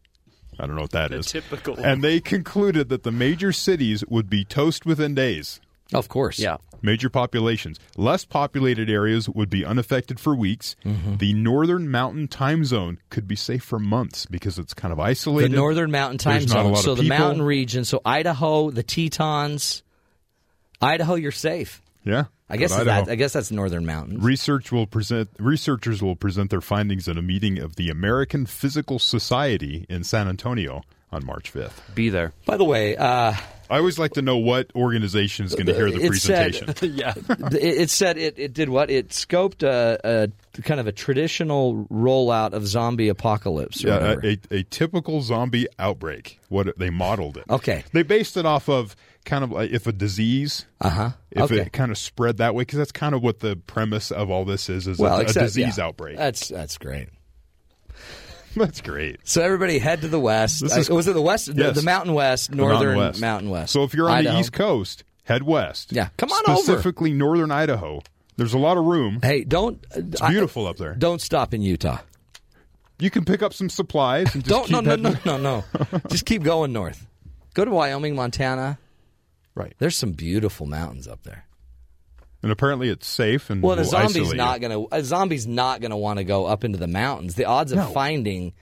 [0.59, 1.27] I don't know what that is.
[1.27, 1.79] typical.
[1.79, 5.61] And they concluded that the major cities would be toast within days.
[5.93, 6.39] of course.
[6.39, 7.79] yeah, Major populations.
[7.97, 10.77] Less populated areas would be unaffected for weeks.
[10.85, 11.17] Mm-hmm.
[11.17, 15.53] The northern mountain time zone could be safe for months because it's kind of isolated.
[15.53, 16.77] The northern mountain time There's zone.
[16.77, 17.85] So the mountain region.
[17.85, 19.83] So Idaho, the Tetons,
[20.81, 21.83] Idaho, you're safe.
[22.07, 22.25] Yeah.
[22.49, 22.87] I guess that.
[22.89, 23.11] Idaho.
[23.11, 24.23] I guess that's northern mountains.
[24.23, 28.99] Research will present researchers will present their findings at a meeting of the American Physical
[29.01, 30.83] Society in San Antonio
[31.13, 31.95] on March 5th.
[31.95, 32.33] be there.
[32.47, 33.33] By the way, uh,
[33.71, 36.95] I always like to know what organization is going to hear the It said- presentation.
[36.97, 38.91] yeah, it, it said it, it did what?
[38.91, 39.99] It scoped a,
[40.57, 43.85] a kind of a traditional rollout of zombie apocalypse.
[43.85, 46.39] Or Yeah, a, a, a typical zombie outbreak.
[46.49, 47.45] What they modeled it.
[47.51, 47.83] Okay.
[47.93, 48.95] They based it off of
[49.27, 51.11] kind of like if a disease, Uh huh.
[51.31, 51.61] if Okay.
[51.61, 54.47] it kind of spread that way, because that's kind of what the premise of all
[54.47, 55.85] this is: is well, a, a disease yeah.
[55.85, 56.17] outbreak.
[56.17, 57.11] That's that's great.
[58.57, 59.19] that's great.
[59.25, 60.63] So everybody head to the west.
[60.63, 61.47] Is- was it the west?
[61.55, 61.77] The- Yes.
[61.77, 63.21] The, mountain west, The Mountain northern West.
[63.21, 63.73] mountain west.
[63.73, 64.35] So if you're on Idaho.
[64.35, 65.93] the East Coast, head west.
[65.93, 66.63] Yeah, come on over.
[66.63, 68.01] Specifically, northern Idaho.
[68.39, 69.21] There's a lot of room.
[69.23, 69.85] hey, don't.
[69.95, 70.95] It's beautiful up there.
[70.95, 71.99] don't stop in Utah.
[72.99, 74.65] You can pick up some supplies and just Don't.
[74.65, 76.01] keep No, no, heading- no, no, no.
[76.09, 77.07] Just keep going north.
[77.53, 78.79] Go to Wyoming, Montana.
[79.57, 79.75] Right.
[79.79, 81.47] There's some beautiful mountains up there.
[82.43, 84.69] And apparently, it's safe and Well, a zombie's not you.
[84.69, 87.35] gonna a zombie's not gonna want to go up into the mountains.
[87.35, 88.53] The odds of finding,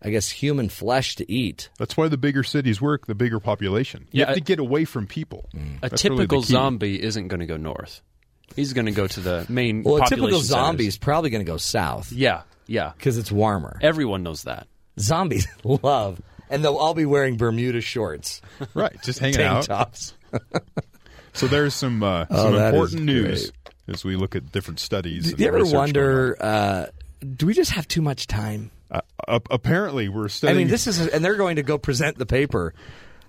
[0.00, 1.68] I guess, human flesh to eat.
[1.78, 3.06] That's why the bigger cities work.
[3.06, 4.06] The bigger population.
[4.12, 5.50] You Yeah, have to get away from people.
[5.54, 5.78] Mm.
[5.78, 6.46] a That's typical key.
[6.52, 8.00] zombie isn't going to go north.
[8.56, 9.82] He's going to go to the main.
[9.82, 10.46] Well, a typical centers.
[10.46, 12.92] zombie is probably gonna go south Yeah, yeah.
[12.96, 13.78] because it's warmer.
[13.82, 14.68] Everyone knows that.
[14.98, 18.40] Zombies love, and they'll all be wearing Bermuda shorts,
[18.74, 18.96] Right.
[19.02, 19.64] Just hanging tank out.
[19.64, 20.14] tops.
[21.34, 23.52] So there's some uh, Oh, some important news
[23.86, 25.32] as we look at different studies.
[25.32, 26.36] Do you ever wonder?
[26.40, 26.86] Uh,
[27.36, 28.72] do we just have too much time?
[28.90, 30.56] Uh, uh, apparently, we're studying.
[30.56, 32.74] I mean, this is, and they're going to go present the paper.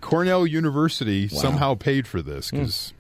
[0.01, 2.59] Cornell University somehow paid for this Hmm.
[2.61, 2.93] because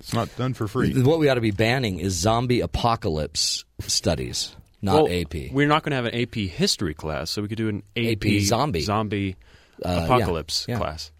[0.00, 0.92] it's not done for free.
[1.00, 5.52] What we ought to be banning is zombie apocalypse studies, not well, AP.
[5.52, 8.24] We're not going to have an AP history class, so we could do an AP,
[8.26, 8.80] AP zombie.
[8.82, 9.36] zombie
[9.82, 10.76] yeah, apocalypse yeah.
[10.76, 11.12] class.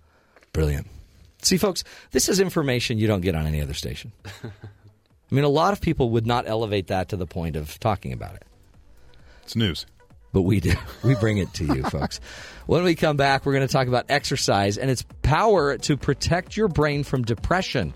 [0.53, 0.89] Brilliant.
[1.47, 4.11] See, folks, this is information you don't get on any other station.
[4.45, 4.51] I
[5.31, 8.35] mean, a lot of people would not elevate that to the point of talking about
[8.35, 8.43] it.
[9.45, 9.87] It's news.
[10.33, 10.73] but we do.
[11.05, 12.19] We bring it to you, folks.
[12.67, 16.57] When we come back, we're going to talk about exercise and its power to protect
[16.57, 17.95] your brain from depression.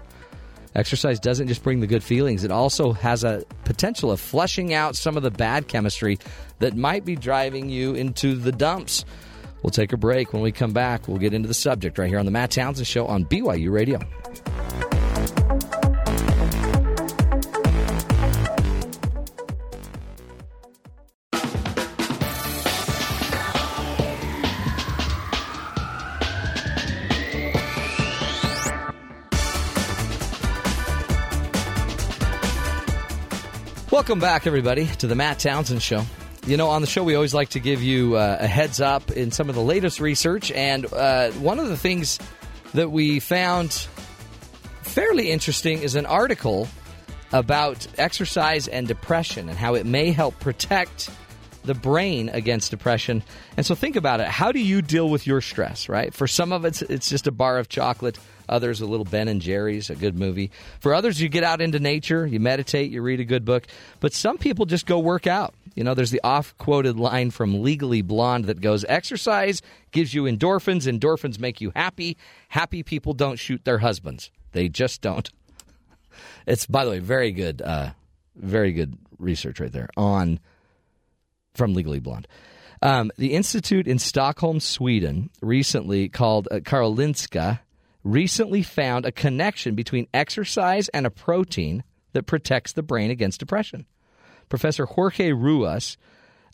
[0.76, 4.94] Exercise doesn't just bring the good feelings, it also has a potential of flushing out
[4.94, 6.20] some of the bad chemistry
[6.61, 9.05] that might be driving you into the dumps.
[9.63, 10.33] We'll take a break.
[10.33, 12.87] When we come back, we'll get into the subject right here on the Matt Townsend
[12.87, 14.01] Show on BYU Radio.
[33.91, 36.05] Welcome back, everybody, to the Matt Townsend Show.
[36.47, 39.11] You know, on the show, we always like to give you uh, a heads up
[39.11, 40.51] in some of the latest research.
[40.51, 42.18] And uh, one of the things
[42.72, 43.72] that we found
[44.82, 46.66] fairly interesting is an article
[47.32, 51.11] about exercise and depression and how it may help protect
[51.64, 53.22] the brain against depression.
[53.57, 54.26] And so think about it.
[54.26, 56.12] How do you deal with your stress, right?
[56.12, 58.18] For some of it's it's just a bar of chocolate,
[58.49, 60.51] others a little Ben and Jerry's, a good movie.
[60.80, 63.66] For others you get out into nature, you meditate, you read a good book.
[64.01, 65.55] But some people just go work out.
[65.81, 69.62] You know, there's the off quoted line from Legally Blonde that goes exercise
[69.93, 72.18] gives you endorphins, endorphins make you happy.
[72.51, 74.31] Happy people don't shoot their husbands.
[74.53, 75.31] They just don't.
[76.47, 77.93] It's, by the way, very good, uh,
[78.37, 80.39] very good research right there on
[81.55, 82.28] from Legally Blonde.
[82.83, 87.61] Um, the institute in Stockholm, Sweden, recently called uh, Karolinska,
[88.05, 93.87] recently found a connection between exercise and a protein that protects the brain against depression.
[94.51, 95.96] Professor Jorge Ruas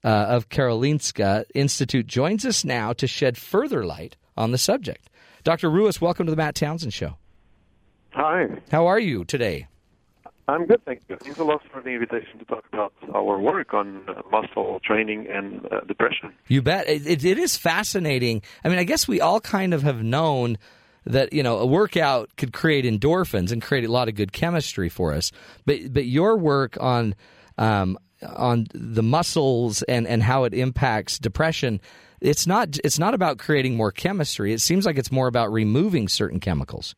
[0.04, 5.10] uh, of Karolinska Institute joins us now to shed further light on the subject.
[5.42, 5.68] Dr.
[5.68, 7.16] Ruas, welcome to the Matt Townsend Show.
[8.10, 8.46] Hi.
[8.70, 9.66] How are you today?
[10.48, 11.16] I'm good, thank you.
[11.16, 15.26] Thanks a lot for the invitation to talk about our work on uh, muscle training
[15.28, 16.32] and uh, depression.
[16.46, 16.88] You bet.
[16.88, 18.42] It, it, it is fascinating.
[18.62, 20.56] I mean, I guess we all kind of have known
[21.04, 24.88] that you know a workout could create endorphins and create a lot of good chemistry
[24.88, 25.32] for us.
[25.64, 27.14] But but your work on
[27.58, 31.80] um, on the muscles and, and how it impacts depression,
[32.20, 34.52] it's not it's not about creating more chemistry.
[34.52, 36.94] It seems like it's more about removing certain chemicals.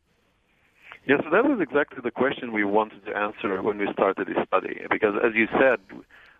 [1.05, 4.37] Yeah, so that was exactly the question we wanted to answer when we started this
[4.45, 4.81] study.
[4.91, 5.79] Because as you said,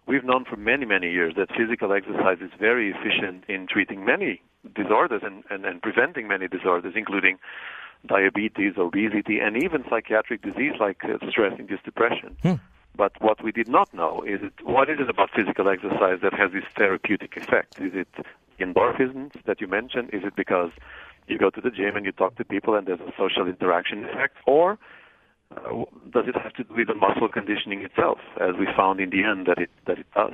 [0.06, 4.42] we've known for many, many years that physical exercise is very efficient in treating many
[4.76, 7.40] disorders and, and, and preventing many disorders, including
[8.06, 12.38] diabetes, obesity, and even psychiatric disease like uh, stress-induced depression.
[12.42, 12.54] Hmm.
[12.96, 16.34] But what we did not know is it, what is it about physical exercise that
[16.34, 17.80] has this therapeutic effect?
[17.80, 18.10] Is it
[18.60, 20.10] endorphins that you mentioned?
[20.12, 20.72] Is it because
[21.28, 24.04] you go to the gym and you talk to people and there's a social interaction
[24.06, 24.38] effect?
[24.46, 24.78] Or
[25.56, 29.10] uh, does it have to do with the muscle conditioning itself, as we found in
[29.10, 30.34] the end that it, that it does?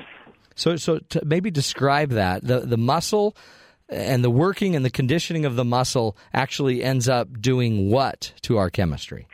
[0.56, 3.36] So, so to maybe describe that the the muscle
[3.89, 8.58] and the working and the conditioning of the muscle actually ends up doing what to
[8.58, 9.28] our chemistry?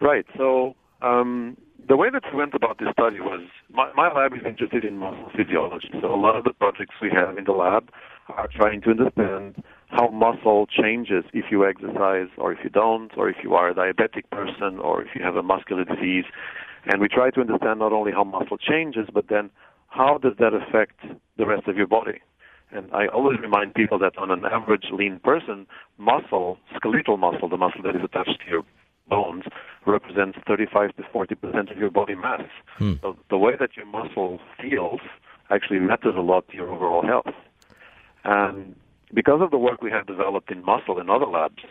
[0.00, 0.24] Right.
[0.36, 1.56] So um,
[1.90, 4.96] the way that we went about this study was my, my lab is interested in
[4.96, 5.90] muscle physiology.
[6.00, 7.90] So a lot of the projects we have in the lab
[8.28, 13.28] are trying to understand how muscle changes if you exercise or if you don't, or
[13.28, 16.26] if you are a diabetic person or if you have a muscular disease.
[16.86, 19.50] And we try to understand not only how muscle changes, but then
[19.88, 21.00] how does that affect
[21.38, 22.20] the rest of your body.
[22.70, 25.66] And I always remind people that on an average lean person,
[25.98, 28.62] muscle, skeletal muscle, the muscle that is attached to your
[29.08, 29.42] bones
[29.86, 32.42] represents 35 to 40 percent of your body mass.
[32.78, 32.94] Hmm.
[33.02, 35.00] So the way that your muscle feels
[35.50, 37.34] actually matters a lot to your overall health.
[38.24, 38.76] And
[39.12, 41.62] because of the work we have developed in muscle in other labs,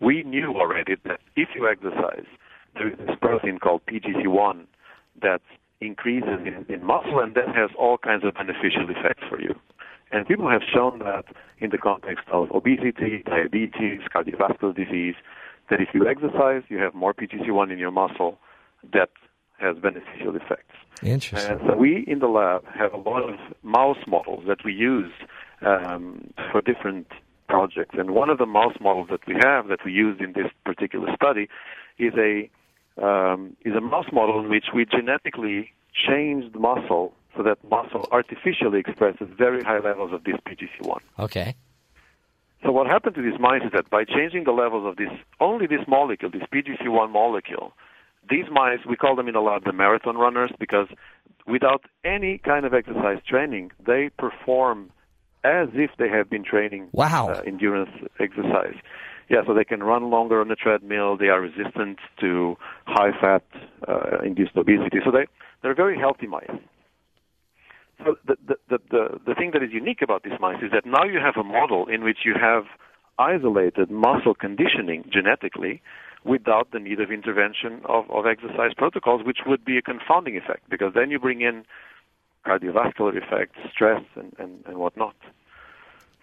[0.00, 2.26] we knew already that if you exercise,
[2.74, 4.66] there is this protein called PGC1
[5.22, 5.42] that
[5.80, 9.54] increases in, in muscle and that has all kinds of beneficial effects for you.
[10.12, 11.24] And people have shown that
[11.58, 15.16] in the context of obesity, diabetes, cardiovascular disease,
[15.70, 18.38] that if you exercise, you have more PGC1 in your muscle
[18.92, 19.10] that
[19.58, 20.74] has beneficial effects.
[21.02, 21.50] Interesting.
[21.50, 25.12] And so we in the lab have a lot of mouse models that we use
[25.62, 27.06] um, for different
[27.48, 27.96] projects.
[27.98, 31.14] And one of the mouse models that we have that we used in this particular
[31.14, 31.48] study
[31.98, 32.50] is a
[33.02, 38.80] um, is a mouse model in which we genetically changed muscle so that muscle artificially
[38.80, 41.00] expresses very high levels of this PGC1.
[41.18, 41.54] Okay.
[42.62, 45.66] So what happened to these mice is that by changing the levels of this, only
[45.66, 47.72] this molecule, this PGC1 molecule,
[48.28, 50.88] these mice, we call them in the lab the marathon runners because
[51.46, 54.90] without any kind of exercise training, they perform
[55.44, 57.28] as if they have been training wow.
[57.28, 58.74] uh, endurance exercise.
[59.28, 61.16] Yeah, so they can run longer on the treadmill.
[61.16, 63.42] They are resistant to high-fat
[63.86, 64.98] uh, induced obesity.
[65.04, 65.26] So they
[65.62, 66.50] they're very healthy mice.
[68.04, 70.84] So the, the, the, the, the thing that is unique about these mice is that
[70.86, 72.64] now you have a model in which you have
[73.18, 75.80] isolated muscle conditioning genetically
[76.24, 80.68] without the need of intervention of, of exercise protocols, which would be a confounding effect
[80.68, 81.64] because then you bring in
[82.44, 85.16] cardiovascular effects, stress, and, and, and whatnot.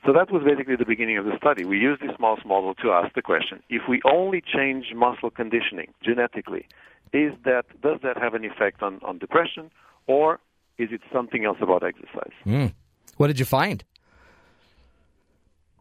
[0.05, 1.63] So that was basically the beginning of the study.
[1.63, 5.93] We used this mouse model to ask the question: If we only change muscle conditioning
[6.03, 6.67] genetically,
[7.13, 9.71] is that does that have an effect on, on depression,
[10.07, 10.39] or
[10.77, 12.33] is it something else about exercise?
[12.45, 12.73] Mm.
[13.17, 13.83] What did you find?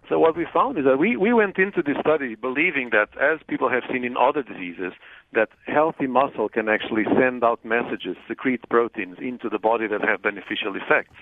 [0.08, 3.40] So what we found is that we, we went into this study believing that, as
[3.48, 4.92] people have seen in other diseases,
[5.32, 10.20] that healthy muscle can actually send out messages, secrete proteins into the body that have
[10.20, 11.16] beneficial effects.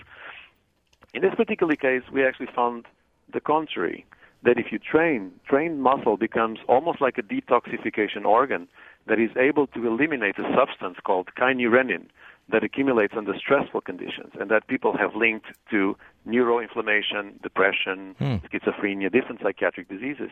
[1.13, 2.85] In this particular case, we actually found
[3.31, 4.05] the contrary,
[4.43, 8.67] that if you train, trained muscle becomes almost like a detoxification organ
[9.07, 12.07] that is able to eliminate a substance called kynurenine,
[12.49, 15.95] that accumulates under stressful conditions and that people have linked to
[16.27, 18.35] neuroinflammation, depression, hmm.
[18.47, 20.29] schizophrenia, different psychiatric diseases.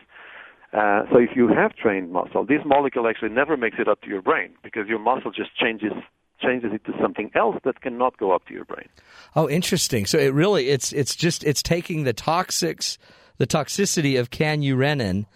[0.72, 4.08] Uh, so if you have trained muscle, this molecule actually never makes it up to
[4.08, 5.92] your brain because your muscle just changes
[6.40, 8.88] changes it to something else that cannot go up to your brain.
[9.36, 10.06] Oh, interesting.
[10.06, 12.96] So it really it's it's just it's taking the toxics
[13.38, 15.26] the toxicity of kynurenine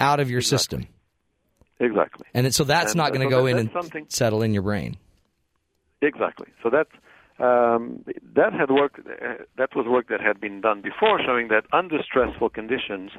[0.00, 0.86] out of your system.
[1.78, 2.26] Exactly.
[2.34, 4.52] And so that's And, not going to so go that- in and something- settle in
[4.52, 4.96] your brain.
[6.02, 6.48] Exactly.
[6.62, 6.88] So that
[7.44, 9.00] um, that had work.
[9.00, 13.10] Uh, that was work that had been done before, showing that under stressful conditions,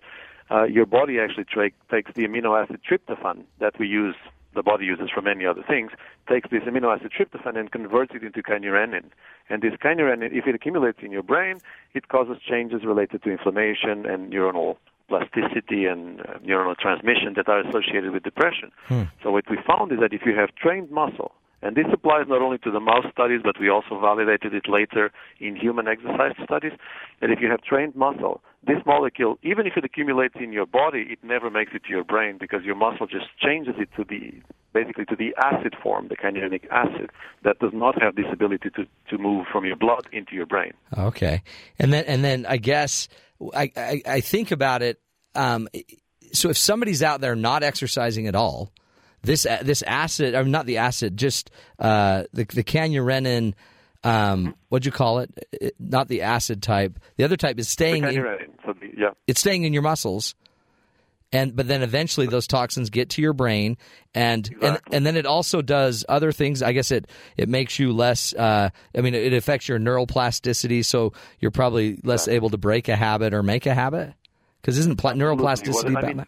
[0.51, 4.15] uh, your body actually tra- takes the amino acid tryptophan that we use.
[4.53, 5.91] The body uses for many other things.
[6.27, 9.05] Takes this amino acid tryptophan and converts it into kynurenin.
[9.49, 11.61] And this kynurenin, if it accumulates in your brain,
[11.93, 14.75] it causes changes related to inflammation and neuronal
[15.07, 18.71] plasticity and uh, neuronal transmission that are associated with depression.
[19.23, 21.31] So what we found is that if you have trained muscle,
[21.61, 25.11] and this applies not only to the mouse studies, but we also validated it later
[25.39, 26.73] in human exercise studies,
[27.19, 31.05] that if you have trained muscle, this molecule, even if it accumulates in your body,
[31.09, 34.41] it never makes it to your brain because your muscle just changes it to the
[34.73, 37.09] basically to the acid form, the kynurenic acid,
[37.43, 40.71] that does not have this ability to, to move from your blood into your brain.
[40.97, 41.43] Okay,
[41.77, 43.07] and then and then I guess
[43.53, 45.01] I I, I think about it.
[45.35, 45.67] Um,
[46.33, 48.71] so if somebody's out there not exercising at all,
[49.23, 53.53] this this acid, or not the acid, just uh, the the kynurenine.
[54.03, 55.29] Um, what'd you call it?
[55.51, 56.99] It- Not the acid type.
[57.17, 58.03] The other type is staying.
[58.03, 58.13] In,
[58.65, 59.09] So the, yeah.
[59.27, 60.33] it's staying in your muscles.
[61.33, 63.77] And but then eventually those toxins get to your brain,
[64.13, 64.97] and and, Exactly.
[64.97, 66.61] and then it also does other things.
[66.61, 67.07] I guess it
[67.37, 68.33] it makes you less.
[68.33, 72.89] Uh, I mean, it affects your neural plasticity, so you're probably less able to break
[72.89, 74.13] a habit or make a habit.
[74.61, 76.25] Because isn't pla- neuroplasticity What- I mean,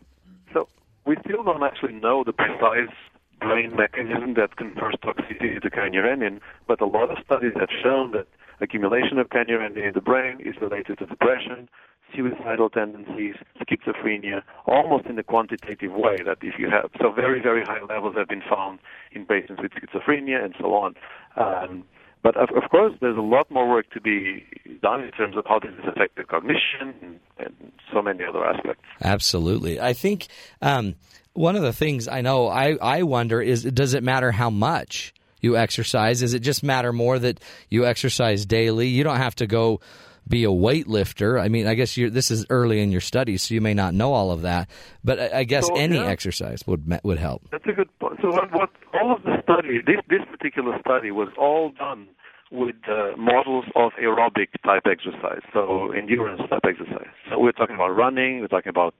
[1.05, 2.93] we still don't actually know the precise
[3.39, 8.27] brain mechanism that confers toxicity to kynurenin, but a lot of studies have shown that
[8.61, 11.67] accumulation of kynurenin in the brain is related to depression,
[12.15, 16.17] suicidal tendencies, schizophrenia, almost in a quantitative way.
[16.23, 18.79] That if you have so very very high levels have been found
[19.11, 20.95] in patients with schizophrenia and so on.
[21.35, 21.83] Um,
[22.23, 24.45] but of, of course, there's a lot more work to be
[24.81, 28.43] done in terms of how does this has affected cognition and, and so many other
[28.43, 28.83] aspects.
[29.03, 29.79] Absolutely.
[29.79, 30.27] I think
[30.61, 30.95] um,
[31.33, 35.13] one of the things I know I, I wonder is does it matter how much
[35.41, 36.21] you exercise?
[36.21, 38.87] Does it just matter more that you exercise daily?
[38.87, 39.81] You don't have to go
[40.27, 41.41] be a weightlifter.
[41.41, 43.93] I mean, I guess you're, this is early in your studies, so you may not
[43.93, 44.69] know all of that.
[45.03, 46.05] But I, I guess So, any yeah.
[46.05, 47.47] exercise would would help.
[47.51, 48.19] That's a good point.
[48.21, 52.07] So what, what all of the study, this this particular study was all done
[52.51, 57.07] with uh, models of aerobic type exercise, so endurance type exercise.
[57.29, 58.93] So we're talking about running, we're talking about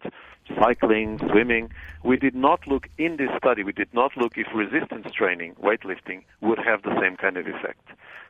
[0.59, 1.69] cycling, swimming.
[2.03, 3.63] We did not look in this study.
[3.63, 7.87] We did not look if resistance training, weightlifting, would have the same kind of effect.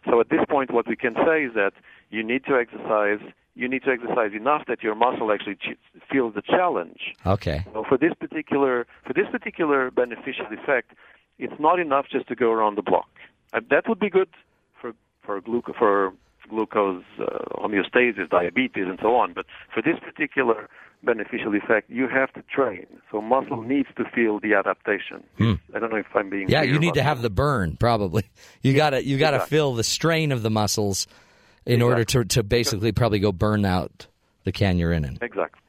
[0.10, 1.74] So at this point, what we can say is that
[2.10, 3.20] you need to exercise.
[3.56, 5.78] You need to exercise enough that your muscle actually ch-
[6.12, 7.64] feels the challenge Okay.
[7.72, 10.94] so for this particular for this particular beneficial effect,
[11.38, 13.10] it's not enough just to go around the block.
[13.54, 14.28] Uh, that would be good
[15.26, 16.14] for gluco for
[16.50, 19.34] glucose uh, homeostasis, diabetes, and so on.
[19.34, 20.70] But for this particular
[21.04, 22.86] beneficial effect, you have to train.
[23.12, 25.24] So muscle needs to feel the adaptation.
[25.40, 26.52] I don't know if I'm being Hmm.
[26.52, 27.78] Yeah, you need to have the burn.
[27.78, 28.24] Probably
[28.62, 29.58] you got to you got to Exactly.
[29.58, 31.08] feel the strain of the muscles
[31.66, 34.08] in order to to basically probably go burn out
[34.44, 35.22] the kynurenine.
[35.22, 35.62] Exactly.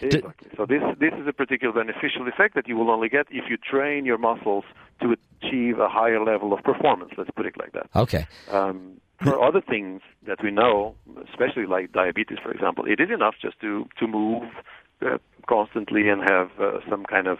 [0.00, 0.48] Exactly.
[0.56, 3.56] So this this is a particular beneficial effect that you will only get if you
[3.56, 4.64] train your muscles
[5.02, 7.12] to achieve a higher level of performance.
[7.16, 7.88] Let's put it like that.
[7.94, 8.26] Okay.
[8.50, 10.94] Um, for other things that we know,
[11.30, 14.44] especially like diabetes, for example, it is enough just to to move
[15.04, 17.38] uh, constantly and have uh, some kind of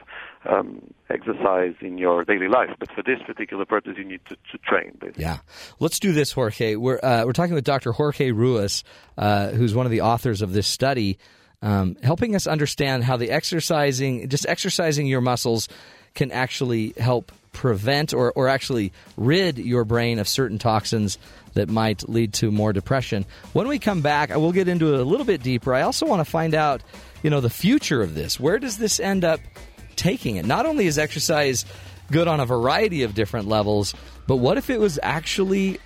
[0.49, 2.71] um, exercise in your daily life.
[2.79, 4.97] But for this particular purpose, you need to, to train.
[5.01, 5.23] Basically.
[5.23, 5.39] Yeah.
[5.79, 6.77] Let's do this, Jorge.
[6.77, 7.93] We're uh, we're talking with Dr.
[7.93, 8.83] Jorge Ruas,
[9.17, 11.19] uh, who's one of the authors of this study,
[11.63, 15.69] um, helping us understand how the exercising, just exercising your muscles,
[16.15, 21.19] can actually help prevent or, or actually rid your brain of certain toxins
[21.55, 23.27] that might lead to more depression.
[23.53, 25.75] When we come back, I will get into it a little bit deeper.
[25.75, 26.83] I also want to find out,
[27.23, 28.41] you know, the future of this.
[28.41, 29.41] Where does this end up
[29.97, 30.47] taking it?
[30.47, 31.65] Not only is exercise
[32.11, 33.95] good on a variety of different levels,
[34.27, 35.79] but what if it was actually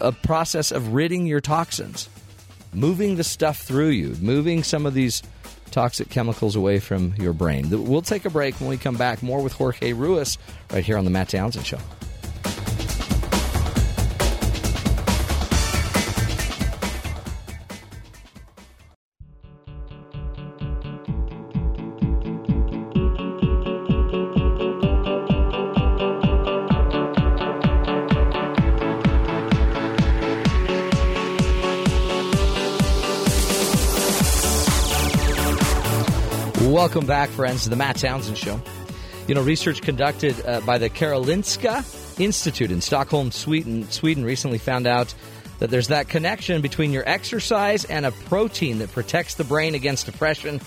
[0.00, 2.08] a process of ridding your toxins,
[2.72, 5.22] moving the stuff through you, moving some of these
[5.70, 7.68] toxic chemicals away from your brain?
[7.70, 9.22] We'll take a break when we come back.
[9.22, 10.38] More with Jorge Ruas
[10.72, 11.78] right here on the Matt Townsend Show.
[36.88, 38.58] Welcome back, friends, to the Matt Townsend Show.
[39.26, 44.86] You know, research conducted uh, by the Karolinska Institute in Stockholm, Sweden, Sweden recently found
[44.86, 45.14] out
[45.58, 50.06] that there's that connection between your exercise and a protein that protects the brain against
[50.06, 50.62] depression.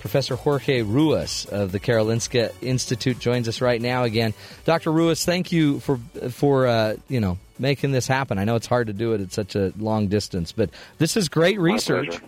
[0.00, 4.34] Professor Jorge Ruas of the Karolinska Institute joins us right now again.
[4.64, 4.90] Dr.
[4.90, 8.36] Ruas, thank you for for uh, you know making this happen.
[8.36, 11.28] I know it's hard to do it at such a long distance, but this is
[11.28, 12.18] great research.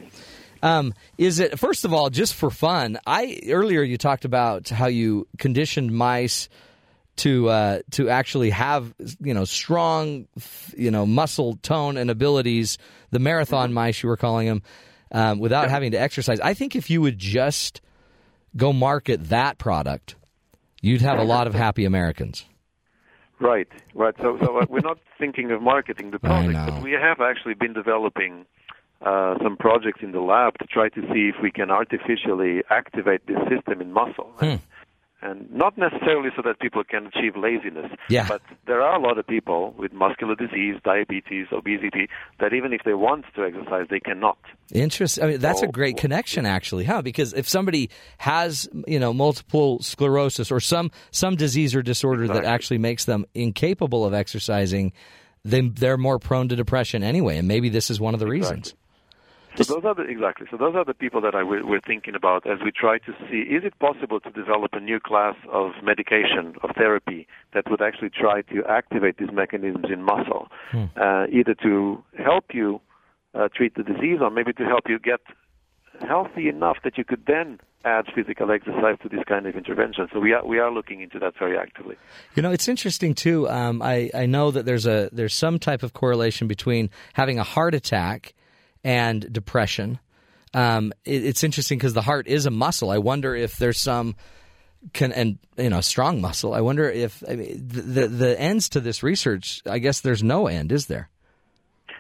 [0.65, 2.99] Um, is it first of all just for fun?
[3.07, 6.49] I earlier you talked about how you conditioned mice
[7.17, 10.27] to uh, to actually have you know strong
[10.75, 12.79] you know muscle tone and abilities.
[13.11, 13.75] The marathon Mm-hmm.
[13.75, 14.63] mice you were calling them
[15.13, 16.41] um, without having to exercise.
[16.41, 17.83] I think if you would just
[18.57, 20.17] go market that product,
[20.81, 22.47] you'd have a lot of happy Americans.
[23.39, 24.15] Right, right.
[24.23, 27.75] So, so uh, we're not thinking of marketing the product, but we have actually been
[27.75, 28.47] developing
[29.05, 33.27] uh, some projects in the lab to try to see if we can artificially activate
[33.27, 34.31] this system in muscle.
[34.39, 34.57] Hmm.
[35.23, 38.27] And not necessarily so that people can achieve laziness, Yeah.
[38.29, 42.11] but there are a lot of people with muscular disease, diabetes, obesity,
[42.41, 44.37] that even if they want to exercise, they cannot.
[44.71, 45.25] Interesting.
[45.25, 47.01] I mean, that's a great connection, actually, huh?
[47.01, 52.45] Because if somebody has, you know, multiple sclerosis or some some disease or disorder that
[52.45, 54.93] actually makes them incapable of exercising,
[55.43, 57.39] then they're more prone to depression anyway.
[57.39, 58.75] And maybe this is one of the reasons.
[59.57, 60.47] So those are the, exactly.
[60.51, 63.13] So those are the people that I, we're, we're thinking about as we try to
[63.31, 67.81] see is it possible to develop a new class of medication of therapy that would
[67.81, 70.49] actually try to activate these mechanisms in muscle,
[70.97, 72.81] uh, either to help you
[73.35, 75.21] uh, treat the disease or maybe to help you get
[76.01, 80.09] healthy enough that you could then add physical exercise to this kind of intervention.
[80.13, 81.97] So we are we are looking into that very actively.
[82.35, 83.49] You know, it's interesting too.
[83.49, 87.45] Um, I I know that there's a there's some type of correlation between having a
[87.45, 88.35] heart attack
[88.85, 89.99] and depression.
[90.53, 92.91] Um, it, it's interesting because the heart is a muscle.
[92.91, 94.15] I wonder if there's some
[94.93, 96.55] can and you know strong muscle.
[96.55, 99.63] I wonder if I mean, the, the the ends to this research.
[99.67, 101.09] I guess there's no end, is there?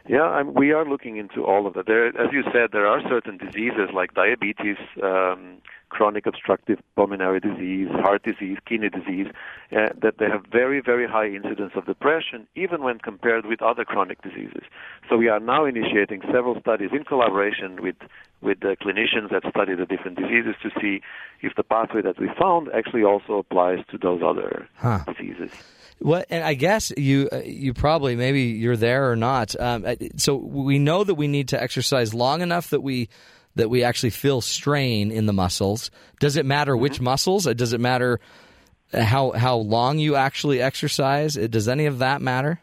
[0.07, 1.87] Yeah, I'm, we are looking into all of that.
[1.87, 5.57] There, as you said, there are certain diseases like diabetes, um,
[5.89, 9.29] chronic obstructive pulmonary disease, heart disease, kidney disease,
[9.73, 13.85] uh, that they have very, very high incidence of depression, even when compared with other
[13.85, 14.63] chronic diseases.
[15.09, 17.97] So we are now initiating several studies in collaboration with
[18.43, 21.01] with the clinicians that study the different diseases to see
[21.41, 24.99] if the pathway that we found actually also applies to those other Huh.
[25.07, 25.51] diseases.
[26.01, 29.59] What and I guess you uh, you probably maybe you're there or not.
[29.59, 33.09] Um, uh, so we know that we need to exercise long enough that we
[33.57, 35.91] that we actually feel strain in the muscles.
[36.21, 37.47] Does it matter which muscles?
[37.47, 38.21] Uh, Does it matter
[38.93, 41.39] how how long you actually exercise?
[41.39, 42.61] Uh, Does any of that matter?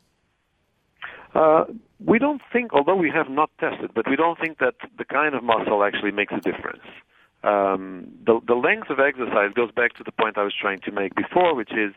[1.33, 1.63] Uh,
[2.05, 5.35] we don't think, although we have not tested, but we don't think that the kind
[5.35, 6.83] of muscle actually makes a difference.
[7.43, 10.91] Um, the, the length of exercise goes back to the point I was trying to
[10.91, 11.93] make before, which is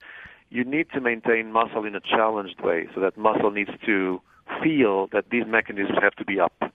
[0.55, 4.21] you need to maintain muscle in a challenged way, so that muscle needs to
[4.63, 6.73] feel that these mechanisms have to be up.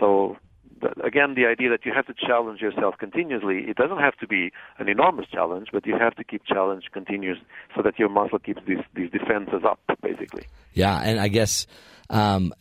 [0.00, 0.36] So
[1.04, 4.50] again, the idea that you have to challenge yourself continuously, it doesn't have to be
[4.80, 7.38] an enormous challenge, but you have to keep challenge continuous
[7.76, 10.48] so that your muscle keeps these, these defenses up, basically.
[10.72, 11.68] Yeah, and I guess
[12.10, 12.52] um,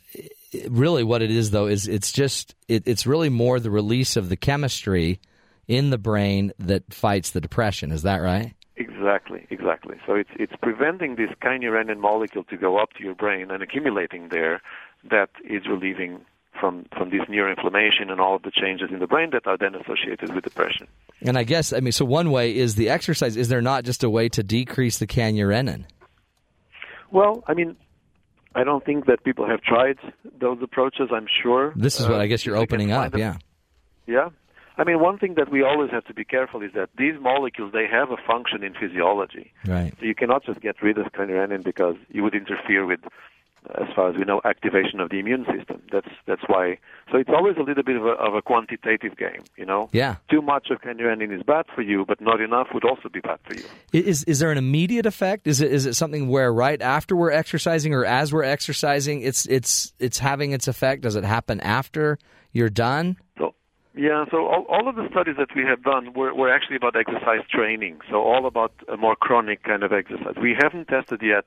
[0.70, 4.30] really what it is though is it's just it, it's really more the release of
[4.30, 5.20] the chemistry
[5.68, 7.92] in the brain that fights the depression.
[7.92, 8.54] Is that right?
[8.78, 9.98] Exactly, exactly.
[10.08, 14.30] So it's it's preventing this kynurenine molecule to go up to your brain and accumulating
[14.30, 14.62] there
[15.10, 16.22] that is relieving
[16.60, 19.76] from from this neuroinflammation and all of the changes in the brain that are then
[19.76, 20.88] associated with depression.
[21.22, 23.36] And I guess I mean so one way is the exercise.
[23.36, 25.86] Is there not just a way to decrease the kynurenine?
[27.12, 27.76] Well, I mean,
[28.56, 29.98] I don't think that people have tried
[30.40, 31.10] those approaches.
[31.12, 33.12] I'm sure This is what Uh, I guess you're if we can opening up.
[33.12, 33.36] them- Yeah.
[34.08, 34.30] Yeah.
[34.82, 37.72] I mean, one thing that we always have to be careful is that these molecules
[37.72, 39.54] they have a function in physiology.
[39.68, 39.94] Right.
[40.00, 43.02] So you cannot just get rid of kynurenine because you would interfere with,
[43.76, 45.84] as far as we know, activation of the immune system.
[45.92, 46.80] That's that's why.
[47.12, 49.88] So it's always a little bit of a, of a quantitative game, you know.
[49.92, 50.16] Yeah.
[50.32, 53.38] Too much of kynurenine is bad for you, but not enough would also be bad
[53.44, 53.66] for you.
[53.94, 55.46] Is is there an immediate effect?
[55.46, 59.46] Is it is it something where right after we're exercising or as we're exercising, it's
[59.46, 61.04] it's it's having its effect?
[61.04, 62.18] Does it happen after
[62.52, 63.18] you're done?
[63.38, 63.54] So
[63.94, 66.96] yeah, so all, all of the studies that we have done were, were actually about
[66.96, 68.00] exercise training.
[68.10, 70.36] So all about a more chronic kind of exercise.
[70.42, 71.46] We haven't tested yet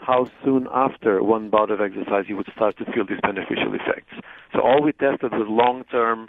[0.00, 4.14] how soon after one bout of exercise you would start to feel these beneficial effects.
[4.52, 6.28] So all we tested was long term,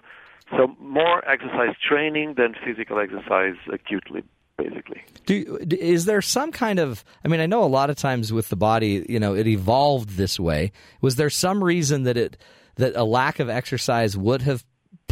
[0.52, 4.24] so more exercise training than physical exercise acutely,
[4.58, 5.04] basically.
[5.26, 7.04] Do is there some kind of?
[7.24, 10.12] I mean, I know a lot of times with the body, you know, it evolved
[10.12, 10.72] this way.
[11.02, 12.38] Was there some reason that it
[12.76, 14.64] that a lack of exercise would have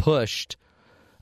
[0.04, 0.56] pushed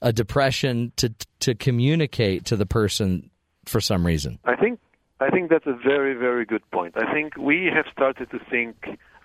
[0.00, 3.30] a depression to to communicate to the person
[3.64, 4.38] for some reason?
[4.44, 4.80] I think
[5.20, 6.94] I think that's a very, very good point.
[6.96, 8.74] I think we have started to think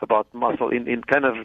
[0.01, 1.35] about muscle in, in kind of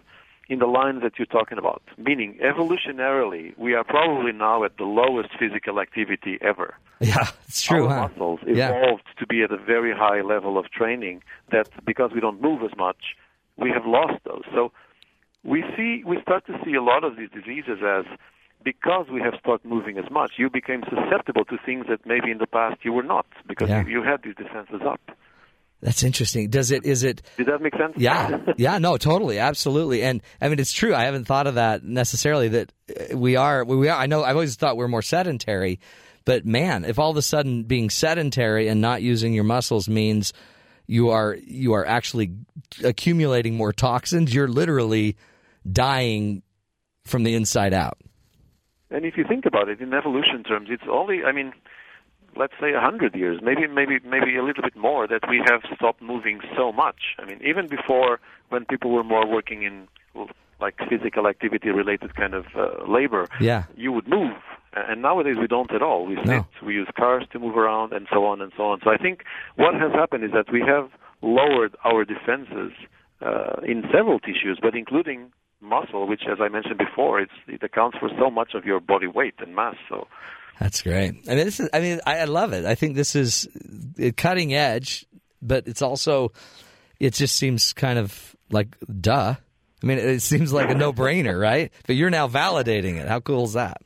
[0.50, 4.84] in the lines that you're talking about, meaning evolutionarily, we are probably now at the
[4.84, 6.74] lowest physical activity ever.
[7.00, 7.86] Yeah, it's true.
[7.86, 8.08] Our huh?
[8.08, 8.68] muscles Yeah.
[8.68, 12.62] evolved to be at a very high level of training that because we don't move
[12.62, 13.02] as much,
[13.56, 14.44] we have lost those.
[14.54, 14.70] So
[15.44, 18.04] we see we start to see a lot of these diseases as
[18.64, 22.38] because we have stopped moving as much, you became susceptible to things that maybe in
[22.38, 23.82] the past you were not because Yeah.
[23.84, 25.00] you, you had these defenses up.
[25.80, 26.48] That's interesting.
[26.48, 26.84] Does it?
[26.86, 27.22] Is it?
[27.36, 27.94] Did that make sense?
[27.96, 30.94] Yeah, yeah, no, totally, absolutely, and I mean it's true.
[30.94, 32.48] I haven't thought of that necessarily.
[32.50, 32.72] That
[33.10, 33.98] uh, we are, we are.
[33.98, 34.22] I know.
[34.22, 35.80] I've always thought we're more sedentary,
[36.24, 40.32] but man, if all of a sudden being sedentary and not using your muscles means
[40.86, 42.30] you are you are actually
[42.84, 45.16] accumulating more toxins, you're literally
[45.70, 46.42] dying
[47.04, 47.98] from the inside out.
[48.90, 51.52] And if you think about it in evolution terms, it's only, I mean,
[52.36, 55.62] let's say a hundred years, maybe, maybe, maybe a little bit more, that we have
[55.74, 57.16] stopped moving so much.
[57.18, 58.20] I mean, even before,
[58.50, 59.88] when people were more working in
[60.60, 63.64] like physical activity-related kind of uh, labor, Yeah.
[63.76, 64.36] you would move.
[64.74, 66.06] And nowadays we don't at all.
[66.06, 66.46] We sit, No.
[66.64, 68.80] we use cars to move around, and so on and so on.
[68.84, 69.24] So I think
[69.56, 70.88] what has happened is that we have
[71.20, 72.72] lowered our defenses
[73.20, 75.32] uh, in several tissues, but including
[75.62, 79.06] muscle, which, as I mentioned before, it's, it accounts for so much of your body
[79.06, 79.76] weight and mass.
[79.88, 80.06] So
[80.60, 81.14] That's great.
[81.28, 81.68] I mean, this is.
[81.72, 82.64] I mean, I, love it.
[82.64, 83.48] I think this is
[84.02, 85.06] uh, cutting edge,
[85.40, 86.32] but it's also.
[87.00, 89.34] It just seems kind of like duh.
[89.82, 91.72] I mean, it seems like a no-brainer, right?
[91.86, 93.08] But you're now validating it.
[93.08, 93.78] How cool is that?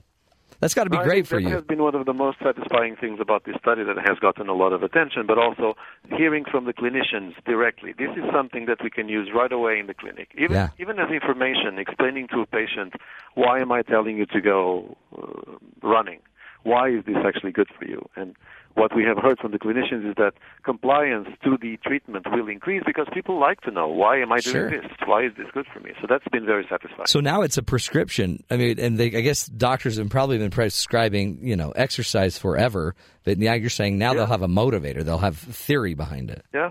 [0.67, 1.55] That's got to be I great for that you.
[1.55, 4.53] has been one of the most satisfying things about this study that has gotten a
[4.53, 5.75] lot of attention, but also
[6.09, 7.95] hearing from the clinicians directly.
[7.97, 10.71] This is something that we can use right away in the clinic, even Yeah.
[10.81, 12.95] even as information, explaining to a patient
[13.35, 15.53] why am I telling you to go uh,
[15.85, 16.19] running?
[16.65, 18.09] Why is this actually good for you?
[18.17, 18.35] And
[18.77, 20.33] what we have heard from the clinicians is that
[20.65, 24.53] compliance to the treatment will increase because people like to know why am I doing
[24.55, 24.71] Sure.
[24.71, 24.85] this?
[25.07, 25.93] Why is this good for me?
[26.01, 27.07] So that's been very satisfying.
[27.07, 28.45] So now it's a prescription.
[28.51, 32.95] I mean, and they, I guess doctors have probably been prescribing, you know, exercise forever.
[33.25, 35.03] But now you're saying now they'll have a motivator.
[35.03, 36.45] They'll have theory behind it.
[36.55, 36.71] Yeah.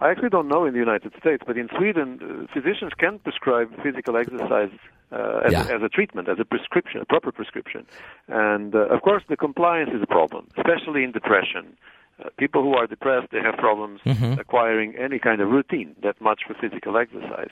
[0.00, 3.70] I actually don't know in the United States, but in Sweden, uh, physicians can prescribe
[3.82, 4.70] physical exercise
[5.10, 5.68] uh, as, Yeah.
[5.68, 7.86] a, as a treatment, as a prescription, a proper prescription.
[8.28, 11.76] And uh, of course, the compliance is a problem, especially in depression.
[12.22, 14.00] Uh, people who are depressed, they have problems
[14.38, 17.50] acquiring any kind of routine that much for physical exercise.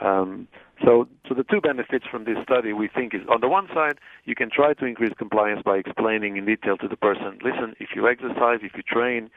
[0.00, 0.48] Um,
[0.84, 3.98] so, so the two benefits from this study we think is on the one side,
[4.24, 7.90] you can try to increase compliance by explaining in detail to the person, listen, if
[7.94, 9.30] you exercise, if you train,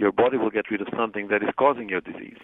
[0.00, 2.38] your body will get rid of something that is causing your disease.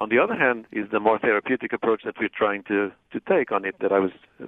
[0.00, 3.52] On the other hand, is the more therapeutic approach that we're trying to, to take
[3.52, 4.10] on it that I was
[4.42, 4.46] uh,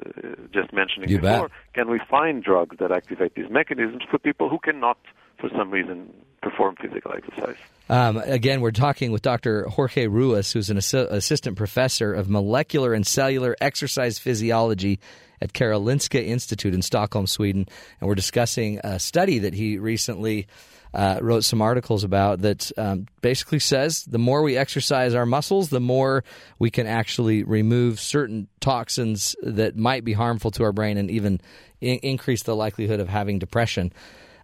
[0.52, 1.34] just mentioning You bet.
[1.36, 1.50] before.
[1.74, 4.98] Can we find drugs that activate these mechanisms for people who cannot,
[5.40, 6.12] for some reason,
[6.42, 7.56] perform physical exercise?
[7.88, 9.68] Um, again, we're talking with Dr.
[9.68, 14.98] Jorge Ruas, who's an assi- assistant professor of molecular and cellular exercise physiology
[15.40, 17.68] at Karolinska Institute in Stockholm, Sweden.
[18.00, 20.48] And we're discussing a study that he recently
[20.94, 25.68] uh, wrote some articles about that um, basically says the more we exercise our muscles,
[25.68, 26.22] the more
[26.60, 31.40] we can actually remove certain toxins that might be harmful to our brain and even
[31.80, 33.92] in- increase the likelihood of having depression.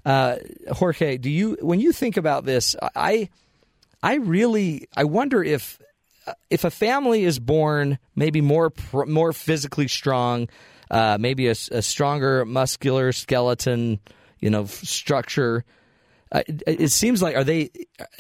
[0.05, 0.37] Uh,
[0.73, 3.29] Jorge, do you when you think about this, I
[4.03, 5.79] I really I wonder if
[6.49, 8.73] if a family is born maybe more
[9.07, 10.49] more physically strong,
[10.91, 14.01] uh, maybe a stronger muscular skeleton,
[14.41, 15.65] you know, structure.
[16.33, 17.71] Uh, it, it seems like are they?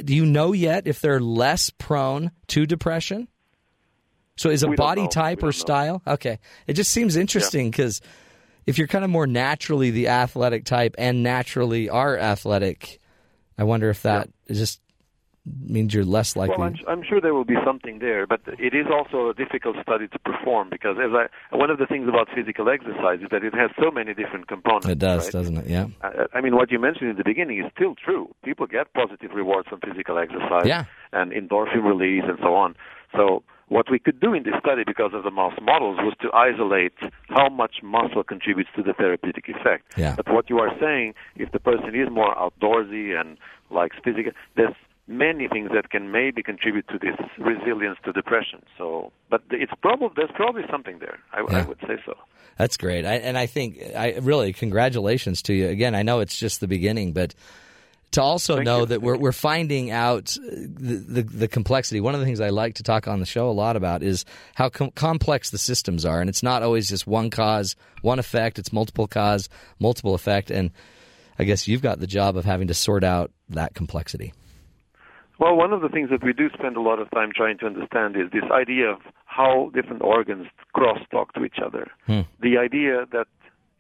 [0.04, 3.28] Do you know yet if they're less prone to depression?
[4.36, 5.50] So is a We body type or know.
[5.52, 6.02] style?
[6.06, 8.00] Okay, it just seems interesting because
[8.66, 13.00] if you're kind of more naturally the athletic type and naturally are athletic,
[13.58, 14.80] I wonder if that is just
[15.46, 16.56] means you're less likely.
[16.58, 19.76] Well, I'm, I'm sure there will be something there, but it is also a difficult
[19.82, 23.42] study to perform because, as I, one of the things about physical exercise is that
[23.42, 24.86] it has so many different components.
[24.88, 25.32] it does, right?
[25.32, 25.66] doesn't it?
[25.66, 25.86] Yeah.
[26.02, 28.34] I I mean, what you mentioned in the beginning is still true.
[28.44, 30.84] People get positive rewards from physical exercise Yeah.
[31.12, 32.74] and endorphin release and so on.
[33.16, 36.28] So what we could do in this study because of the mouse models was to
[36.34, 36.92] isolate
[37.28, 39.84] how much muscle contributes to the therapeutic effect.
[39.96, 40.14] Yeah.
[40.16, 43.38] But what you are saying, if the person is more outdoorsy and
[43.70, 44.74] likes physical, there's
[45.10, 48.62] many things that can maybe contribute to this resilience to depression.
[48.78, 51.18] So, but it's probably there's probably something there.
[51.32, 52.14] I, I would say so.
[52.56, 53.04] That's great.
[53.04, 55.94] I, and I think I really congratulations to you again.
[55.94, 57.34] I know it's just the beginning, but
[58.12, 58.86] to also Thank know you.
[58.86, 62.00] that we're we're finding out the, the the complexity.
[62.00, 64.24] One of the things I like to talk on the show a lot about is
[64.54, 68.58] how com- complex the systems are, and it's not always just one cause, one effect.
[68.58, 70.70] It's multiple cause, multiple effect, and
[71.38, 74.32] I guess you've got the job of having to sort out that complexity.
[75.40, 77.66] Well, one of the things that we do spend a lot of time trying to
[77.66, 81.88] understand is this idea of how different organs cross-talk to each other.
[82.40, 83.26] The idea that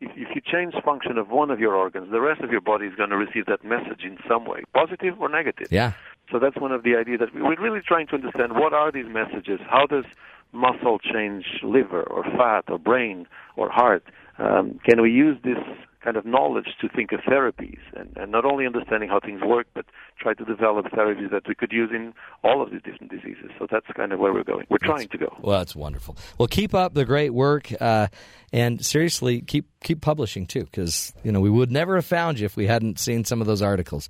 [0.00, 2.86] if, if you change function of one of your organs, the rest of your body
[2.86, 5.68] is going to receive that message in some way, positive or negative.
[5.70, 5.92] Yeah.
[6.32, 8.90] So that's one of the ideas that we- we're really trying to understand what are
[8.90, 9.60] these messages?
[9.68, 10.06] How does
[10.52, 13.26] muscle change liver or fat or brain
[13.56, 14.04] or heart?
[14.38, 15.58] Um, can we use this
[16.02, 19.66] kind of knowledge to think of therapies and, and not only understanding how things work,
[19.74, 19.86] but
[20.18, 23.50] try to develop therapies that we could use in all of these different diseases?
[23.58, 24.66] So that's kind of where we're going.
[24.68, 25.36] We're trying to go.
[25.40, 26.16] Well, that's wonderful.
[26.38, 28.08] Well, keep up the great work, uh,
[28.52, 32.46] and seriously, keep keep publishing too, because you know we would never have found you
[32.46, 34.08] if we hadn't seen some of those articles.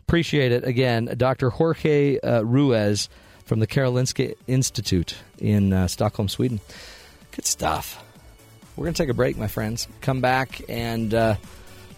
[0.00, 1.50] Appreciate it again, Dr.
[1.50, 3.08] Jorge uh, Ruas
[3.44, 6.60] from the Karolinska Institute in uh, Stockholm, Sweden.
[7.32, 8.02] Good stuff.
[8.80, 9.86] We're going to take a break, my friends.
[10.00, 11.34] Come back and uh,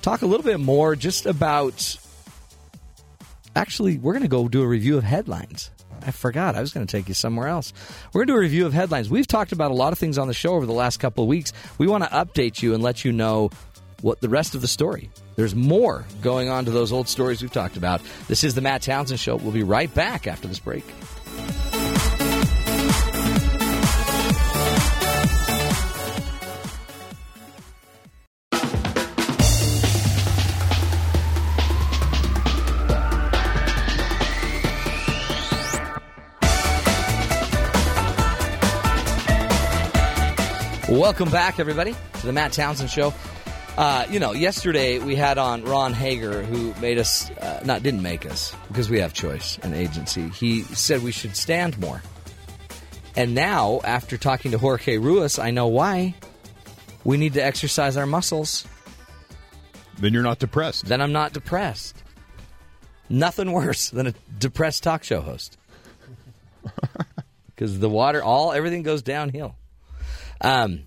[0.03, 1.97] talk a little bit more just about.
[3.55, 5.71] Actually, we're going to go do a review of headlines.
[6.05, 6.57] I forgot.
[6.57, 7.73] I was going to take you somewhere else.
[8.13, 9.09] We're going to do a review of headlines.
[9.09, 11.29] We've talked about a lot of things on the show over the last couple of
[11.29, 11.53] weeks.
[11.79, 13.51] We want to update you and let you know
[14.01, 15.09] what the rest of the story.
[15.37, 18.03] There's more going on to those old stories we've talked about.
[18.27, 19.37] This is the Matt Townsend Show.
[19.37, 20.85] We'll be right back after this break.
[40.93, 43.15] Welcome back, everybody, to the Matt Townsend Show.
[43.79, 48.03] Uh, you know, yesterday we had on Ron Hager, who made us, uh, not didn't
[48.03, 50.29] make us, because we have choice and agency.
[50.29, 52.03] He said we should stand more.
[53.17, 56.15] And now, after talking to Jorge Ruas, I know why.
[57.05, 58.67] We need to exercise our muscles.
[59.99, 60.85] Then you're not depressed.
[60.85, 62.03] Then I'm not depressed.
[63.09, 65.57] Nothing worse than a depressed talk show host.
[67.55, 69.55] Because the water, all everything goes downhill.
[70.43, 70.83] Um,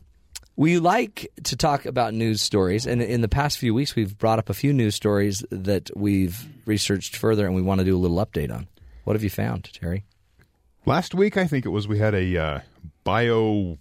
[0.57, 4.40] we like to talk about news stories, and in the past few weeks, we've brought
[4.40, 7.99] up a few news stories that we've researched further, and we want to do a
[7.99, 8.68] little update on.
[9.06, 10.03] What have you found, Terry?
[10.86, 12.60] Last week, I think it was, we had a uh,
[13.03, 13.77] bio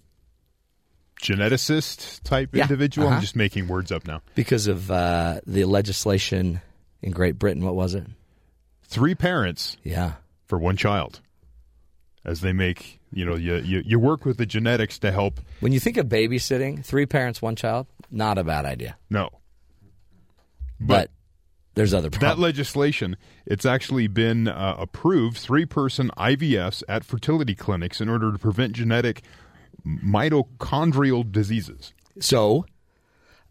[1.21, 3.07] geneticist type Yeah, individual.
[3.07, 3.17] uh-huh.
[3.17, 4.21] I'm just making words up now.
[4.35, 6.61] Because of uh, the legislation
[7.01, 8.05] in Great Britain, what was it?
[8.83, 10.13] Three parents Yeah,
[10.45, 11.21] for one child.
[12.23, 15.39] As they make, you know, you, you, you work with the genetics to help.
[15.61, 18.97] when you think of babysitting, three parents, one child, not a bad idea.
[19.09, 19.29] No.
[20.79, 21.09] But,
[21.75, 27.99] there's other That legislation, it's actually been uh, approved three person IVFs at fertility clinics
[27.99, 29.21] in order to prevent genetic
[29.85, 31.93] mitochondrial diseases.
[32.19, 32.65] so,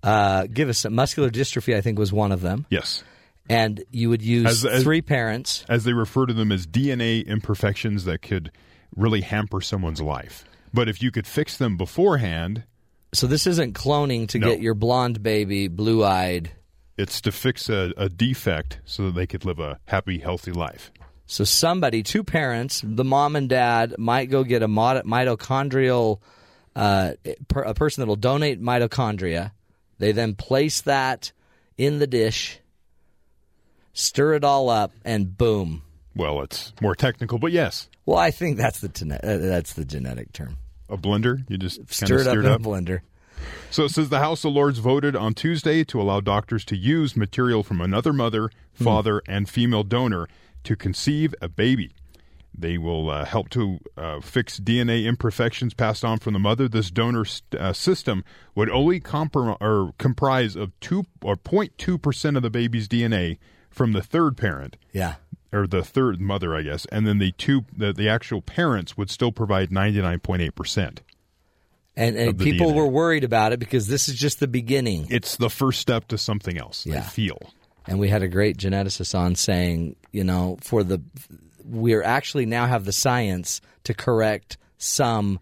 [0.02, 1.74] uh, give us some muscular dystrophy.
[1.74, 3.02] I think was one of them, Yes.
[3.48, 5.64] and you would use As- as- three parents.
[5.68, 8.51] As they refer to them as DNA imperfections that could
[8.97, 10.45] really hamper someone's life.
[10.73, 12.65] But if you could fix them beforehand,
[13.12, 14.49] So this isn't cloning to No.
[14.51, 16.51] get your blonde baby blue eyed.
[16.97, 20.91] it's to fix a, a defect so that they could live a happy, healthy life.
[21.27, 26.21] So somebody, two parents, the mom and dad, might go get a mod- mitochondrial,
[26.77, 27.12] uh,
[27.49, 29.53] per, a person that will donate mitochondria.
[29.99, 31.33] They then place that
[31.79, 32.59] in the dish,
[33.93, 35.83] stir it all up, and boom.
[36.16, 39.85] Well, it's more technical, but yes, Well, I think that's the tene- uh, that's the
[39.85, 40.57] genetic term.
[40.89, 41.45] a blender.
[41.49, 43.01] You just Stir it up in it a blender.
[43.70, 47.16] So it says the House of Lords voted on Tuesday to allow doctors to use
[47.16, 48.85] material from another mother, Hmm.
[48.85, 50.28] father, and female donor
[50.65, 51.93] to conceive a baby.
[52.57, 56.69] They will uh, help to uh, fix DNA imperfections passed on from the mother.
[56.69, 58.23] This donor st- uh, system
[58.55, 63.39] would only comprom- or comprise of two or 0.2 percent of the baby's DNA
[63.70, 65.15] from the third parent Yeah.
[65.55, 69.09] Or the third mother, I guess, and then the two the, the actual parents would
[69.10, 71.01] still provide 99.8 percent.
[71.97, 72.74] And, and people DNA.
[72.74, 75.06] were worried about it because this is just the beginning.
[75.10, 76.85] It's the first step to something else.
[76.86, 77.02] I Yeah.
[77.02, 77.39] feel.
[77.86, 81.01] and we had a great geneticist on saying, you know, for the
[81.64, 85.39] we're actually now have the science to correct some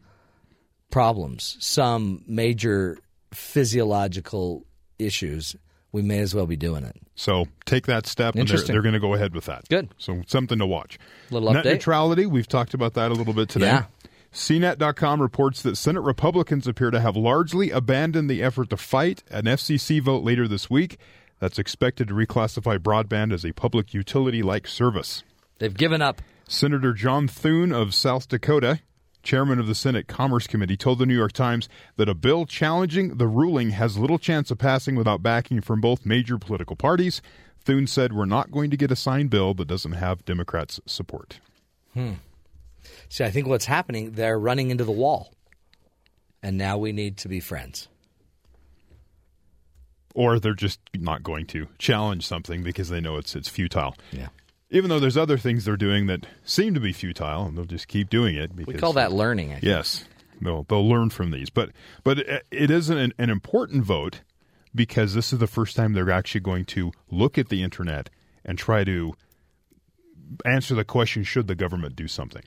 [0.91, 2.99] problems, some major
[3.33, 4.67] physiological
[4.99, 5.57] issues.
[5.93, 6.97] We may as well be doing it.
[7.15, 9.69] So take that step, and they're, they're going to go ahead with that.
[9.69, 9.91] Good.
[9.99, 10.99] So something to watch.
[11.31, 11.73] Little Net update.
[11.75, 12.25] neutrality.
[12.27, 13.67] We've talked about that a little bit today.
[13.67, 13.85] Yeah.
[14.33, 19.45] CNET.com reports that Senate Republicans appear to have largely abandoned the effort to fight an
[19.45, 20.97] FCC vote later this week
[21.39, 25.23] that's expected to reclassify broadband as a public utility like service.
[25.59, 26.23] They've given up.
[26.49, 28.81] Senator John Thune of South Dakota,
[29.23, 33.17] chairman of the Senate Commerce Committee, told the New York Times that a bill challenging
[33.17, 37.23] the ruling has little chance of passing without backing from both major political parties.
[37.65, 41.39] Thune said, We're not going to get a signed bill that doesn't have Democrats' support.
[41.95, 42.15] Hmm.
[43.09, 45.33] See, I think what's happening, they're running into the wall.
[46.43, 47.89] And now we need to be friends.
[50.15, 53.97] Or they're just not going to challenge something because they know it's it's futile.
[54.11, 54.29] Yeah.
[54.73, 57.89] Even though there's other things they're doing that seem to be futile, and they'll just
[57.89, 58.51] keep doing it.
[58.55, 59.51] We call that learning.
[59.51, 59.65] I think.
[59.65, 60.07] Yes,
[60.41, 61.71] they'll they'll learn from these, but
[62.03, 64.23] but it, it is an, an important vote
[64.75, 68.09] because this is the first time they're actually going to look at the internet
[68.47, 69.13] and try to
[70.47, 72.43] answer the question: Should the government do something?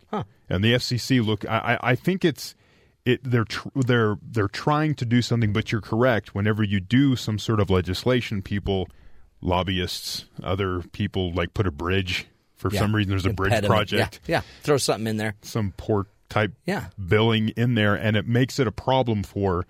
[0.50, 1.48] And the FCC look.
[1.48, 2.56] I, I I think it's
[3.06, 3.22] it.
[3.24, 6.34] They're tr- they're they're trying to do something, but you're correct.
[6.34, 8.90] Whenever you do some sort of legislation, people,
[9.46, 12.26] lobbyists, other people like put a bridge.
[12.58, 12.80] For Yeah.
[12.80, 14.38] some reason, there's a bridge project Yeah.
[14.38, 14.42] yeah.
[14.64, 15.36] Throw something in there.
[15.42, 16.86] some poor type Yeah.
[17.08, 19.66] billing in there, and it makes it a problem for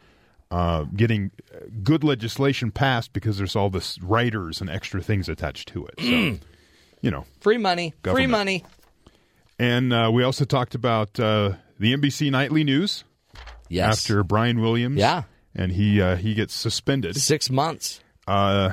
[0.52, 1.32] uh, getting
[1.84, 5.96] good legislation passed because there's all this writers and extra things attached to it.
[6.00, 6.06] So,
[7.02, 7.94] you know, Free money.
[8.04, 8.64] Free money.
[9.60, 13.04] and uh, we also talked about uh, the NBC nightly news
[13.68, 14.00] Yes.
[14.04, 14.98] after Brian Williams.
[14.98, 15.24] Yeah.
[15.56, 17.16] and he uh, he gets suspended.
[17.18, 18.00] six months.
[18.28, 18.72] Uh,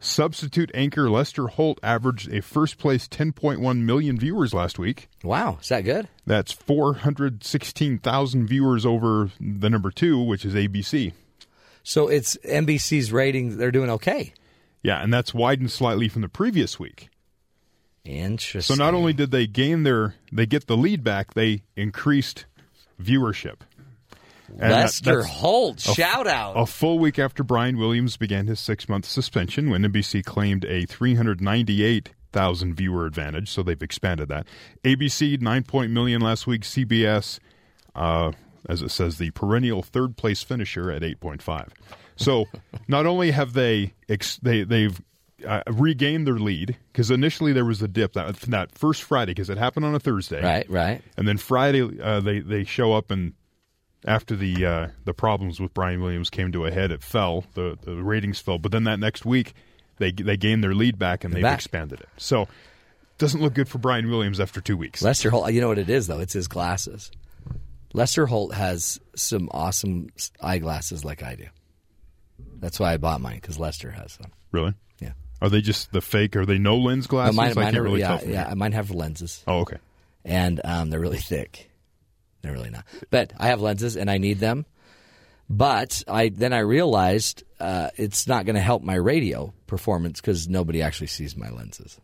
[0.00, 5.08] substitute anchor Lester Holt averaged a first place 10.1 million viewers last week.
[5.22, 5.58] Wow.
[5.60, 6.08] Is that good?
[6.26, 11.12] That's 416,000 viewers over the number two, which is ABC.
[11.82, 13.56] So it's NBC's ratings.
[13.56, 14.32] They're doing okay.
[14.82, 17.08] Yeah, and that's widened slightly from the previous week.
[18.04, 18.76] Interesting.
[18.76, 22.46] So not only did they gain their, they get the lead back, they increased
[23.00, 23.60] viewership.
[24.58, 26.54] And Lester that's Holt, shout out.
[26.54, 30.86] A full week after Brian Williams began his six month suspension, when NBC claimed a
[30.86, 34.46] 398,000 viewer advantage, so they've expanded that.
[34.84, 36.62] ABC, 9 point million last week.
[36.62, 37.38] CBS,
[37.94, 38.32] uh,
[38.68, 41.68] as it says, the perennial third place finisher at 8.5.
[42.16, 42.46] So
[42.88, 45.00] not only have they ex- they they've
[45.46, 49.50] uh, regained their lead because initially there was a dip that that first Friday because
[49.50, 51.00] it happened on a Thursday, right, right.
[51.16, 53.34] and then Friday uh, they they show up and
[54.04, 57.44] after the uh, the problems with Brian Williams came to a head, it fell.
[57.54, 59.54] The the ratings fell, but then that next week
[59.98, 61.56] they they gained their lead back and they've back.
[61.58, 62.08] expanded it.
[62.16, 62.48] So
[63.18, 65.02] doesn't look good for Brian Williams after two weeks.
[65.02, 66.20] Lester Holt, you know what it is, though?
[66.20, 67.10] It's his glasses.
[67.92, 70.10] Lester Holt has some awesome
[70.40, 71.46] eyeglasses like I do.
[72.60, 74.30] That's why I bought mine, because Lester has them.
[74.52, 74.74] Really?
[75.00, 75.12] Yeah.
[75.42, 76.36] Are they just the fake?
[76.36, 77.34] Are they no lens glasses?
[77.36, 78.54] mine, I mine can't are, really yeah, tell yeah, here.
[78.56, 79.78] mine have lenses, Oh, okay.
[80.24, 81.67] and um, they're really thick.
[82.42, 82.84] They're really not.
[83.10, 84.64] But I have lenses, and I need them.
[85.50, 90.48] But I then I realized uh, it's not going to help my radio performance because
[90.48, 91.98] nobody actually sees my lenses.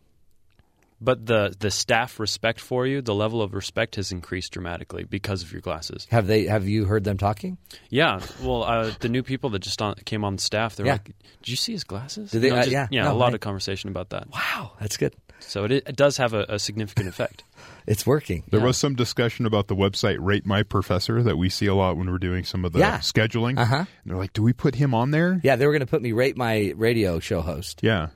[1.00, 5.42] But the the staff respect for you, the level of respect has increased dramatically because
[5.42, 6.06] of your glasses.
[6.10, 6.44] Have they?
[6.46, 7.58] Have you heard them talking?
[7.90, 10.92] Yeah, well, uh, the new people that just on, came on staff, they're Yeah.
[10.92, 11.04] like,
[11.42, 12.86] "Did you see his glasses?" Did they- know, uh, just- yeah.
[12.90, 13.34] yeah, No, a lot right.
[13.34, 14.28] of conversation about that.
[14.30, 15.14] Wow, that's good.
[15.46, 17.44] So it, it does have a, a significant effect.
[17.86, 18.44] It's working.
[18.50, 21.98] There was some discussion about the website Rate My Professor that we see a lot
[21.98, 22.96] when we're doing some of the Yeah.
[23.00, 23.58] scheduling.
[23.58, 23.76] Uh-huh.
[23.76, 25.38] And they're like, do we put him on there?
[25.44, 28.08] Yeah, they were going to put me rate my radio show host, Yeah.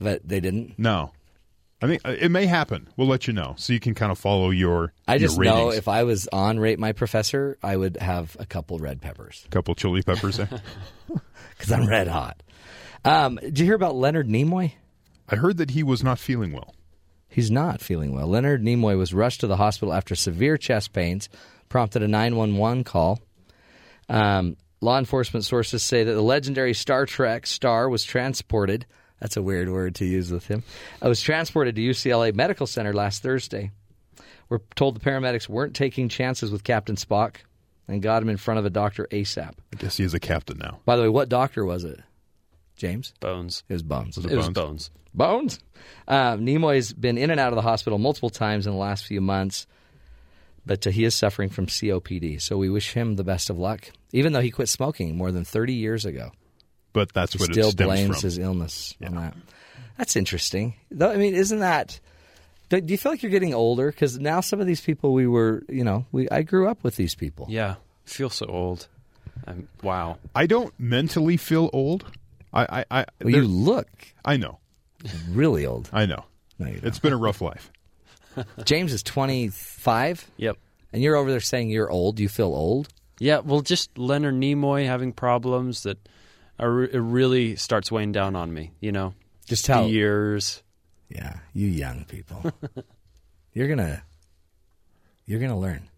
[0.00, 0.76] but they didn't.
[0.80, 1.12] No.
[1.80, 2.88] I think uh, it may happen.
[2.96, 4.92] We'll let you know so you can kind of follow your.
[5.06, 8.46] I just your know if I was on Rate My Professor, I would have a
[8.46, 10.48] couple red peppers a couple chili peppers there.
[11.56, 12.42] because I'm red hot.
[13.04, 14.72] Um, did you hear about Leonard Nimoy?
[15.32, 16.74] I heard that he was not feeling well.
[17.26, 18.26] He's not feeling well.
[18.26, 21.30] Leonard Nimoy was rushed to the hospital after severe chest pains,
[21.70, 23.18] prompted a 911 call.
[24.10, 28.84] Um, law enforcement sources say that the legendary Star Trek star was transported.
[29.20, 30.64] That's a weird word to use with him.
[31.02, 33.70] Uh, was transported to UCLA Medical Center last Thursday.
[34.50, 37.36] We're told the paramedics weren't taking chances with Captain Spock
[37.88, 39.54] and got him in front of a doctor ASAP.
[39.72, 40.80] I guess he is a captain now.
[40.84, 42.00] By the way, what doctor was it?
[42.82, 43.14] James?
[43.20, 43.62] Bones.
[43.68, 44.16] It was Bones.
[44.16, 44.54] Was it It was Bones?
[44.56, 44.90] bones.
[45.14, 45.58] Bones.
[46.08, 49.20] Uh, Nimoy's been in and out of the hospital multiple times in the last few
[49.20, 49.66] months,
[50.66, 52.40] but uh, he is suffering from COPD.
[52.42, 55.44] So we wish him the best of luck, even though he quit smoking more than
[55.44, 56.32] 30 years ago.
[56.92, 58.22] But that's He what it still blames from.
[58.26, 59.34] his illness on that.
[59.96, 60.74] That's interesting.
[60.90, 62.00] Though, I mean, isn't that?
[62.68, 63.90] Do, do you feel like you're getting older?
[63.92, 66.96] Because now some of these people we were, you know, we I grew up with
[66.96, 67.46] these people.
[67.48, 67.76] Yeah,
[68.06, 68.88] I feel so old.
[69.46, 70.18] I'm, wow.
[70.34, 72.04] I don't mentally feel old.
[72.52, 73.88] I I I, Well, you look
[74.24, 74.58] I know.
[75.30, 75.88] really old.
[75.92, 76.24] I know.
[76.58, 77.70] No, you It's been a rough life.
[78.64, 80.56] James is 25, Yep.
[80.92, 82.18] and you're over there saying you're old.
[82.20, 82.88] You feel old?
[83.18, 85.98] Yeah, well, just Leonard Nimoy having problems that
[86.58, 88.72] are, it really starts weighing down on me.
[88.80, 89.14] You know,
[89.46, 90.62] Just the how years.
[91.08, 92.52] Yeah, you young people.
[93.52, 94.02] you're gonna
[95.26, 95.88] you're gonna learn.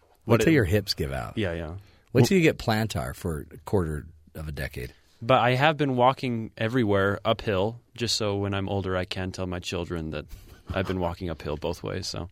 [0.00, 1.36] Wait What till it- your hips give out.
[1.36, 1.74] Yeah, yeah.
[2.12, 4.92] Wait till you get plantar for a quarter of a decade.
[5.24, 9.46] But I have been walking everywhere uphill, just so when I'm older, I can tell
[9.46, 10.24] my children that
[10.74, 12.08] I've been walking uphill both ways.
[12.08, 12.28] So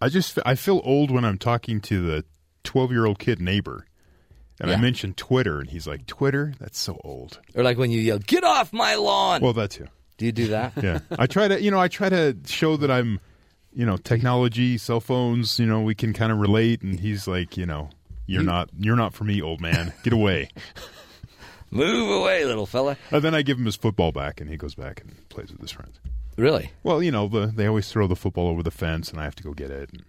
[0.00, 2.24] I just I feel old when I'm talking to the
[2.62, 3.84] 12 year old kid neighbor,
[4.60, 4.80] and I Yeah.
[4.80, 6.54] mention Twitter, and he's like, "Twitter?
[6.60, 9.88] That's so old." Or like when you yell, "Get off my lawn!" Well, that too.
[10.16, 10.72] do you do that?
[10.82, 13.18] Yeah, I try to you know I try to show that I'm
[13.74, 15.58] you know technology, cell phones.
[15.58, 17.90] You know we can kind of relate, and he's like, you know,
[18.26, 19.92] you're not you're not for me, old man.
[20.04, 20.48] Get away.
[21.70, 22.96] Move away, little fella.
[23.10, 25.60] and then I give him his football back, and he goes back and plays with
[25.60, 26.00] his friends.
[26.36, 26.70] Really?
[26.82, 29.36] Well, you know, the, they always throw the football over the fence, and I have
[29.36, 29.90] to go get it.
[29.92, 30.02] And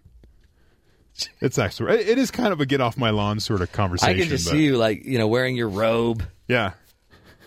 [1.42, 4.10] it's actually it it is kind of a get off my lawn sort of conversation.
[4.10, 4.30] I conversation.
[4.30, 6.72] can just but- see you like you know wearing your robe Yeah,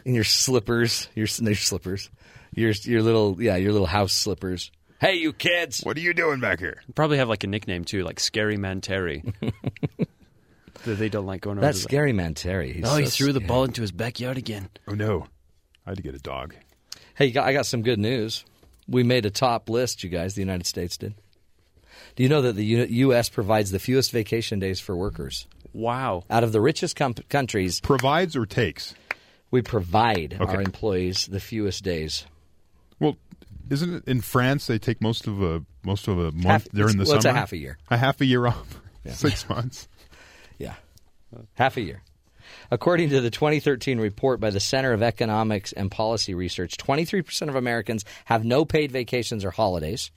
[0.05, 2.11] and your slippers, your, your slippers,
[2.53, 4.70] your your little yeah your little house slippers.
[5.01, 5.81] Hey, you kids!
[5.82, 6.82] what are you doing back here?
[6.95, 9.24] probably have like a nickname too, like Scary Man Terry.
[10.85, 11.66] that they don't like going over.
[11.66, 12.35] That's to the- scary, man.
[12.35, 12.73] Terry.
[12.73, 13.48] He's Oh, he so threw the scary.
[13.48, 14.69] ball into his backyard again.
[14.89, 15.27] Oh no,
[15.86, 16.55] I had to get a dog.
[17.15, 18.44] Hey, you got- I got some good news.
[18.89, 20.35] We made a top list, you guys.
[20.35, 21.15] The United States did.
[22.16, 23.28] Do you know that the U- U.S.
[23.28, 25.47] provides the fewest vacation days for workers?
[25.73, 26.24] Wow.
[26.31, 28.94] Out of the richest com- countries, Provides or takes?
[29.51, 30.52] we provide Okay.
[30.52, 32.27] our employees the fewest days.
[33.01, 33.16] Well,
[33.70, 36.97] isn't it in France they take most of a most of a month Half- during
[36.98, 37.39] the well, it's a summer?
[37.39, 37.78] half a year.
[37.90, 38.81] A half a year off.
[39.11, 39.89] Six months.
[40.59, 40.74] Yeah,
[41.55, 42.02] half a year.
[42.70, 47.55] According to the 2013 report by the Center of Economics and Policy Research, 23% of
[47.55, 50.10] Americans have no paid vacations or holidays.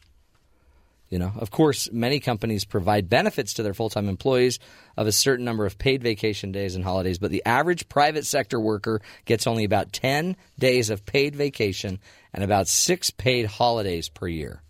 [1.09, 4.59] You know, of course, many companies provide benefits to their full-time employees
[4.97, 8.59] of a certain number of paid vacation days and holidays, but the average private sector
[8.59, 11.99] worker gets only about 10 days of paid vacation
[12.33, 14.61] and about 6 paid holidays per year.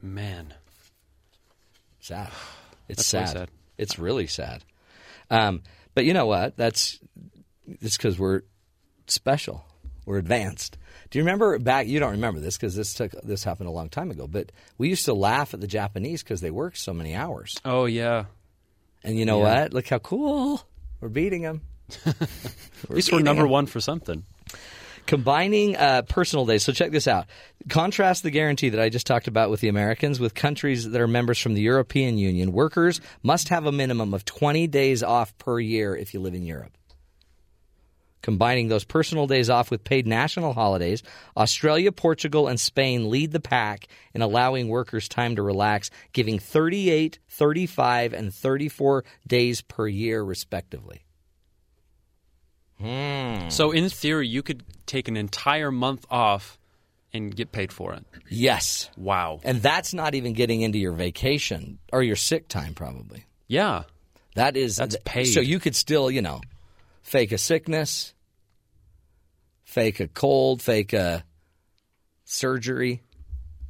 [0.00, 0.54] Man.
[2.00, 2.30] Sad.
[2.88, 3.28] It's sad.
[3.28, 3.50] sad.
[3.76, 4.64] It's really sad.
[5.32, 5.62] Um,
[5.94, 6.56] but you know what?
[6.56, 7.00] That's
[7.66, 8.42] it's because we're
[9.06, 9.64] special.
[10.06, 10.78] We're advanced.
[11.10, 11.86] Do you remember back?
[11.86, 14.26] You don't remember this because this took this happened a long time ago.
[14.26, 17.56] But we used to laugh at the Japanese because they worked so many hours.
[17.64, 18.24] Oh yeah.
[19.04, 19.62] And you know Yeah.
[19.62, 19.72] what?
[19.74, 20.62] Look how cool
[21.00, 21.62] we're beating them.
[22.06, 24.24] At least we're number one for something.
[25.06, 26.62] Combining uh, personal days.
[26.62, 27.26] So check this out.
[27.68, 31.08] Contrast the guarantee that I just talked about with the Americans with countries that are
[31.08, 32.52] members from the European Union.
[32.52, 36.44] Workers must have a minimum of 20 days off per year if you live in
[36.44, 36.76] Europe.
[38.22, 41.02] Combining those personal days off with paid national holidays,
[41.36, 47.18] Australia, Portugal, and Spain lead the pack in allowing workers time to relax, giving 38,
[47.28, 51.01] 35, and 34 days per year, respectively.
[52.80, 53.48] Hmm.
[53.48, 56.58] So in theory, you could take an entire month off
[57.12, 58.04] and get paid for it.
[58.28, 58.90] Yes.
[58.96, 59.40] Wow.
[59.44, 63.26] And that's not even getting into your vacation or your sick time, probably.
[63.48, 63.84] Yeah.
[64.34, 65.26] That is That's paid.
[65.26, 66.40] So you could still, you know,
[67.02, 68.14] fake a sickness,
[69.64, 71.24] fake a cold, fake a
[72.24, 73.02] surgery,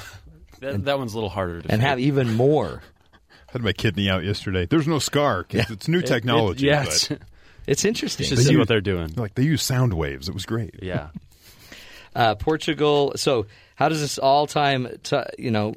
[0.60, 1.88] That, that one's a little harder to and fake.
[1.88, 2.84] have even more.
[3.48, 4.66] Had my kidney out yesterday.
[4.66, 6.68] There's no scar 'cause it's new technology.
[6.68, 7.08] It, yes.
[7.08, 7.20] but
[7.70, 8.26] It's interesting.
[8.26, 9.14] You should see what they're doing.
[9.16, 10.28] like they use sound waves.
[10.28, 10.76] It was great.
[10.82, 11.10] Yeah.
[12.16, 13.14] Uh, Portugal.
[13.18, 15.76] So how does this all time, t- you know,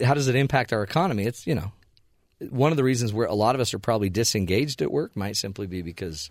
[0.00, 1.24] how does it impact our economy?
[1.24, 1.72] It's you know,
[2.50, 5.36] one of the reasons where a lot of us are probably disengaged at work might
[5.36, 6.30] simply be because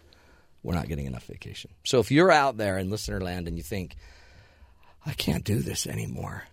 [0.64, 1.70] we're not getting enough vacation.
[1.84, 3.98] So if you're out there in listener land and you think,
[5.06, 6.44] I can't do this anymore,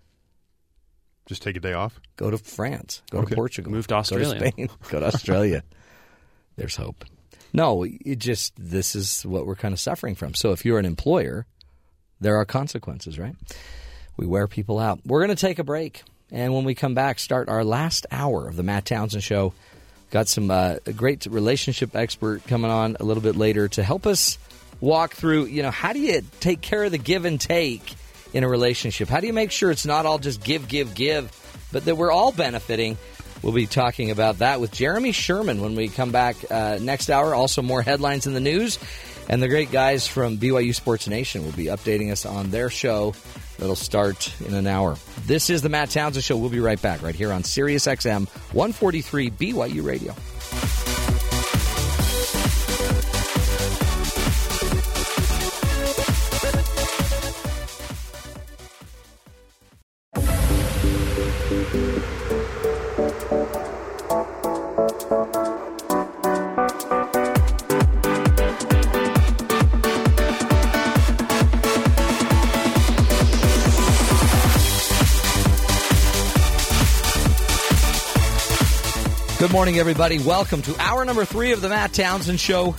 [1.26, 2.00] Just take a day off.
[2.16, 3.30] go to France, go Okay.
[3.30, 4.40] to Portugal, Move to go Australia.
[4.40, 5.62] to Spain, go to Australia.
[6.56, 7.04] There's hope.
[7.52, 10.34] No, it just this is what we're kind of suffering from.
[10.34, 11.46] So if you're an employer,
[12.20, 13.34] there are consequences, right?
[14.16, 15.00] We wear people out.
[15.04, 18.48] We're going to take a break, and when we come back, start our last hour
[18.48, 19.52] of the Matt Townsend Show.
[20.10, 24.38] Got some uh, great relationship expert coming on a little bit later to help us
[24.80, 25.46] walk through.
[25.46, 27.94] You know, how do you take care of the give and take
[28.34, 29.08] in a relationship?
[29.08, 31.30] How do you make sure it's not all just give, give, give,
[31.72, 32.98] but that we're all benefiting?
[33.42, 37.34] We'll be talking about that with Jeremy Sherman when we come back uh, next hour.
[37.34, 38.78] Also, more headlines in the news.
[39.28, 43.14] And the great guys from BYU Sports Nation will be updating us on their show
[43.58, 44.96] that'll start in an hour.
[45.26, 46.36] This is the Matt Townsend Show.
[46.36, 50.91] We'll be right back right here on Sirius XM 143 BYU Radio.
[79.52, 80.18] Good morning, everybody.
[80.18, 82.74] Welcome to hour number three of the Matt Townsend Show.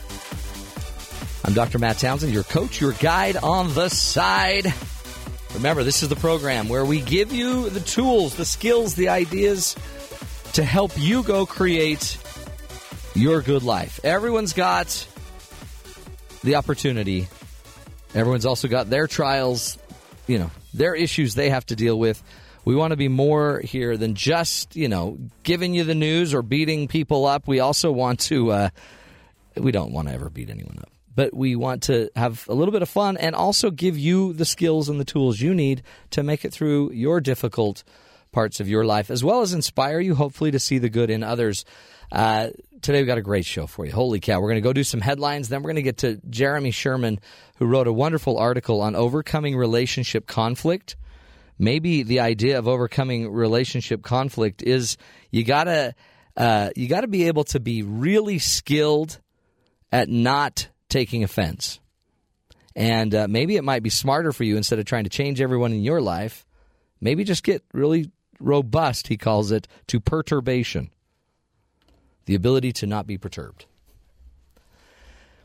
[1.46, 1.78] I'm Dr.
[1.78, 4.74] Matt Townsend, your coach, your guide on the side.
[5.54, 9.76] Remember, this is the program where we give you the tools, the skills, the ideas
[10.54, 12.18] to help you go create
[13.14, 14.00] your good life.
[14.04, 15.08] Everyone's got
[16.44, 17.28] the opportunity.
[18.16, 19.78] Everyone's also got their trials,
[20.26, 22.24] you know, their issues they have to deal with.
[22.66, 26.42] We want to be more here than just, you know, giving you the news or
[26.42, 27.48] beating people up.
[27.48, 28.70] We also want to, uh,
[29.58, 32.72] we don't want to ever beat anyone up, but we want to have a little
[32.72, 36.24] bit of fun and also give you the skills and the tools you need to
[36.24, 37.84] make it through your difficult
[38.32, 41.22] parts of your life, as well as inspire you, hopefully, to see the good in
[41.22, 41.66] others.
[42.12, 42.50] Uh,
[42.82, 43.92] today we've got a great show for you.
[43.92, 44.40] Holy cow.
[44.40, 45.50] We're going to go do some headlines.
[45.50, 47.20] Then we're going to get to Jeremy Sherman,
[47.58, 50.96] who wrote a wonderful article on overcoming relationship conflict.
[51.64, 54.98] Maybe the idea of overcoming relationship conflict is
[55.32, 55.96] you gotta
[56.36, 59.22] uh, you gotta be able to be really skilled
[59.90, 61.80] at not taking offense,
[62.76, 65.72] and uh, maybe it might be smarter for you instead of trying to change everyone
[65.72, 66.46] in your life.
[67.00, 68.12] Maybe just get really
[68.42, 69.08] robust.
[69.08, 70.90] He calls it to perturbation
[72.26, 73.68] the ability to not be perturbed.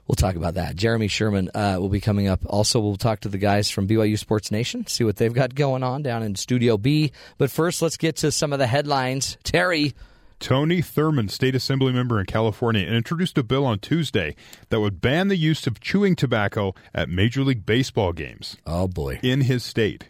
[0.09, 0.75] We'll talk about that.
[0.75, 2.41] Jeremy Sherman uh, will be coming up.
[2.47, 5.83] Also, we'll talk to the guys from BYU Sports Nation, see what they've got going
[5.83, 7.13] on down in Studio B.
[7.37, 9.37] But first, let's get to some of the headlines.
[9.45, 9.95] Terry.
[10.41, 14.35] Tony Thurmond, state assembly member in California, introduced a bill on Tuesday
[14.71, 19.19] that would ban the use of chewing tobacco at Major League Baseball games Oh, boy.
[19.23, 20.05] in his state.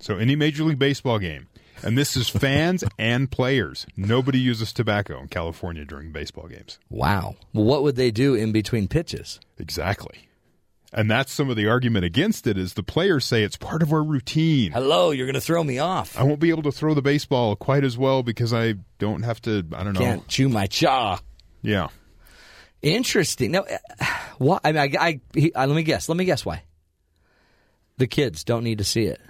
[0.00, 1.46] So, any Major League Baseball game,
[1.82, 3.86] and this is fans and players.
[3.96, 6.78] Nobody uses tobacco in California during baseball games.
[6.90, 7.36] Wow.
[7.52, 9.40] Well, what would they do in between pitches?
[9.58, 10.28] Exactly.
[10.92, 13.92] And that's some of the argument against it is the players say it's part of
[13.92, 14.72] our routine.
[14.72, 16.18] Hello, you're going to throw me off.
[16.18, 19.40] I won't be able to throw the baseball quite as well because I don't have
[19.42, 20.00] to, I don't know.
[20.00, 21.18] Can't chew my jaw.
[21.62, 21.88] Yeah.
[22.82, 23.52] Interesting.
[23.52, 23.64] Now,
[24.38, 24.60] what?
[24.64, 26.08] I, mean, I, I, he, uh, let me guess.
[26.08, 26.62] Let me guess why.
[27.96, 29.20] The kids don't need to see it.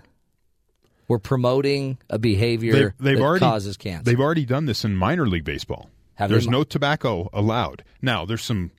[1.13, 4.05] We're promoting a behavior They've, they've that already causes cancer.
[4.05, 5.91] They've already done this in minor league baseball.
[6.15, 7.85] Have there's no tobacco allowed.
[8.01, 8.71] Now, there's some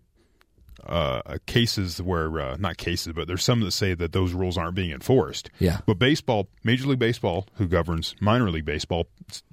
[0.84, 4.74] uh, cases where uh, not cases, but there's some that say that those rules aren't
[4.74, 5.52] being enforced.
[5.60, 5.82] Yeah.
[5.86, 9.06] But baseball, Major League Baseball, who governs minor league baseball,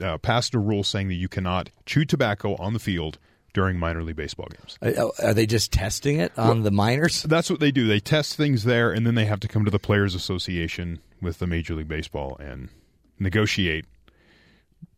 [0.02, 3.18] uh, passed a rule saying that you cannot chew tobacco on the field
[3.52, 4.78] during minor league baseball games.
[4.82, 7.22] Uh, Are they just testing it on the minors?
[7.22, 7.86] That's what they do.
[7.86, 11.38] They test things there, and then they have to come to the Players Association with
[11.38, 12.68] the Major League Baseball and
[13.18, 13.84] negotiate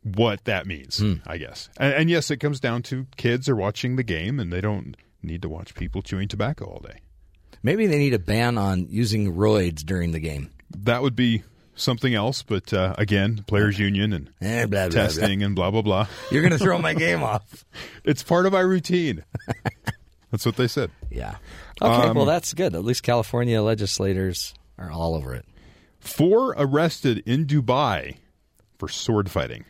[0.02, 0.98] what that means.
[0.98, 1.14] Hmm.
[1.26, 1.68] I guess.
[1.76, 4.96] And, and yes, it comes down to kids are watching the game, and they don't
[5.22, 7.00] need to watch people chewing tobacco all day.
[7.62, 10.50] Maybe they need a ban on using roids during the game.
[10.76, 12.42] That would be something else.
[12.42, 15.02] But uh, again, players' union and Eh, blah, blah, blah.
[15.02, 16.06] testing and blah blah blah.
[16.30, 17.64] You're going to throw my game off.
[18.04, 19.24] It's part of my routine.
[20.30, 20.90] That's what they said.
[21.10, 21.36] Yeah.
[21.80, 22.74] Okay, Um, well, that's good.
[22.74, 25.44] At least California legislators are all over it.
[26.00, 28.16] Four arrested in Dubai
[28.78, 29.64] for sword fighting.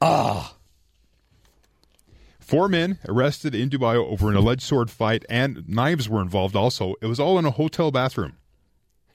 [0.00, 0.54] Ah.
[2.40, 6.94] Four men arrested in Dubai over an alleged sword fight, and knives were involved also.
[7.02, 8.34] It was all in a hotel bathroom.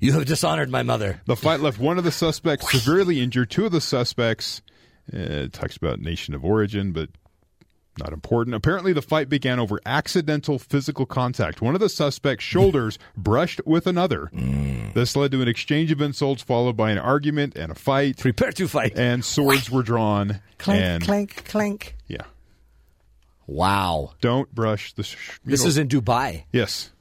[0.01, 1.21] You have dishonored my mother.
[1.25, 3.49] The fight left one of the suspects severely injured.
[3.49, 4.61] Two of the suspects,
[5.13, 7.09] uh, it talks about nation of origin, but
[7.97, 8.55] not important.
[8.55, 11.61] Apparently, the fight began over accidental physical contact.
[11.61, 14.29] One of the suspects' shoulders brushed with another.
[14.93, 18.17] This led to an exchange of insults, followed by an argument and a fight.
[18.17, 18.97] Prepare to fight.
[18.97, 20.41] And swords were drawn.
[20.57, 21.95] Clank, and clank, clank.
[22.07, 22.23] yeah,
[23.47, 24.13] Wow.
[24.21, 25.03] don't brush the.
[25.03, 26.43] Sh- This know- is in Dubai.
[26.51, 26.91] Yes.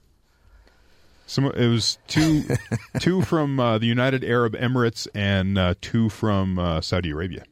[1.31, 2.43] Some it was two
[2.99, 7.45] two from uh, the United Arab Emirates and uh, two from uh, Saudi Arabia.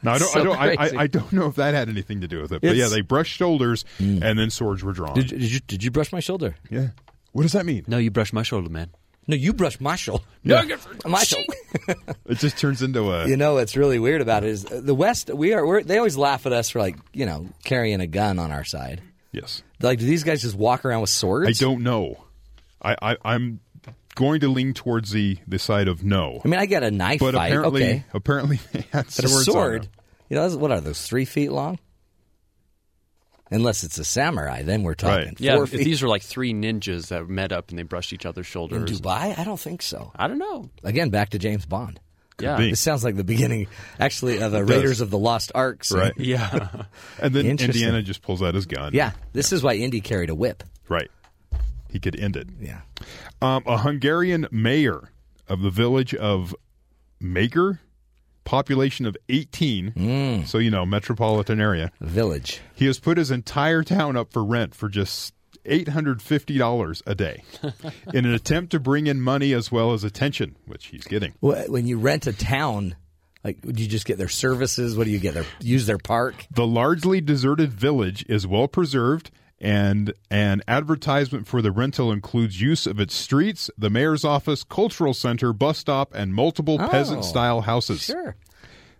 [0.00, 0.68] Now I don't So I don't I.
[0.78, 2.94] I, I don't know if that had anything to do with it, but It's- yeah,
[2.94, 5.14] they brushed shoulders and then swords were drawn.
[5.16, 6.54] Did, did you did you brush my shoulder?
[6.70, 6.90] yeah,
[7.32, 7.84] what does that mean?
[7.88, 8.90] No, you brushed my shoulder, man.
[9.26, 10.22] No, you brushed my shoulder.
[10.44, 10.62] Yeah.
[10.62, 10.76] No,
[11.10, 11.54] my shoulder.
[12.26, 14.94] It just turns into a You know what's really weird about it is uh, the
[14.94, 15.28] West.
[15.28, 15.66] We are.
[15.66, 18.62] We're, they always laugh at us for like you know carrying a gun on our
[18.64, 19.00] side.
[19.34, 19.62] Yes.
[19.80, 21.60] Like, do these guys just walk around with swords?
[21.60, 22.24] I don't know.
[22.82, 23.60] I, I I'm
[24.14, 27.20] going to lean towards the the side of no, I mean, I get a knife
[27.20, 27.48] but fight.
[27.48, 29.82] apparently okay, apparently they had but a swords on sword.
[29.84, 29.90] them.
[30.30, 31.06] You know, what are those?
[31.06, 31.78] Three feet long?
[33.50, 35.40] Unless it's a samurai, then we're talking Right.
[35.40, 35.84] Yeah, four if feet.
[35.84, 39.00] these were like three ninjas that met up and they brushed each other's in shoulders.
[39.00, 40.10] Dubai, I don't think so.
[40.16, 40.70] I don't know.
[40.82, 42.00] Again, back to James Bond.
[42.40, 42.56] Yeah.
[42.56, 42.70] be.
[42.70, 43.66] This sounds like the beginning,
[43.98, 44.68] actually, of a does.
[44.68, 45.84] Raiders of the Lost Ark.
[45.84, 45.98] scene.
[45.98, 46.12] Right.
[46.18, 46.84] Yeah.
[47.20, 48.92] And then Indiana just pulls out his gun.
[48.94, 50.62] Yeah, this is why Indy carried a whip.
[50.88, 51.10] Right.
[51.88, 52.48] He could end it.
[52.60, 52.80] Yeah.
[53.40, 55.12] Um, a Hungarian mayor
[55.48, 56.54] of the village of
[57.20, 57.80] Maker,
[58.44, 61.92] population of 18, so you know, metropolitan area.
[62.00, 62.60] Village.
[62.74, 65.34] He has put his entire town up for rent for just
[65.64, 67.42] $850 a day
[68.12, 71.32] in an attempt to bring in money as well as attention, which he's getting.
[71.40, 72.96] Wh- When you rent a town,
[73.42, 74.96] like, would you just get their services?
[74.96, 75.34] What do you get?
[75.34, 76.46] Their use their park?
[76.50, 79.30] The largely deserted village is well preserved,
[79.60, 85.14] and an advertisement for the rental includes use of its streets, the mayor's office, cultural
[85.14, 88.02] center, bus stop, and multiple peasant style houses.
[88.02, 88.36] Sure.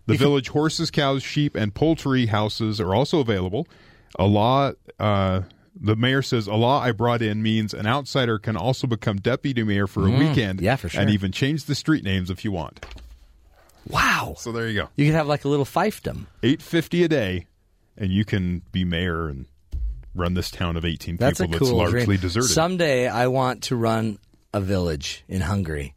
[0.06, 3.66] The village horses, cows, sheep, and poultry houses are also available.
[4.18, 5.40] A law, uh,
[5.80, 9.62] the mayor says, a law I brought in means an outsider can also become deputy
[9.64, 10.64] mayor for a weekend Mm-hmm.
[10.64, 11.00] yeah, for sure.
[11.00, 12.84] and even change the street names if you want.
[13.88, 14.34] Wow.
[14.38, 14.88] So there you go.
[14.96, 16.26] You could have like a little fiefdom.
[16.42, 17.46] Eight fifty a day,
[17.98, 19.46] and you can be mayor and
[20.14, 22.20] run this town of eighteen That's people a cool that's largely dream.
[22.20, 22.48] deserted.
[22.50, 24.18] Someday I want to run
[24.54, 25.94] a village in Hungary.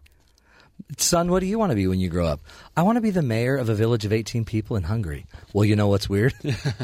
[0.98, 2.40] Son, what do you want to be when you grow up?
[2.76, 5.26] I want to be the mayor of a village of 18 people in Hungary.
[5.54, 6.34] Well, you know what's weird?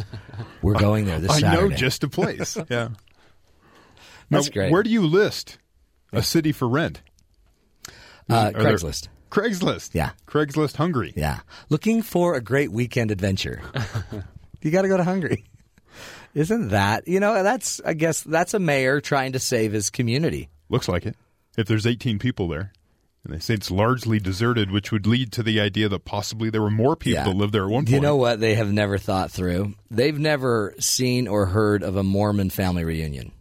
[0.62, 1.70] We're going there this I Saturday.
[1.70, 2.58] know just a place.
[2.70, 2.90] yeah.
[4.30, 4.72] That's now, great.
[4.72, 5.58] Where do you list
[6.12, 7.02] a city for rent?
[8.30, 9.08] uh, Are there- Craigslist.
[9.30, 9.92] Craigslist.
[9.94, 10.12] Yeah.
[10.28, 11.14] Craigslist Hungary.
[11.16, 11.40] Yeah.
[11.70, 13.62] Looking for a great weekend adventure.
[14.62, 15.46] you got to go to Hungary.
[16.36, 20.50] Isn't that, you know, that's, I guess, that's a mayor trying to save his community.
[20.70, 21.16] Looks like it.
[21.58, 22.74] If there's 18 people there,
[23.26, 26.62] and they say it's largely deserted, which would lead to the idea that possibly there
[26.62, 27.24] were more people Yeah.
[27.26, 27.94] that lived there at one point.
[27.96, 29.74] You know what they have never thought through?
[29.90, 33.32] They've never seen or heard of a Mormon family reunion.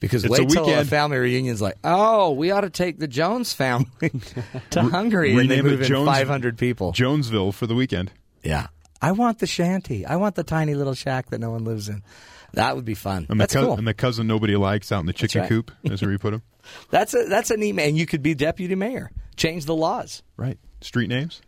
[0.00, 0.88] Because It's wait a till a weekend.
[0.88, 3.86] family reunion's like, oh, we ought to take the Jones family
[4.70, 6.92] to Hungary and they rename it move in Jones- 500 people.
[6.92, 8.12] Jonesville for the weekend.
[8.42, 8.66] yeah.
[9.02, 10.06] I want the shanty.
[10.06, 12.02] I want the tiny little shack that no one lives in.
[12.56, 13.26] That would be fun.
[13.28, 13.76] And the, That's cou- cool.
[13.76, 15.48] and the cousin nobody likes out in the chicken right.
[15.48, 16.42] coop is where you put him.
[16.90, 17.96] That's a that's a neat man.
[17.96, 19.10] You could be deputy mayor.
[19.36, 20.22] Change the laws.
[20.36, 20.58] Right.
[20.80, 21.42] Street names?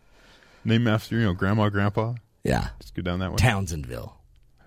[0.65, 2.15] Name after, you know, grandma, grandpa.
[2.43, 2.69] Yeah.
[2.79, 3.37] Let's go down that way.
[3.37, 4.11] Townsendville.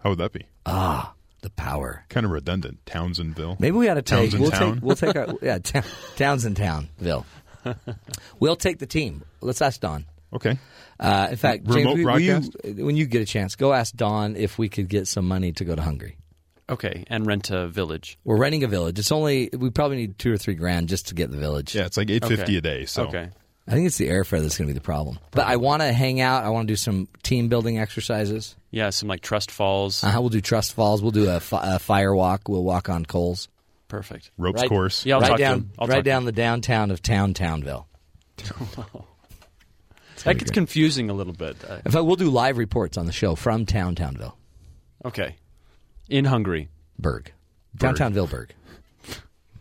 [0.03, 0.47] How would that be?
[0.67, 1.13] Ah,
[1.43, 2.05] the power.
[2.09, 2.85] Kind of redundant.
[2.87, 3.61] Townsendville.
[3.61, 4.75] Maybe we ought to take Townsend we'll Town?
[4.75, 5.85] take we'll take our yeah ta-
[6.17, 7.25] Townsend Townville.
[8.39, 9.23] we'll take the team.
[9.41, 10.07] Let's ask Don.
[10.33, 10.59] Okay.
[10.99, 14.37] Uh, in fact, Remote James, will you, when you get a chance, go ask Don
[14.37, 16.17] if we could get some money to go to Hungary.
[16.71, 18.17] Okay, and rent a village.
[18.25, 18.99] We're renting a village.
[18.99, 21.75] It's only we probably need two or three grand just to get the village.
[21.75, 22.57] Yeah, it's like 850 Okay.
[22.57, 22.87] a day.
[22.87, 23.29] So Okay.
[23.69, 25.19] I think it's the airfare that's going to be the problem.
[25.33, 26.45] But I want to hang out.
[26.45, 28.57] I want to do some team building exercises.
[28.71, 30.03] Yeah, some like trust falls.
[30.03, 31.03] Uh, we'll do trust falls.
[31.03, 32.49] We'll do a, fi- a fire walk.
[32.49, 33.49] We'll walk on coals.
[33.89, 34.31] Perfect.
[34.39, 35.05] ropes Right- course.
[35.05, 35.71] Yeah, I'll right talk to down, him.
[35.79, 37.87] I'll right talk to down the downtown of Town Townville.
[40.25, 41.57] That gets confusing a little bit.
[41.67, 44.37] Uh, In fact, we'll do live reports on the show from Town Townville.
[45.05, 45.37] okay.
[46.11, 46.69] In Hungary.
[46.99, 47.33] Berg.
[47.77, 48.51] Downtown Villeberg.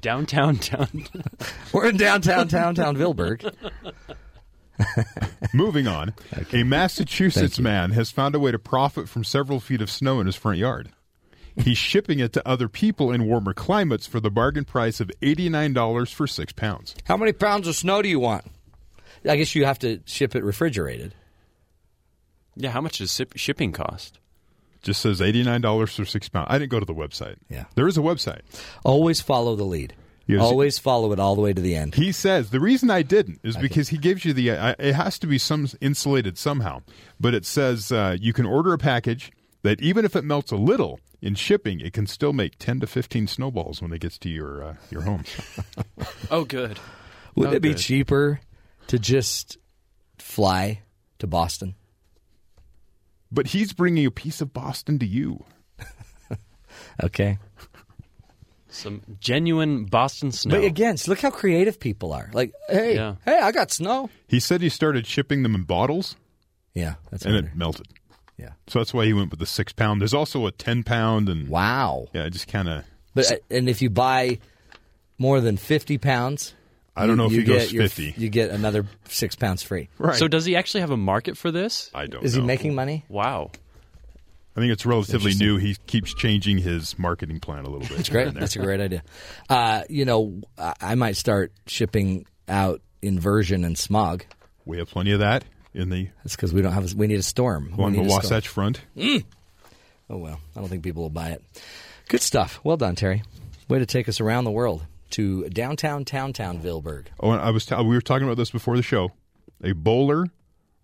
[0.01, 1.05] Downtown town.
[1.73, 3.53] We're in downtown Towntown Villeberg.
[5.53, 6.13] Moving on,
[6.53, 10.25] a Massachusetts man has found a way to profit from several feet of snow in
[10.25, 10.89] his front yard.
[11.57, 16.13] He's shipping it to other people in warmer climates for the bargain price of $89
[16.13, 16.95] for six pounds.
[17.03, 18.45] How many pounds of snow do you want?
[19.27, 21.13] I guess you have to ship it refrigerated.
[22.55, 24.17] yeah, how much does shipping cost?
[24.81, 26.47] Just says $89 for six pounds.
[26.49, 27.35] I didn't go to the website.
[27.49, 27.65] Yeah.
[27.75, 28.41] There is a website.
[28.85, 29.93] Always follow the lead.
[30.25, 30.41] Yes.
[30.41, 31.95] Always follow it all the way to the end.
[31.95, 34.51] He says the reason I didn't is because he gives you the.
[34.51, 36.83] Uh, it has to be some insulated somehow,
[37.19, 39.31] but it says uh, you can order a package
[39.63, 42.85] that even if it melts a little in shipping, it can still make ten to
[42.85, 45.23] fifteen snowballs when it gets to your uh, your home.
[46.29, 46.79] Oh, good.
[47.33, 47.77] Wouldn't Oh, it be good.
[47.79, 48.39] cheaper
[48.87, 49.57] to just
[50.19, 50.81] fly
[51.17, 51.73] to Boston?
[53.31, 55.43] But he's bringing a piece of Boston to you.
[57.03, 57.37] Okay.
[58.69, 60.55] Some genuine Boston snow.
[60.55, 62.29] But again, look how creative people are.
[62.33, 63.15] Like, hey, Yeah.
[63.25, 64.09] hey, I got snow.
[64.27, 66.15] He said he started shipping them in bottles,
[66.75, 67.47] Yeah, that's and better.
[67.47, 67.87] it melted.
[68.37, 68.51] Yeah.
[68.67, 69.99] So that's why he went with the six pound.
[70.01, 72.07] There's also a ten pound, and Wow.
[72.13, 72.83] yeah, it just kind of.
[73.15, 74.37] But uh, and if you buy
[75.17, 76.53] more than fifty pounds,
[76.99, 78.15] I don't know if you he goes get your- 50.
[78.17, 79.89] You get another six pounds free.
[79.97, 80.15] Right.
[80.17, 81.89] So does he actually have a market for this?
[81.93, 82.23] I don't.
[82.23, 83.05] Is he making money?
[83.09, 83.51] Wow.
[84.55, 85.57] I think it's relatively new.
[85.57, 87.95] He keeps changing his marketing plan a little bit.
[87.97, 88.33] That's great.
[88.33, 89.03] That's a great idea.
[89.49, 94.25] Uh, you know, I I might start shipping out inversion and smog.
[94.65, 96.93] We have plenty of that in the That's because we don't have.
[96.93, 97.67] We need a storm.
[97.71, 98.23] We along the need a storm.
[98.23, 98.81] Wasatch Front.
[100.09, 101.43] Oh well, I don't think people will buy it.
[102.09, 102.59] Good stuff.
[102.63, 103.23] Well done, Terry.
[103.69, 107.07] Way to take us around the world to downtown Towntown Villeberg.
[107.19, 109.11] Oh, and I was t- we were talking about this before the show.
[109.63, 110.27] A bowler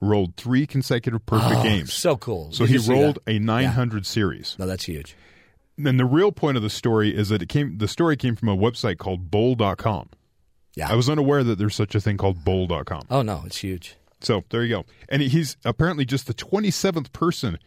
[0.01, 1.93] rolled three consecutive perfect games.
[1.93, 2.51] So cool.
[2.51, 4.55] So Did he rolled a 900 series.
[4.59, 5.15] No, that's huge.
[5.77, 7.77] And the real point of the story is that it came.
[7.77, 10.09] The story came from a website called Bowl.com.
[10.75, 10.91] Yeah.
[10.91, 13.03] I was unaware that there's such a thing called Bowl.com.
[13.09, 13.95] Oh no, it's huge.
[14.21, 14.85] So there you go.
[15.09, 17.59] And he's apparently just the 27th person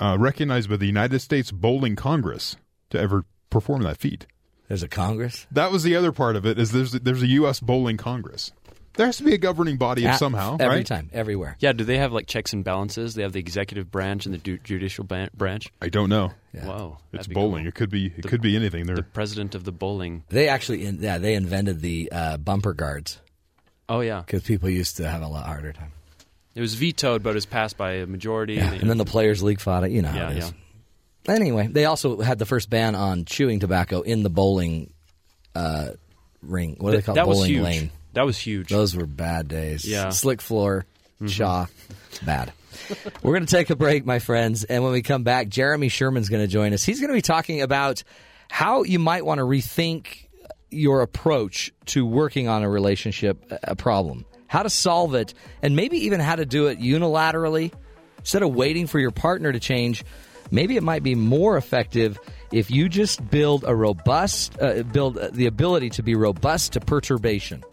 [0.00, 2.56] uh, recognized by the United States Bowling Congress
[2.90, 4.26] to ever perform that feat.
[4.68, 5.46] There's a Congress.
[5.52, 6.58] That was the other part of it.
[6.58, 7.60] Is there's there's a U.S.
[7.60, 8.52] bowling Congress.
[8.96, 10.86] There has to be a governing body At- somehow, every right?
[10.86, 11.56] time, everywhere.
[11.58, 13.14] Yeah, do they have like checks and balances?
[13.16, 15.66] They have the executive branch and the du- judicial ban- branch.
[15.82, 16.30] I don't know.
[16.52, 16.66] Yeah.
[16.66, 17.64] Whoa, It's bowling.
[17.64, 17.68] cool.
[17.68, 18.06] It could be.
[18.16, 18.86] It could be anything.
[18.86, 20.22] The president of the bowling.
[20.28, 23.20] They actually, in, yeah, they invented the uh, bumper guards
[23.88, 25.90] Oh yeah, because people used to have a lot harder time.
[26.54, 28.54] it was vetoed, but it was passed by a majority.
[28.54, 28.70] Yeah.
[28.72, 29.90] and And then the players' league fought it.
[29.90, 30.44] You know how Yeah, it is.
[30.50, 30.56] yeah.
[31.28, 34.92] Anyway, they also had the first ban on chewing tobacco in the bowling
[35.54, 35.90] uh,
[36.42, 36.76] ring.
[36.78, 37.62] What do they call that was Bowling huge.
[37.62, 37.90] lane.
[38.12, 38.68] That was huge.
[38.68, 39.84] Those were bad days.
[39.84, 40.10] Yeah.
[40.10, 40.86] Slick floor,
[41.26, 41.66] Shaw,
[42.24, 42.52] bad.
[43.22, 44.64] We're going to take a break, my friends.
[44.64, 46.84] And when we come back, Jeremy Sherman's going to join us.
[46.84, 48.02] He's going to be talking about
[48.50, 50.28] how you might want to rethink
[50.70, 56.06] your approach to working on a relationship a problem, how to solve it, and maybe
[56.06, 57.72] even how to do it unilaterally
[58.18, 60.04] instead of waiting for your partner to change.
[60.54, 62.16] Maybe it might be more effective
[62.52, 66.80] if you just build a robust, uh, build uh, the ability to be robust to
[66.80, 67.64] perturbation.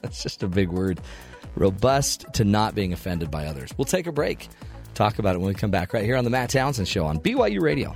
[0.00, 0.98] That's just a big word.
[1.54, 3.70] Robust to not being offended by others.
[3.76, 4.48] We'll take a break.
[4.94, 7.20] Talk about it when we come back right here on the Matt Townsend Show on
[7.20, 7.94] BYU Radio.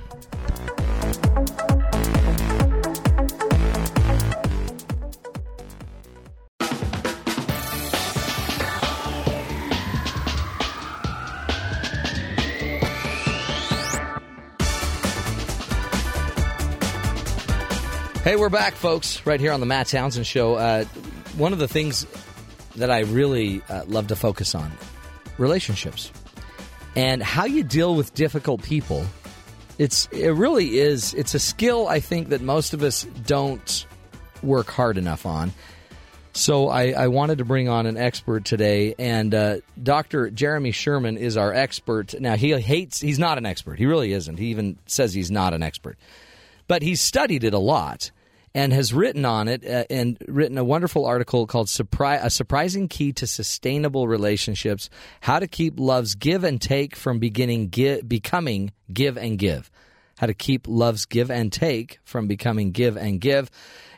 [18.27, 20.55] Hey, we're back, folks, right here on the Matt Townsend Show.
[20.55, 20.83] Uh,
[21.37, 22.05] one of the things
[22.75, 24.69] that I really uh, love to focus on
[25.37, 26.11] relationships
[26.93, 29.05] and how you deal with difficult people.
[29.77, 31.13] It's it really is.
[31.13, 33.85] It's a skill I think that most of us don't
[34.43, 35.53] work hard enough on.
[36.33, 40.31] So I, I wanted to bring on an expert today, and uh, Dr.
[40.31, 42.13] Jeremy Sherman is our expert.
[42.19, 42.99] Now he hates.
[42.99, 43.79] He's not an expert.
[43.79, 44.35] He really isn't.
[44.35, 45.97] He even says he's not an expert
[46.67, 48.11] but he's studied it a lot
[48.57, 52.87] and has written on it uh, and written a wonderful article called Surpri- A Surprising
[52.87, 54.89] Key to Sustainable Relationships
[55.21, 59.69] How to Keep Love's Give and Take from beginning gi- Becoming Give and Give.
[60.17, 63.51] How to Keep Love's Give and Take from Becoming Give and Give.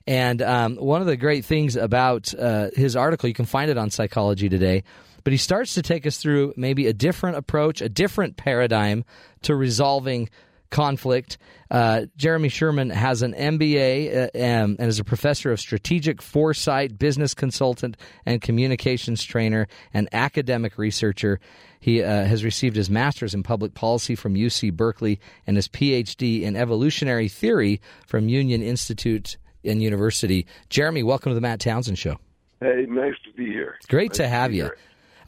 [0.05, 3.77] And um, one of the great things about uh, his article, you can find it
[3.77, 4.83] on Psychology Today,
[5.23, 9.05] but he starts to take us through maybe a different approach, a different paradigm
[9.43, 10.29] to resolving
[10.69, 11.37] conflict.
[11.71, 16.97] Uh, Jeremy Sherman has an MBA uh, um, and is a professor of strategic foresight,
[16.97, 21.39] business consultant, and communications trainer, and academic researcher.
[21.79, 26.41] He uh, has received his master's in public policy from UC Berkeley and his PhD
[26.41, 30.45] in evolutionary theory from Union Institute and University.
[30.69, 32.17] Jeremy, welcome to the Matt Townsend Show.
[32.61, 33.77] Hey, nice to be here.
[33.87, 34.63] Great Nice to have be you.
[34.63, 34.77] here.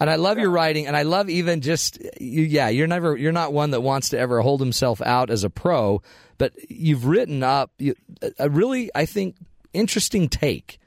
[0.01, 2.69] And I love your writing, and I love even just you, yeah.
[2.69, 6.01] You're never you're not one that wants to ever hold himself out as a pro,
[6.39, 7.93] but you've written up you,
[8.39, 9.35] a really I think
[9.73, 10.79] interesting take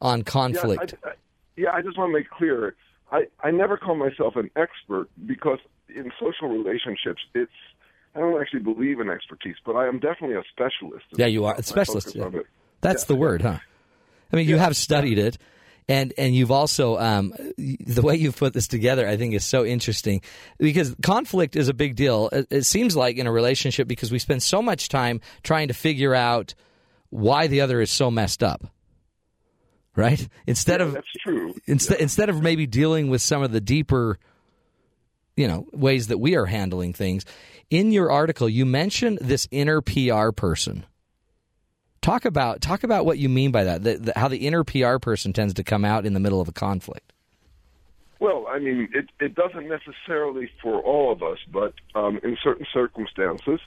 [0.00, 0.94] on conflict.
[1.02, 1.14] Yeah I, I,
[1.56, 2.74] yeah, I just want to make clear.
[3.12, 5.58] I, I never call myself an expert because
[5.94, 7.52] in social relationships, it's
[8.14, 11.04] I don't actually believe in expertise, but I am definitely a specialist.
[11.16, 11.54] Yeah, you are.
[11.54, 12.30] My Specialist, yeah.
[12.80, 13.58] That's Yeah, the word, huh?
[14.32, 15.36] I mean, you have studied it,
[15.88, 19.06] and and you've also um, the way you've put this together.
[19.08, 20.22] I think is so interesting
[20.58, 22.28] because conflict is a big deal.
[22.32, 25.74] It, it seems like in a relationship because we spend so much time trying to
[25.74, 26.54] figure out
[27.10, 28.64] why the other is so messed up,
[29.94, 30.26] right?
[30.46, 31.54] Instead Yeah, of that's true.
[31.66, 34.18] instead instead of maybe dealing with some of the deeper
[35.36, 37.24] you know ways that we are handling things
[37.68, 40.86] in your article you mentioned this inner pr person
[42.04, 44.98] talk about talk about what you mean by that the, the, how the inner pr
[44.98, 47.12] person tends to come out in the middle of a conflict
[48.20, 52.66] Well, I mean, it, it doesn't necessarily for all of us, but um, in certain
[52.72, 53.60] circumstances,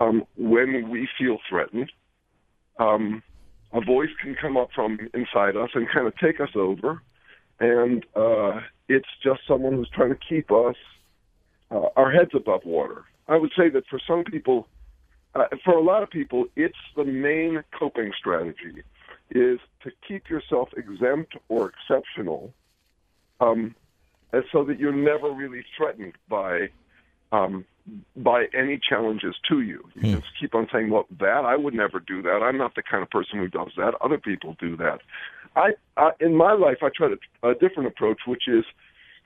[0.00, 1.90] um, when we feel threatened,
[2.78, 3.22] um,
[3.72, 7.02] a voice can come up from inside us and kind of take us over,
[7.60, 10.76] and uh, it's just someone who's trying to keep us
[11.70, 13.04] uh, our heads above water.
[13.26, 14.68] I would say that for some people,
[15.34, 18.82] uh, for a lot of people, it's the main coping strategy
[19.30, 22.52] is to keep yourself exempt or exceptional
[23.40, 23.74] um,
[24.32, 26.68] and so that you're never really threatened by
[27.32, 27.64] um,
[28.16, 29.82] by any challenges to you.
[29.94, 32.42] You just keep on saying, "Well, that I would never do that.
[32.42, 33.94] I'm not the kind of person who does that.
[34.00, 35.00] Other people do that."
[35.56, 38.64] I, I in my life, I tried a, a different approach, which is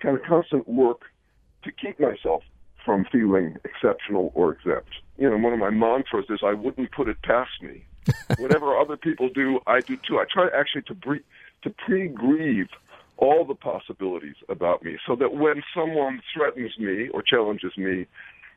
[0.00, 1.02] kind of constant work
[1.64, 2.42] to keep myself
[2.84, 4.90] from feeling exceptional or exempt.
[5.18, 7.84] You know, one of my mantras is, "I wouldn't put it past me."
[8.38, 10.18] Whatever other people do, I do too.
[10.18, 11.26] I try actually to bre-
[11.62, 12.68] to pre-grieve
[13.16, 18.06] all the possibilities about me so that when someone threatens me or challenges me,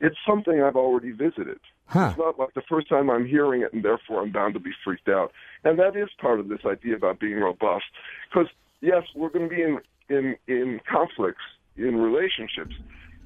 [0.02, 1.60] it's something I've already visited.
[1.88, 2.08] Huh.
[2.10, 4.72] It's not like the first time I'm hearing it, and therefore I'm bound to be
[4.84, 5.32] freaked out.
[5.64, 7.86] And that is part of this idea about being robust,
[8.30, 8.48] because
[8.82, 9.80] yes, we're going to be in
[10.10, 11.44] in in conflicts
[11.78, 12.76] in relationships,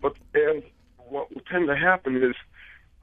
[0.01, 0.63] but and
[1.11, 2.35] what will tend to happen is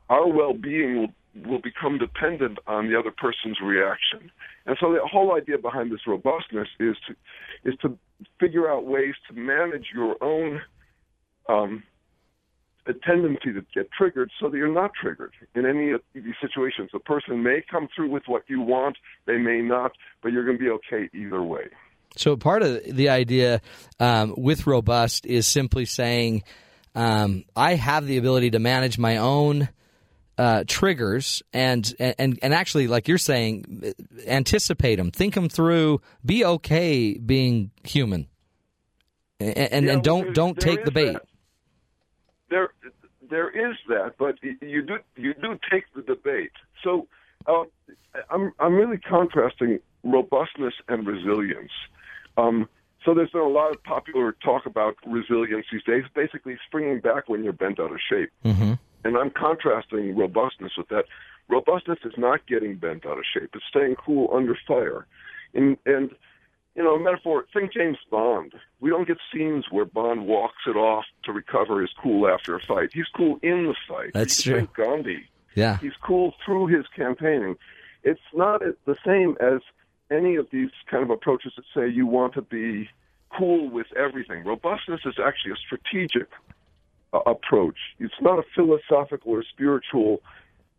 [0.08, 1.08] our well-being will
[1.44, 4.30] will become dependent on the other person's reaction.
[4.64, 7.98] And so the whole idea behind this robustness is to is to
[8.40, 10.62] figure out ways to manage your own
[11.48, 11.82] um,
[12.86, 16.90] a tendency to get triggered so that you're not triggered in any of these situations.
[16.92, 18.96] The person may come through with what you want,
[19.26, 19.92] they may not,
[20.22, 21.64] but you're going to be okay either way.
[22.16, 23.60] So part of the idea
[23.98, 26.44] um, with robust is simply saying
[26.96, 29.68] um, I have the ability to manage my own
[30.38, 33.94] uh, triggers and, and and actually, like you're saying,
[34.26, 38.26] anticipate them, think them through, be okay being human,
[39.38, 41.12] and and, Yeah, and don't don't take the bait.
[41.12, 41.22] that.
[42.48, 42.70] There,
[43.28, 46.52] there is that, but you do you do take the debate.
[46.82, 47.08] So
[47.46, 47.64] uh,
[48.30, 51.72] I'm I'm really contrasting robustness and resilience.
[52.36, 52.68] Um,
[53.06, 57.28] so there's been a lot of popular talk about resilience these days, basically springing back
[57.28, 58.30] when you're bent out of shape.
[58.44, 58.72] Mm-hmm.
[59.04, 61.04] And I'm contrasting robustness with that.
[61.48, 65.06] Robustness is not getting bent out of shape; it's staying cool under fire.
[65.54, 66.10] And and
[66.74, 67.46] you know, metaphor.
[67.54, 68.52] Think James Bond.
[68.80, 72.60] We don't get scenes where Bond walks it off to recover his cool after a
[72.60, 72.90] fight.
[72.92, 74.10] He's cool in the fight.
[74.12, 74.68] That's You true.
[74.76, 75.28] Gandhi.
[75.54, 75.78] Yeah.
[75.78, 77.56] He's cool through his campaigning.
[78.02, 79.60] It's not the same as
[80.10, 82.88] any of these kind of approaches that say you want to be
[83.36, 84.44] cool with everything.
[84.44, 86.28] Robustness is actually a strategic
[87.12, 87.76] uh, approach.
[87.98, 90.20] It's not a philosophical or spiritual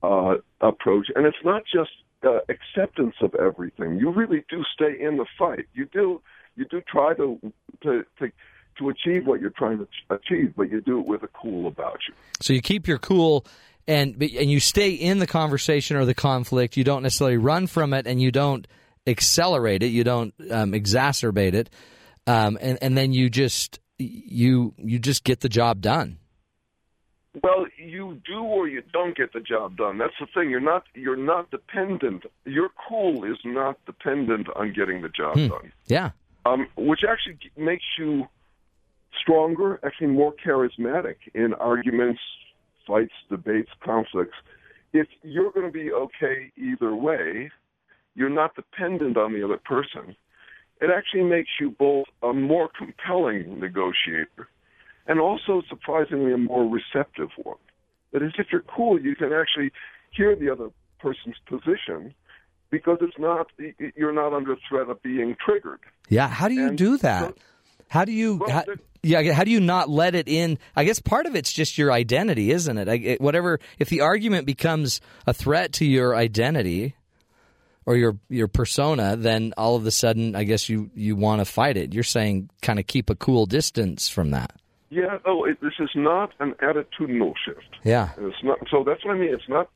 [0.03, 1.91] uh, approach, and it's not just
[2.23, 3.97] uh, acceptance of everything.
[3.97, 5.65] You really do stay in the fight.
[5.73, 6.21] You do
[6.55, 7.39] you do try to
[7.83, 8.31] to to,
[8.79, 11.67] to achieve what you're trying to ch- achieve, but you do it with a cool
[11.67, 12.13] about you.
[12.41, 13.45] So you keep your cool
[13.87, 16.77] and and you stay in the conversation or the conflict.
[16.77, 18.67] You don't necessarily run from it, and you don't
[19.07, 19.87] accelerate it.
[19.87, 21.69] You don't um, exacerbate it,
[22.27, 26.19] um, and and then you just you you just get the job done.
[27.43, 29.99] Well, you do or you don't get the job done.
[29.99, 30.49] That's the thing.
[30.49, 32.23] You're not you're not dependent.
[32.45, 35.71] Your cool is not dependent on getting the job done.
[35.87, 36.11] Yeah.
[36.45, 38.27] um, which actually makes you
[39.21, 42.21] stronger, actually more charismatic in arguments,
[42.85, 44.35] fights, debates, conflicts.
[44.93, 47.51] If you're going to be okay either way,
[48.17, 50.15] you're not dependent on the other person.
[50.81, 54.49] It actually makes you both a more compelling negotiator
[55.07, 57.57] and also surprisingly a more receptive one.
[58.11, 59.71] That is, if you're cool, you can actually
[60.11, 60.69] hear the other
[60.99, 62.13] person's position
[62.71, 63.47] because it's not
[63.95, 65.79] you're not under threat of being triggered.
[66.09, 66.27] Yeah.
[66.27, 67.29] How do you And do that?
[67.29, 67.35] so-
[67.89, 68.37] How do you?
[68.37, 68.63] Well, how,
[69.03, 69.31] yeah.
[69.33, 70.57] How do you not let it in?
[70.75, 72.89] I guess part of it's just your identity, isn't it?
[72.89, 73.59] I, it- whatever.
[73.79, 76.95] If the argument becomes a threat to your identity
[77.87, 81.45] or your your persona, then all of a sudden, I guess you you want to
[81.45, 81.93] fight it.
[81.93, 84.51] You're saying kind of keep a cool distance from that.
[84.89, 87.77] Yeah, oh, it, this is not an attitudinal shift.
[87.83, 88.11] Yeah.
[88.17, 88.59] And It's not.
[88.69, 89.33] So that's what I mean.
[89.33, 89.69] It's not.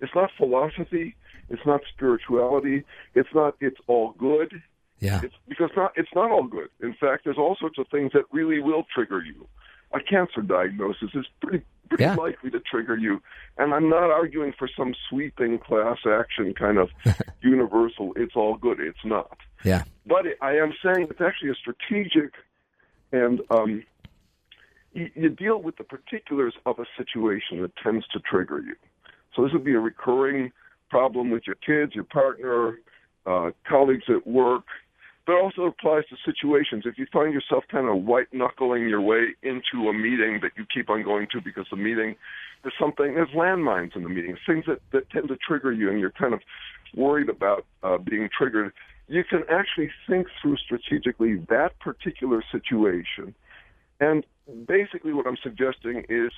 [0.00, 1.16] It's not philosophy.
[1.50, 2.84] It's not spirituality.
[3.14, 3.56] It's not.
[3.60, 4.62] It's all good.
[5.00, 5.20] Yeah.
[5.24, 5.92] It's because not.
[5.96, 6.68] It's not all good.
[6.80, 9.46] In fact, there's all sorts of things that really will trigger you.
[9.92, 12.14] A cancer diagnosis is pretty pretty Yeah.
[12.16, 13.22] likely to trigger you.
[13.58, 16.88] And I'm not arguing for some sweeping class action kind of
[17.42, 18.12] universal.
[18.16, 18.80] It's all good.
[18.80, 19.38] It's not.
[19.64, 19.84] Yeah.
[20.04, 22.32] But it, I am saying it's actually a strategic
[23.12, 23.84] and um,
[24.92, 28.74] you, you deal with the particulars of a situation that tends to trigger you.
[29.34, 30.50] So this would be a recurring
[30.90, 32.78] problem with your kids, your partner,
[33.26, 34.64] uh, colleagues at work,
[35.26, 36.84] but also applies to situations.
[36.86, 40.64] If you find yourself kind of white knuckling your way into a meeting that you
[40.72, 42.14] keep on going to because the meeting
[42.64, 45.98] is something there's landmines in the meeting, things that, that tend to trigger you, and
[45.98, 46.40] you're kind of
[46.94, 48.72] worried about uh, being triggered.
[49.08, 53.34] You can actually think through strategically that particular situation,
[54.00, 54.24] and
[54.66, 56.30] basically what I'm suggesting is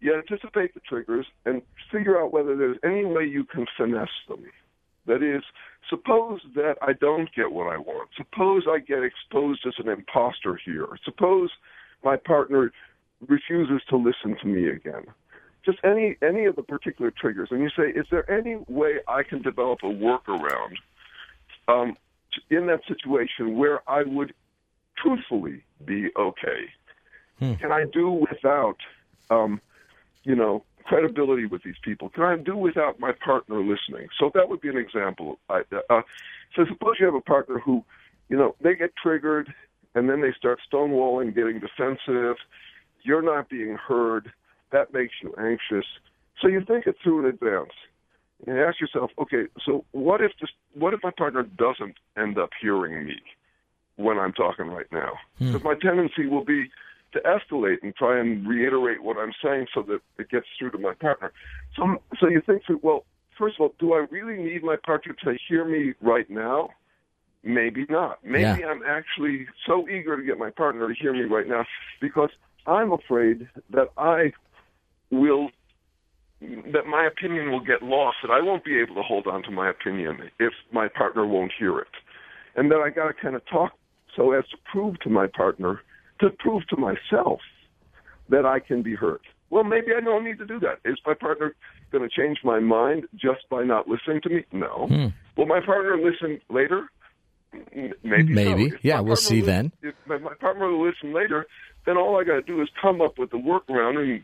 [0.00, 4.44] you anticipate the triggers and figure out whether there's any way you can finesse them.
[5.06, 5.42] That is,
[5.88, 8.10] suppose that I don't get what I want.
[8.16, 10.88] Suppose I get exposed as an imposter here.
[11.04, 11.50] Suppose
[12.04, 12.72] my partner
[13.26, 15.04] refuses to listen to me again.
[15.64, 19.22] Just any any of the particular triggers, and you say, is there any way I
[19.24, 20.76] can develop a workaround
[21.66, 21.96] um,
[22.50, 24.32] in that situation where I would
[24.96, 26.66] truthfully be okay?
[27.56, 28.78] Can I do without,
[29.28, 29.60] um,
[30.22, 32.08] you know, credibility with these people?
[32.08, 34.08] Can I do without my partner listening?
[34.18, 35.38] So that would be an example.
[35.48, 36.02] I, uh,
[36.54, 37.84] so suppose you have a partner who,
[38.28, 39.52] you know, they get triggered,
[39.94, 42.36] and then they start stonewalling, getting defensive.
[43.02, 44.32] You're not being heard.
[44.72, 45.86] that makes you anxious.
[46.40, 47.72] So you think it through in advance.
[48.46, 52.50] And ask yourself, okay, so what if this, what if my partner doesn't end up
[52.60, 53.16] hearing me
[53.96, 55.12] when I'm talking right now?
[55.38, 56.70] Because my tendency will be
[57.16, 60.78] to escalate and try and reiterate what I'm saying so that it gets through to
[60.78, 61.32] my partner.
[61.76, 63.04] So, so you think through, well,
[63.38, 66.70] first of all, do I really need my partner to hear me right now?
[67.42, 68.24] Maybe not.
[68.24, 68.68] Maybe Yeah.
[68.68, 71.64] I'm actually so eager to get my partner to hear me right now
[72.00, 72.30] because
[72.66, 74.32] I'm afraid that I
[75.10, 75.50] will
[76.40, 79.50] that my opinion will get lost that I won't be able to hold on to
[79.50, 81.88] my opinion if my partner won't hear it.
[82.56, 83.72] And then I got to kind of talk
[84.16, 85.80] so as to prove to my partner,
[86.20, 87.40] to prove to myself
[88.28, 89.20] that I can be heard.
[89.50, 90.80] Well, maybe I don't need to do that.
[90.84, 91.54] Is my partner
[91.92, 94.44] going to change my mind just by not listening to me?
[94.52, 94.88] No.
[94.88, 95.06] Hmm.
[95.36, 96.88] Will my partner listen later?
[97.52, 98.28] M- Maybe.
[98.28, 98.32] so.
[98.34, 98.72] Maybe.
[98.82, 99.72] Yeah, we'll see then.
[99.82, 101.46] If my, my partner will listen later,
[101.86, 103.98] then all I got to do is come up with a workaround.
[103.98, 104.22] And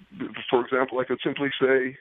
[0.50, 1.96] for example, I could simply say,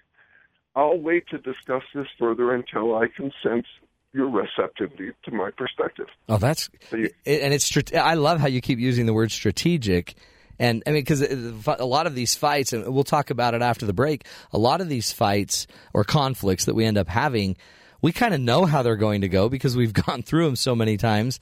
[0.76, 3.68] "I'll wait to discuss this further until I can sense
[4.14, 7.72] your receptivity to my perspective." Oh, that's So you- and it's.
[7.94, 10.16] I love how you keep using the word strategic,
[10.60, 13.86] and I mean because a lot of these fights, and we'll talk about it after
[13.86, 14.26] the break.
[14.54, 17.58] A lot of these fights or conflicts that we end up having,
[18.02, 20.76] we kind of know how they're going to go because we've gone through them so
[20.76, 21.40] many times.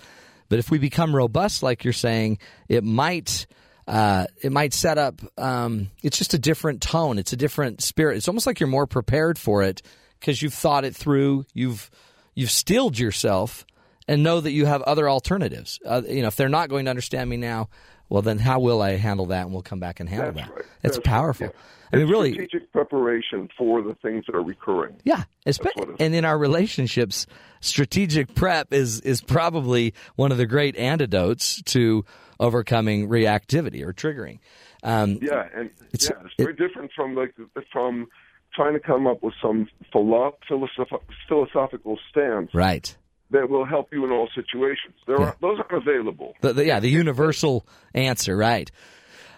[0.50, 3.46] But if we become robust, like you're saying, it might.
[3.88, 5.20] Uh, it might set up.
[5.36, 7.18] Um, it's just a different tone.
[7.18, 8.18] It's a different spirit.
[8.18, 9.82] It's almost like you're more prepared for it
[10.20, 11.48] because you've thought it through.
[11.56, 11.90] You've
[12.35, 13.65] you've steeled yourself
[14.07, 15.80] and know that you have other alternatives.
[15.85, 17.69] Uh, you know, if they're not going to understand me now,
[18.10, 19.43] well, then how will I handle that?
[19.43, 20.56] And we'll come back and handle That's that.
[20.56, 20.65] right.
[20.81, 21.45] That's, That's right, powerful.
[21.47, 21.51] yeah.
[21.91, 24.95] I mean, It's really, strategic preparation for the things that are recurring.
[25.03, 25.23] yeah.
[25.45, 25.95] Espe- what it is.
[25.99, 27.26] and in our relationships,
[27.61, 32.06] strategic prep is is probably one of the great antidotes to
[32.39, 34.39] overcoming reactivity or triggering.
[34.84, 37.34] Um, Yeah, and It's- yeah, it's very different from like
[37.72, 38.07] from
[38.54, 42.96] trying to come up with some philo- philosoph- philosophical stance right.
[43.32, 44.96] that will help you in all situations.
[45.08, 46.34] There are those aren't available.
[46.42, 48.70] The, the, yeah, the universal answer, right?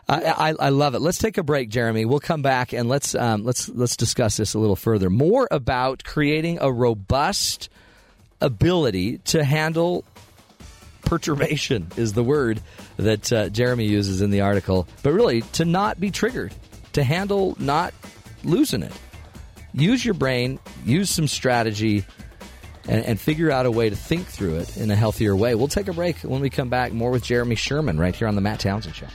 [0.10, 1.00] I, I, I love it.
[1.00, 2.06] Let's take a break, Jeremy.
[2.06, 5.10] We'll come back and let's um, let's let's discuss this a little further.
[5.10, 7.70] More about creating a robust
[8.42, 10.04] ability to handle
[11.04, 12.62] perturbation is the word
[12.98, 16.54] that uh, Jeremy uses in the article, but really to not be triggered,
[16.94, 17.94] to handle not
[18.44, 18.94] losing it.
[19.74, 22.06] Use your brain, use some strategy,
[22.88, 25.56] and, and figure out a way to think through it in a healthier way.
[25.56, 26.92] We'll take a break when we come back.
[26.92, 29.08] More with Jeremy Sherman right here on the Matt Townsend Show.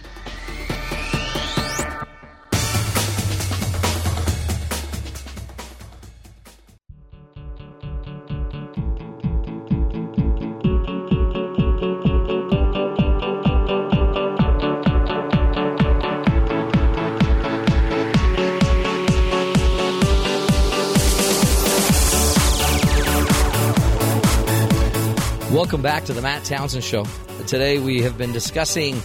[25.66, 27.04] Welcome back to the Matt Townsend Show.
[27.48, 29.02] Today we have been discussing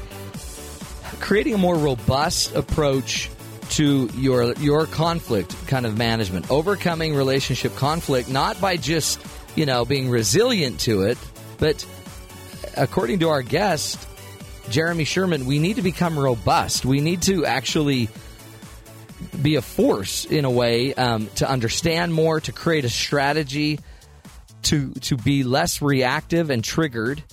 [1.19, 3.31] creating a more robust approach
[3.71, 9.19] to your your conflict kind of management, overcoming relationship conflict, not by just
[9.55, 11.17] you know being resilient to it,
[11.57, 11.83] but
[12.77, 13.97] according to our guest
[14.69, 16.85] Jeremy Sherman, we need to become robust.
[16.85, 18.07] We need to actually
[19.41, 23.79] be a force in a way um, to understand more, to create a strategy
[24.63, 27.23] to to be less reactive and triggered.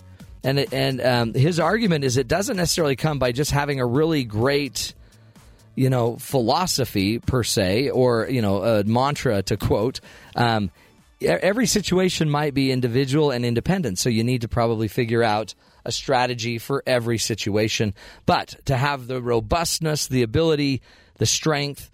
[0.44, 4.24] And and um, his argument is it doesn't necessarily come by just having a really
[4.24, 4.94] great,
[5.74, 10.00] you know, philosophy per se, or you know, a mantra to quote.
[10.36, 10.70] Um,
[11.20, 15.92] every situation might be individual and independent, so you need to probably figure out a
[15.92, 17.94] strategy for every situation.
[18.26, 20.82] But to have the robustness, the ability,
[21.16, 21.90] the strength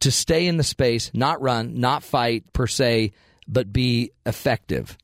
[0.00, 3.12] to stay in the space, not run, not fight per se,
[3.48, 4.96] but be effective.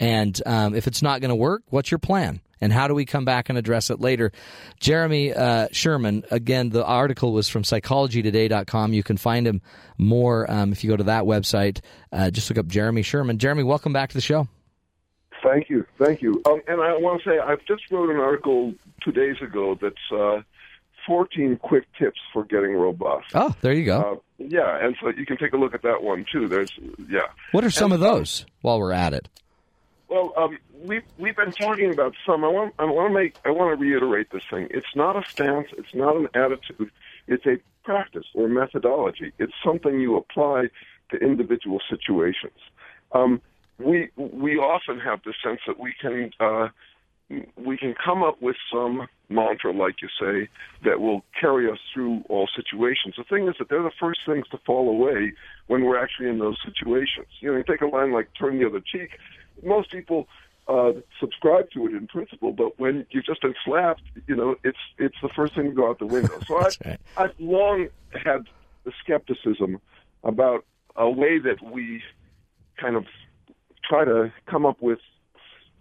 [0.00, 2.40] And um, if it's not going to work, what's your plan?
[2.60, 4.32] And how do we come back and address it later?
[4.80, 8.92] Jeremy uh, Sherman, again, the article was from psychologytoday.com.
[8.92, 9.62] You can find him
[9.96, 11.80] more um, if you go to that website.
[12.12, 13.38] Uh, just look up Jeremy Sherman.
[13.38, 14.48] Jeremy, welcome back to the show.
[15.42, 16.42] Thank you, thank you.
[16.46, 18.74] Um, and I want to say I've just wrote an article
[19.04, 20.42] two days ago that's uh,
[21.06, 23.26] 14 quick tips for getting robust.
[23.34, 24.22] Oh, there you go.
[24.38, 26.46] Yeah, and so you can take a look at that one too.
[26.48, 26.70] There's
[27.08, 27.22] yeah.
[27.50, 29.28] what are some and, of those while we're at it?
[30.08, 32.44] Well, um, we've we've been talking about some.
[32.44, 34.68] I want I want to make I want to reiterate this thing.
[34.70, 35.68] It's not a stance.
[35.76, 36.90] It's not an attitude.
[37.26, 39.32] It's a practice or methodology.
[39.38, 40.68] It's something you apply
[41.10, 42.58] to individual situations.
[43.12, 43.40] Um,
[43.78, 46.68] we we often have the sense that we can uh,
[47.56, 50.48] we can come up with some mantra, like you say,
[50.84, 53.14] that will carry us through all situations.
[53.16, 55.32] The thing is that they're the first things to fall away
[55.66, 57.26] when we're actually in those situations.
[57.40, 59.18] You know, you take a line like "turn the other cheek."
[59.62, 60.28] Most people
[60.68, 64.78] uh, subscribe to it in principle, but when you've just been slapped, you know, it's
[64.98, 66.38] it's the first thing to go out the window.
[66.46, 67.00] So I've, right.
[67.16, 68.46] I've long had
[68.84, 69.80] the skepticism
[70.24, 70.64] about
[70.96, 72.02] a way that we
[72.76, 73.06] kind of
[73.84, 74.98] try to come up with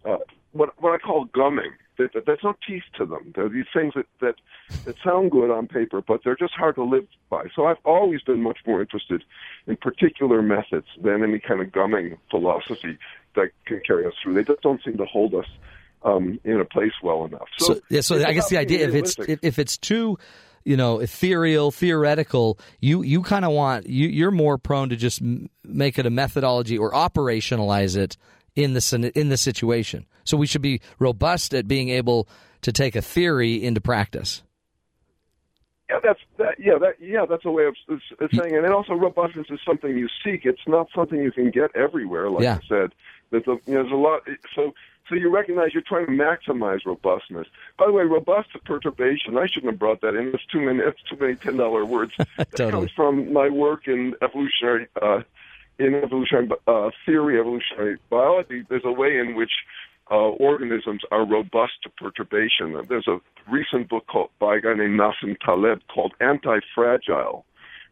[0.06, 0.18] uh,
[0.52, 1.72] what what I call gumming.
[1.98, 3.34] That, that, there's no teeth to them.
[3.36, 4.36] They're these things that, that
[4.86, 7.46] that sound good on paper, but they're just hard to live by.
[7.56, 9.24] So I've always been much more interested
[9.66, 12.98] in particular methods than any kind of gumming philosophy
[13.36, 14.36] that can carry us through.
[14.36, 15.46] They just don't seem to hold us
[16.04, 17.48] um, in a place well enough.
[17.58, 20.18] So, So, yeah, so I guess the idea if it's if, if it's too,
[20.64, 25.22] you know, ethereal, theoretical, you you kind of want you you're more prone to just
[25.22, 28.18] m- make it a methodology or operationalize it
[28.58, 30.06] in the in the situation.
[30.26, 32.28] So we should be robust at being able
[32.64, 34.42] to take a theory into practice.
[35.90, 36.56] Yeah, that's that.
[36.60, 36.96] Yeah, that.
[37.00, 38.02] Yeah, that's a way of s-
[38.36, 38.64] saying it.
[38.66, 40.46] And also, robustness is something you seek.
[40.46, 42.30] It's not something you can get everywhere.
[42.30, 42.60] Like Yeah.
[42.62, 42.92] I said,
[43.30, 44.22] there's a you know, there's a lot.
[44.54, 44.74] So
[45.08, 47.48] so you recognize you're trying to maximize robustness.
[47.80, 49.38] By the way, robust perturbation.
[49.38, 50.34] I shouldn't have brought that in.
[50.34, 50.80] It's too many.
[50.80, 52.12] It's too many ten dollar words.
[52.38, 54.88] That comes from my work in evolutionary.
[55.02, 55.22] Uh,
[55.80, 59.52] in evolutionary uh, theory, evolutionary biology, there's a way in which
[60.10, 62.80] uh, organisms are robust to perturbation.
[62.88, 63.20] There's a
[63.52, 67.46] recent book called, by a guy named Nassim Taleb called Anti-Fragile,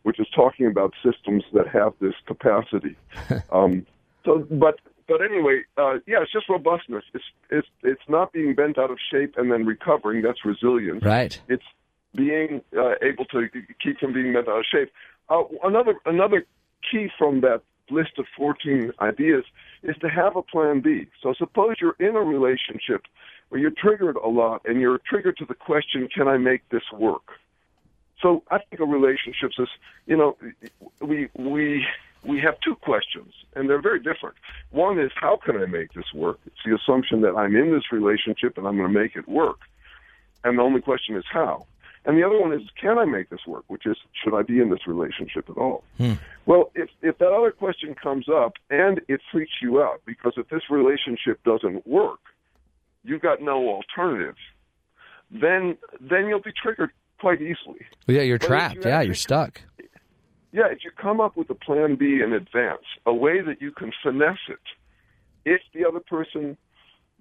[0.04, 2.96] which is talking about systems that have this capacity.
[3.52, 3.86] um,
[4.24, 7.04] so, but but anyway, uh, yeah, it's just robustness.
[7.14, 10.22] It's it's it's not being bent out of shape and then recovering.
[10.24, 11.40] That's resilience Right.
[11.48, 11.64] it's
[12.16, 13.48] being uh, able to
[13.84, 14.92] keep from being bent out of shape.
[15.30, 16.46] Uh, another another
[16.90, 19.46] key from that list of 14 ideas
[19.84, 21.08] is to have a plan B.
[21.22, 23.04] So suppose you're in a relationship
[23.50, 26.84] where you're triggered a lot and you're triggered to the question, can I make this
[26.92, 27.24] work?
[28.22, 29.68] So I think of relationships as,
[30.08, 30.38] you know,
[31.02, 31.86] we we
[32.24, 34.36] we have two questions and they're very different.
[34.72, 36.40] One is how can I make this work?
[36.46, 39.60] It's the assumption that I'm in this relationship and I'm going to make it work.
[40.44, 41.66] And the only question is how.
[42.06, 43.64] And the other one is, can I make this work?
[43.68, 45.84] Which is, should I be in this relationship at all?
[45.98, 46.14] Hmm.
[46.46, 46.72] Well,
[47.06, 51.44] if that other question comes up and it freaks you out because if this relationship
[51.44, 52.20] doesn't work,
[53.04, 54.40] you've got no alternatives.
[55.32, 57.86] Then then you'll be triggered quite easily.
[58.08, 58.76] Well, yeah, you're But trapped.
[58.76, 59.62] you Yeah, actually- you're stuck.
[60.52, 63.72] Yeah, if you come up with a plan B in advance, a way that you
[63.72, 64.60] can finesse it,
[65.44, 66.56] if the other person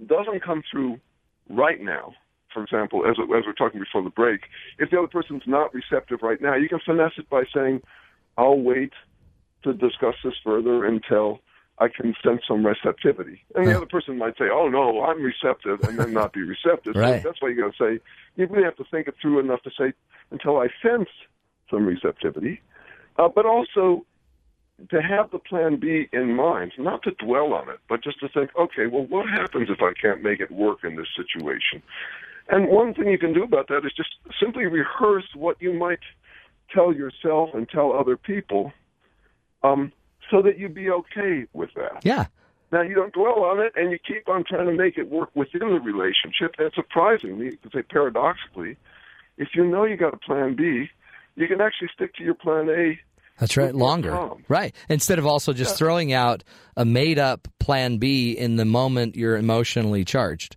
[0.07, 1.01] doesn't come through
[1.51, 2.15] right now,
[2.53, 4.43] for example, as, as we're talking before the break,
[4.79, 7.83] if the other person's not receptive right now, you can finesse it by saying,
[8.39, 8.93] I'll wait
[9.65, 11.41] to discuss this further until
[11.79, 13.43] I can sense some receptivity.
[13.55, 16.95] And the other person might say, oh, no, I'm receptive, and then not be receptive.
[16.95, 17.21] Right.
[17.23, 18.01] So that's why you got to say,
[18.37, 19.93] you really have to think it through enough to say,
[20.31, 21.09] until I sense
[21.71, 22.61] some receptivity.
[23.19, 24.07] Uh, but also
[24.91, 28.29] to have the plan B in mind, not to dwell on it, but just to
[28.29, 31.83] think, okay, well, what happens if I can't make it work in this situation?
[32.49, 34.11] And one thing you can do about that is just
[34.41, 36.01] simply rehearse what you might
[36.73, 38.73] tell yourself and tell other people
[39.65, 39.93] um,
[40.31, 42.05] so that you'd be okay with that.
[42.05, 42.27] Yeah.
[42.73, 45.31] Now, you don't dwell on it and you keep on trying to make it work
[45.35, 46.55] within the relationship.
[46.59, 48.77] And surprisingly, could say paradoxically,
[49.39, 50.89] if you know you got a plan B,
[51.37, 52.99] you can actually stick to your plan A
[53.39, 53.75] That's right.
[53.75, 54.11] Longer.
[54.11, 54.45] calm.
[54.49, 54.75] Right.
[54.89, 56.43] Instead of also just throwing out
[56.77, 60.57] a made up plan B in the moment you're emotionally charged.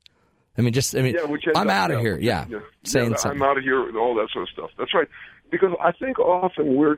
[0.58, 2.18] I mean, just, I mean, Yeah, I'm out of here.
[2.20, 2.46] Yeah.
[2.50, 3.42] yeah, Saying yeah, something.
[3.44, 4.72] I'm out of here, all that sort of stuff.
[4.80, 5.08] That's right.
[5.52, 6.98] Because I think often we're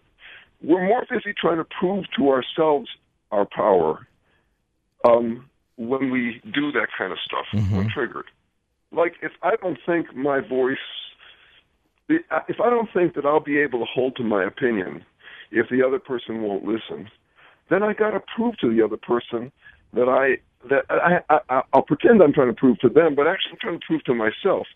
[0.62, 2.90] we're more busy trying to prove to ourselves
[3.32, 4.08] our power
[5.06, 7.76] um, when we do that kind of stuff Mm-hmm.
[7.78, 8.26] when triggered.
[8.92, 10.78] Like if I don't think my voice,
[12.10, 15.06] if I don't think that I'll be able to hold to my opinion,
[15.52, 17.10] if the other person won't listen,
[17.70, 19.52] then I got to prove to the other person
[19.94, 20.38] that I
[20.70, 23.58] that I, I I- I'll pretend I'm trying to prove to them, but actually I'm
[23.62, 24.68] trying to prove to myself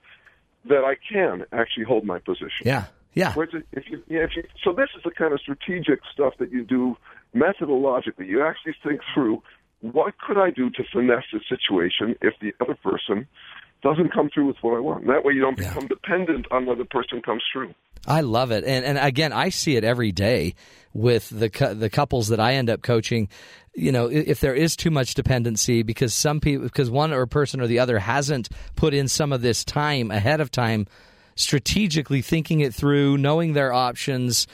[0.69, 2.63] that I can actually hold my position.
[2.65, 2.85] Yeah.
[3.13, 3.33] Yeah.
[3.71, 6.63] If you, yeah, if you, so this is the kind of strategic stuff that you
[6.63, 6.97] do
[7.35, 8.27] methodologically.
[8.27, 9.41] You actually think through
[9.81, 13.27] what could I do to finesse the situation if the other person
[13.83, 15.05] doesn't come through with what I want.
[15.07, 17.73] That way you don't become dependent on whether the person comes through.
[18.05, 20.55] I love it, and and again, I see it every day
[20.93, 23.29] with the the couples that I end up coaching.
[23.75, 27.61] You know, if there is too much dependency because some people, because one or person
[27.61, 30.85] or the other hasn't put in some of this time ahead of time,
[31.35, 34.47] strategically thinking it through, knowing their options,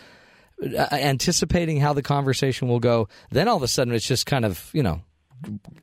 [0.64, 3.08] uh, anticipating how the conversation will go.
[3.32, 5.02] Then all of a sudden, it's just kind of you know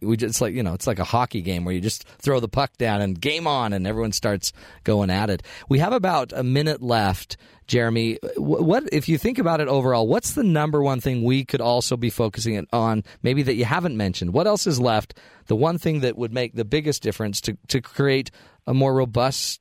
[0.01, 2.48] we just like you know it's like a hockey game where you just throw the
[2.48, 4.52] puck down and game on and everyone starts
[4.85, 5.43] going at it.
[5.68, 7.36] We have about a minute left.
[7.66, 10.06] Jeremy, what if you think about it overall?
[10.06, 13.02] What's the number one thing we could also be focusing on?
[13.23, 14.32] Maybe that you haven't mentioned.
[14.32, 15.18] What else is left?
[15.47, 18.31] The one thing that would make the biggest difference to to create
[18.66, 19.60] a more robust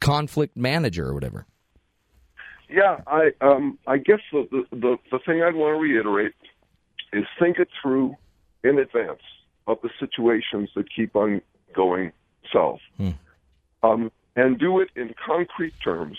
[0.00, 1.46] conflict manager or whatever.
[2.68, 6.34] Yeah, I um I guess the the the, thing I'd want to reiterate
[7.12, 8.16] is think it through
[8.62, 9.22] in advance
[9.66, 11.42] of the situations that keep on
[11.74, 12.12] going
[12.52, 12.80] south,
[13.82, 16.18] um, and do it in concrete terms,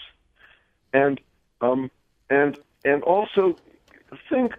[0.94, 1.22] and
[1.62, 1.90] um
[2.30, 3.56] and and also
[4.30, 4.54] think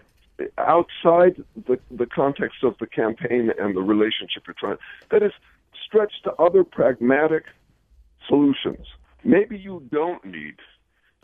[0.57, 4.77] outside the the context of the campaign and the relationship you're trying.
[5.11, 5.31] That is,
[5.85, 7.43] stretch to other pragmatic
[8.27, 8.87] solutions.
[9.23, 10.55] Maybe you don't need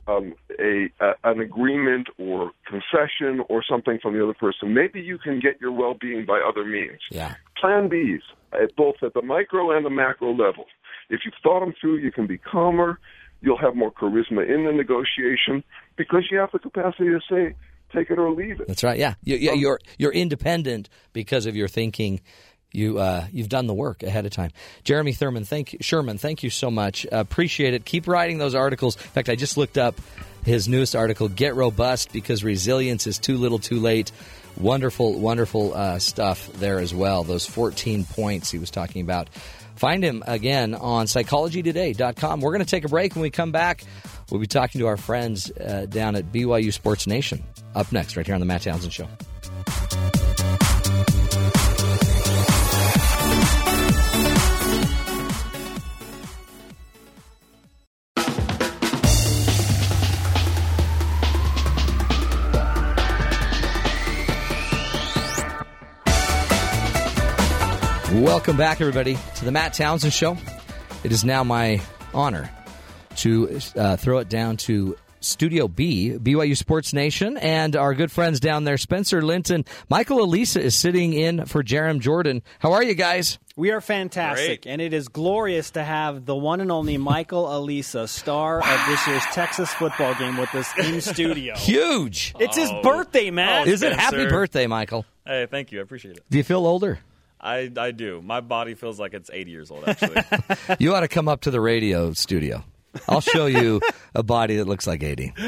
[0.07, 4.73] um, a, a an agreement or concession or something from the other person.
[4.73, 6.99] Maybe you can get your well-being by other means.
[7.11, 7.35] Yeah.
[7.59, 8.21] Plan Bs,
[8.53, 10.65] at both at the micro and the macro level.
[11.09, 12.99] If you've thought them through, you can be calmer.
[13.41, 15.63] You'll have more charisma in the negotiation
[15.95, 17.55] because you have the capacity to say,
[17.93, 18.67] take it or leave it.
[18.67, 18.99] That's right.
[18.99, 22.21] Yeah, you, yeah you're you're independent because of your thinking.
[22.71, 24.51] You uh, you've done the work ahead of time.
[24.83, 27.05] Jeremy Thurman, thank Sherman, thank you so much.
[27.11, 27.85] Appreciate it.
[27.85, 28.95] Keep writing those articles.
[28.95, 29.99] In fact, I just looked up
[30.45, 34.11] his newest article, "Get Robust because Resilience is Too Little, Too Late."
[34.57, 37.23] Wonderful, wonderful uh, stuff there as well.
[37.23, 39.29] Those 14 points he was talking about.
[39.75, 42.41] Find him again on psychologytoday.com.
[42.41, 43.15] We're going to take a break.
[43.15, 43.85] When we come back,
[44.29, 47.41] we'll be talking to our friends uh, down at BYU Sports Nation.
[47.73, 49.07] Up next, right here on the Matt Townsend Show.
[68.29, 70.37] Welcome back, everybody, to the Matt Townsend Show.
[71.03, 71.81] It is now my
[72.13, 72.51] honor
[73.15, 78.39] to uh, throw it down to Studio B, BYU Sports Nation, and our good friends
[78.39, 79.65] down there, Spencer Linton.
[79.89, 82.43] Michael Alisa is sitting in for Jarom Jordan.
[82.59, 83.39] How are you guys?
[83.55, 84.71] We are fantastic, Great.
[84.71, 89.07] and it is glorious to have the one and only Michael Alisa, star of this
[89.07, 91.55] year's Texas football game, with us in studio.
[91.57, 92.35] Huge.
[92.39, 93.67] It's his birthday, man.
[93.67, 95.03] Is it happy birthday, Michael?
[95.25, 95.79] Hey, thank you.
[95.79, 96.23] I appreciate it.
[96.29, 96.99] Do you feel older?
[97.41, 98.21] I, I do.
[98.21, 100.21] My body feels like it's 80 years old, actually.
[100.79, 102.63] You ought to come up to the radio studio.
[103.07, 103.81] I'll show you
[104.15, 105.33] a body that looks like 80.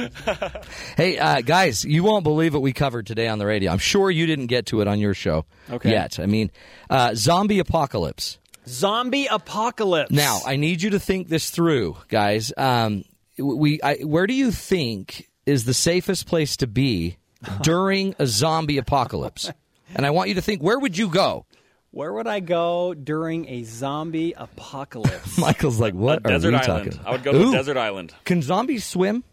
[0.98, 3.72] Hey, uh, guys, you won't believe what we covered today on the radio.
[3.72, 5.90] I'm sure you didn't get to it on your show Okay.
[5.92, 6.20] yet.
[6.20, 6.52] I mean,
[6.90, 8.38] uh, zombie apocalypse.
[8.68, 10.12] Zombie apocalypse.
[10.12, 12.54] Now, I need you to think this through, guys.
[12.58, 13.04] Um,
[13.38, 17.18] we, I, where do you think is the safest place to be
[17.64, 19.52] during a zombie apocalypse?
[19.96, 21.46] And I want you to think, where would you go?
[21.92, 25.38] Where would I go during a zombie apocalypse?
[25.38, 26.92] Michael's like, what a are desert we island.
[26.94, 27.06] talking?
[27.06, 27.50] I would go to Ooh.
[27.50, 28.14] a desert island.
[28.26, 29.24] Can zombies swim?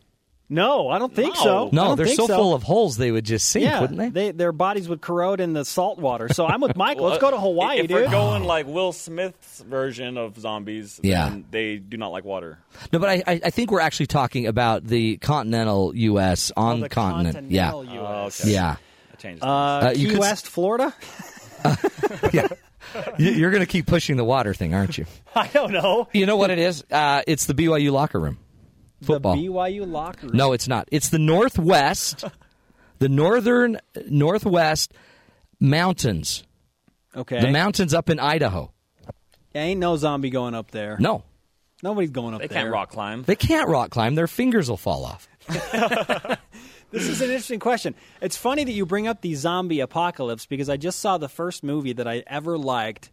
[0.50, 1.40] no, I don't think No.
[1.42, 1.66] so.
[1.66, 4.14] I No, don't they're think so, full of holes they would just sink, yeah, wouldn't
[4.14, 4.30] they?
[4.32, 6.30] Their bodies would corrode in the salt water.
[6.32, 7.04] So I'm with Michael.
[7.04, 7.96] Let's go to Hawaii, if dude.
[8.04, 11.28] we're going like Will Smith's version of zombies, Yeah.
[11.28, 12.58] then they do not like water.
[12.94, 16.50] No, but I, I I think we're actually talking about the continental U.S.
[16.56, 17.50] on Oh, the continent.
[17.50, 18.40] Yeah, continental US.
[18.40, 18.54] okay.
[18.54, 18.76] yeah,
[19.10, 19.42] That changes.
[19.42, 20.94] Uh, Uh, you Key could s- West, Florida.
[22.32, 22.46] yeah.
[23.18, 25.06] You- You're going to keep pushing the water thing, aren't you?
[25.34, 26.08] I don't know.
[26.12, 26.84] You know what it is?
[26.90, 28.38] Uh, it's the BYU locker room.
[29.02, 29.36] Football.
[29.36, 30.36] The BYU locker room.
[30.36, 30.88] No, it's not.
[30.90, 32.24] It's the Northwest,
[32.98, 33.78] the northern
[34.08, 34.92] Northwest
[35.60, 36.42] mountains.
[37.16, 37.40] Okay.
[37.40, 38.72] The mountains up in Idaho.
[39.54, 40.96] Yeah, Ain't no zombie going up there.
[40.98, 41.22] No,
[41.82, 42.56] Nobody's going up they there.
[42.56, 43.22] They can't rock climb.
[43.22, 44.14] they can't rock climb.
[44.16, 45.28] Their fingers will fall off.
[46.90, 47.94] This is an interesting question.
[48.22, 51.62] It's funny that you bring up the zombie apocalypse because I just saw the first
[51.62, 53.10] movie that I ever liked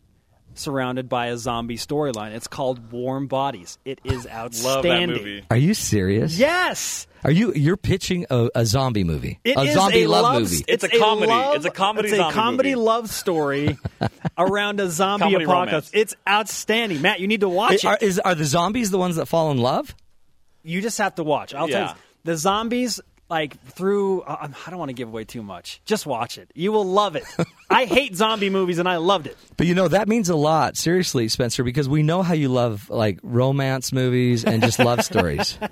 [0.53, 2.31] surrounded by a zombie storyline.
[2.33, 3.77] It's called Warm Bodies.
[3.83, 4.63] It is outstanding.
[4.63, 5.17] Love outstanding.
[5.17, 5.43] that movie.
[5.51, 6.37] Are you serious?
[6.39, 7.07] Yes.
[7.25, 7.51] Are you?
[7.53, 10.63] You're pitching a, a zombie movie, It a is zombie a love, movie.
[10.67, 11.27] It's a comedy.
[11.27, 12.85] love- It's a comedy It's a comedy movie.
[12.85, 13.77] love story
[14.37, 15.71] around a zombie Comedy apocalypse.
[15.71, 15.89] romance.
[15.93, 17.19] It's outstanding, Matt.
[17.19, 17.85] You need to watch it.
[17.85, 19.93] Are, is, are the zombies the ones that fall in love?
[20.63, 21.53] You just have to watch.
[21.53, 21.93] I'll tell you,
[22.23, 24.21] the zombies like through.
[24.21, 25.81] Uh, I don't want to give away too much.
[25.85, 26.51] Just watch it.
[26.55, 27.23] You will love it.
[27.69, 29.37] I hate zombie movies, and I loved it.
[29.57, 32.89] But you know that means a lot, seriously, Spencer, because we know how you love
[32.89, 35.57] like romance movies and just love stories.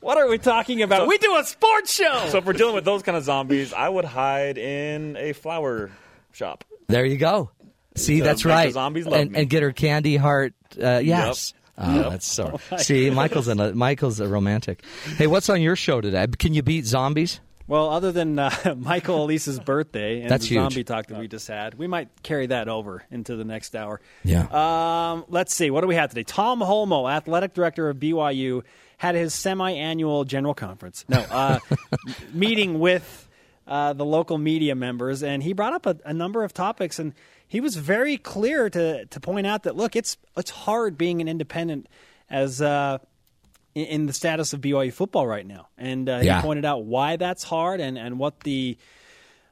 [0.00, 1.06] What are we talking about?
[1.08, 2.26] we do a sports show.
[2.30, 5.90] So if we're dealing with those kind of zombies, I would hide in a flower
[6.32, 6.64] shop.
[6.86, 7.50] There you go.
[7.96, 8.72] See, To that's make the right.
[8.72, 9.40] zombies love and, me.
[9.40, 10.54] and get her candy heart.
[10.82, 11.52] Uh, yes.
[11.78, 12.60] Oh, that's so.
[12.78, 14.82] See, Michael's a Michael's a romantic.
[15.16, 16.26] Hey, what's on your show today?
[16.38, 17.40] Can you beat zombies?
[17.70, 21.46] Well, other than uh, Michael Alisa's birthday and That's the zombie talk that we just
[21.46, 24.00] had, we might carry that over into the next hour.
[24.24, 24.46] Yeah.
[24.50, 25.70] Um, let's see.
[25.70, 26.24] What do we have today?
[26.24, 28.64] Tom Holmoe, athletic director of BYU,
[28.98, 31.04] had his semi-annual general conference.
[31.08, 31.60] No, uh,
[32.34, 33.28] meeting with
[33.68, 37.14] uh, the local media members, and he brought up a, a number of topics, and
[37.50, 41.28] he was very clear to to point out that look, it's it's hard being an
[41.28, 41.88] independent
[42.30, 42.62] as.
[42.62, 42.98] Uh,
[43.72, 46.38] in, in the status of BYU football right now, and uh, Yeah.
[46.38, 48.76] he pointed out why that's hard and, and what the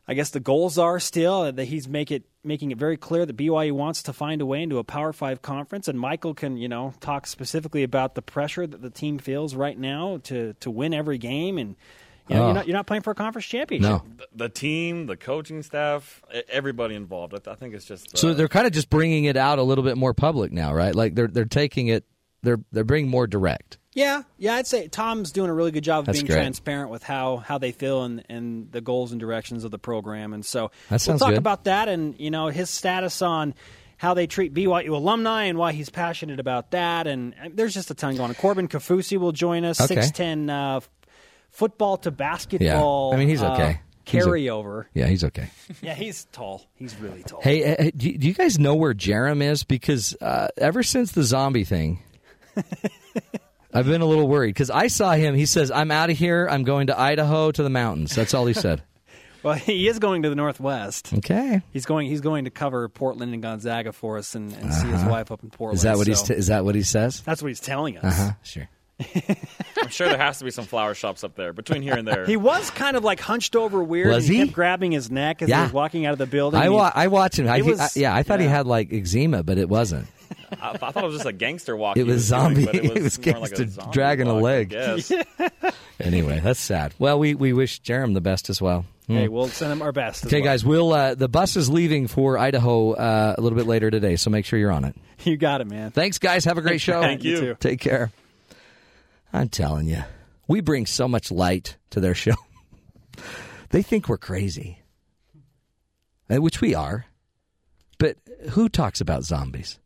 [0.09, 3.37] I guess the goals are still that he's make it making it very clear that
[3.37, 6.69] BYU wants to find a way into a Power Five conference, and Michael can you
[6.69, 10.93] know talk specifically about the pressure that the team feels right now to to win
[10.95, 11.77] every game, and
[12.29, 12.47] you know, Oh.
[12.47, 13.91] you're not you're not playing for a conference championship.
[13.91, 14.03] No.
[14.17, 17.35] The, the team, the coaching staff, everybody involved.
[17.35, 18.15] I, th- I think it's just.
[18.15, 20.73] Uh, So they're kind of just bringing it out a little bit more public now,
[20.75, 20.95] right?
[20.95, 22.05] Like they're they're taking it
[22.43, 23.79] they're they're being more direct.
[23.95, 26.37] Yeah, yeah, I'd say Tom's doing a really good job of That's being great.
[26.37, 30.33] transparent with how, how they feel and, and the goals and directions of the program.
[30.35, 31.39] And so That we'll talk good.
[31.39, 33.55] about that and you know his status on
[33.97, 37.09] how they treat BYU alumni and why he's passionate about that.
[37.09, 38.35] And, and there's just a ton going on.
[38.37, 39.81] Corbin Kaufusi will join us.
[39.81, 39.97] Okay.
[39.97, 40.89] Six ten uh, f-
[41.51, 43.11] football to basketball.
[43.11, 43.17] Yeah.
[43.17, 43.81] I mean, he's uh, okay.
[44.05, 44.87] He's a- carryover.
[44.95, 45.51] Yeah, he's okay.
[45.83, 46.67] yeah, he's tall.
[46.77, 47.41] He's really tall.
[47.43, 49.65] Hey, uh, uh, do, do you guys know where Jarom is?
[49.65, 52.03] Because uh, ever since the zombie thing,
[53.75, 55.35] I've been a little worried because I saw him.
[55.35, 56.49] He says, "I'm out of here.
[56.51, 58.83] I'm going to Idaho to the mountains." That's all he said.
[59.41, 61.13] Well, he is going to the Northwest.
[61.15, 62.09] Okay, He's going.
[62.09, 65.45] He's going to cover Portland and Gonzaga for us and, and see his wife up
[65.45, 65.79] in Portland.
[65.79, 65.79] Uh-huh.
[65.79, 66.19] is that what he's?
[66.19, 67.21] So T- is that what he says?
[67.21, 68.05] that's what he's telling us.
[68.05, 68.33] Uh huh.
[68.43, 68.69] Sure.
[69.81, 72.27] I'm sure there has to be some flower shops up there between here and there.
[72.27, 74.09] He was kind of like hunched over weird.
[74.09, 74.43] Was and he?
[74.45, 75.59] kept grabbing his neck as Yeah.
[75.59, 76.61] he was walking out of the building.
[76.61, 77.49] I, wa- I watched him.
[77.49, 80.09] I, was- I- yeah, I thought he had like eczema, but it wasn't.
[80.61, 82.03] I, I thought it was just a gangster walking.
[82.03, 84.35] It was he doing, zombie- but it was more like a gangster zombie dragging a
[84.35, 84.69] walk, I leg.
[84.71, 85.13] guess.
[86.01, 86.95] Anyway, that's sad.
[87.01, 88.85] Well, we, we wish Jarom the best as well.
[89.09, 89.15] Hmm.
[89.15, 90.25] Hey, we'll send him our best.
[90.27, 90.45] Okay, well.
[90.53, 94.15] guys, we'll uh, the bus is leaving for Idaho uh, a little bit later today,
[94.15, 94.95] so make sure you're on it.
[95.25, 95.91] You got it, man.
[95.91, 96.45] Thanks, guys.
[96.45, 97.01] Have a great show.
[97.01, 97.41] Thank you.
[97.41, 97.57] too.
[97.59, 98.13] Take care.
[99.33, 100.05] I'm telling you,
[100.47, 102.35] we bring so much light to their show.
[103.71, 104.81] they think we're crazy,
[106.31, 107.07] Uh, which we are.
[107.99, 108.17] But
[108.51, 109.79] who talks about zombies?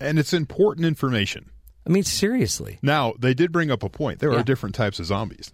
[0.00, 1.50] And it's important information.
[1.86, 2.78] I mean, seriously.
[2.82, 4.18] Now, they did bring up a point.
[4.20, 4.40] There Yeah.
[4.40, 5.52] are different types of zombies.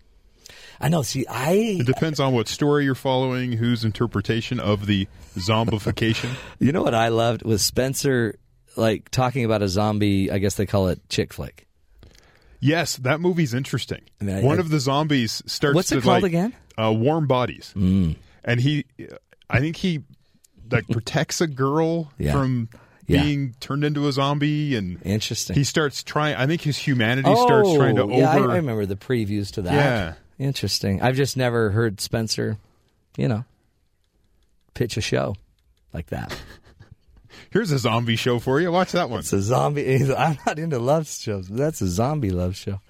[0.80, 1.02] I know.
[1.02, 5.06] See, I It depends on what story you're following, whose interpretation of the
[5.36, 6.30] zombification.
[6.58, 8.38] You know what I loved was Spencer
[8.76, 10.30] like talking about a zombie.
[10.30, 11.66] I guess they call it chick flick.
[12.60, 14.02] Yes, that movie's interesting.
[14.20, 15.74] I One I- of the zombies starts.
[15.74, 16.54] What's it called like, again?
[16.78, 17.72] Uh, Warm Bodies.
[17.76, 18.16] Mm.
[18.44, 18.84] And he,
[19.48, 20.00] I think he,
[20.70, 22.32] like protects a girl Yeah.
[22.32, 22.68] from
[23.06, 23.22] Yeah.
[23.22, 25.56] being turned into a zombie, and Interesting.
[25.56, 26.36] he starts trying.
[26.36, 28.52] I think his humanity starts trying to Oh, yeah, I, over.
[28.52, 29.72] I remember the previews to that.
[29.74, 30.14] Yeah.
[30.38, 31.02] Interesting.
[31.02, 32.56] I've just never heard Spencer,
[33.16, 33.44] you know,
[34.74, 35.34] pitch a show
[35.92, 36.34] like that.
[37.50, 38.70] Here's a zombie show for you.
[38.70, 39.20] Watch that one.
[39.20, 40.12] It's a zombie.
[40.16, 42.80] I'm not into love shows, but that's a zombie love show.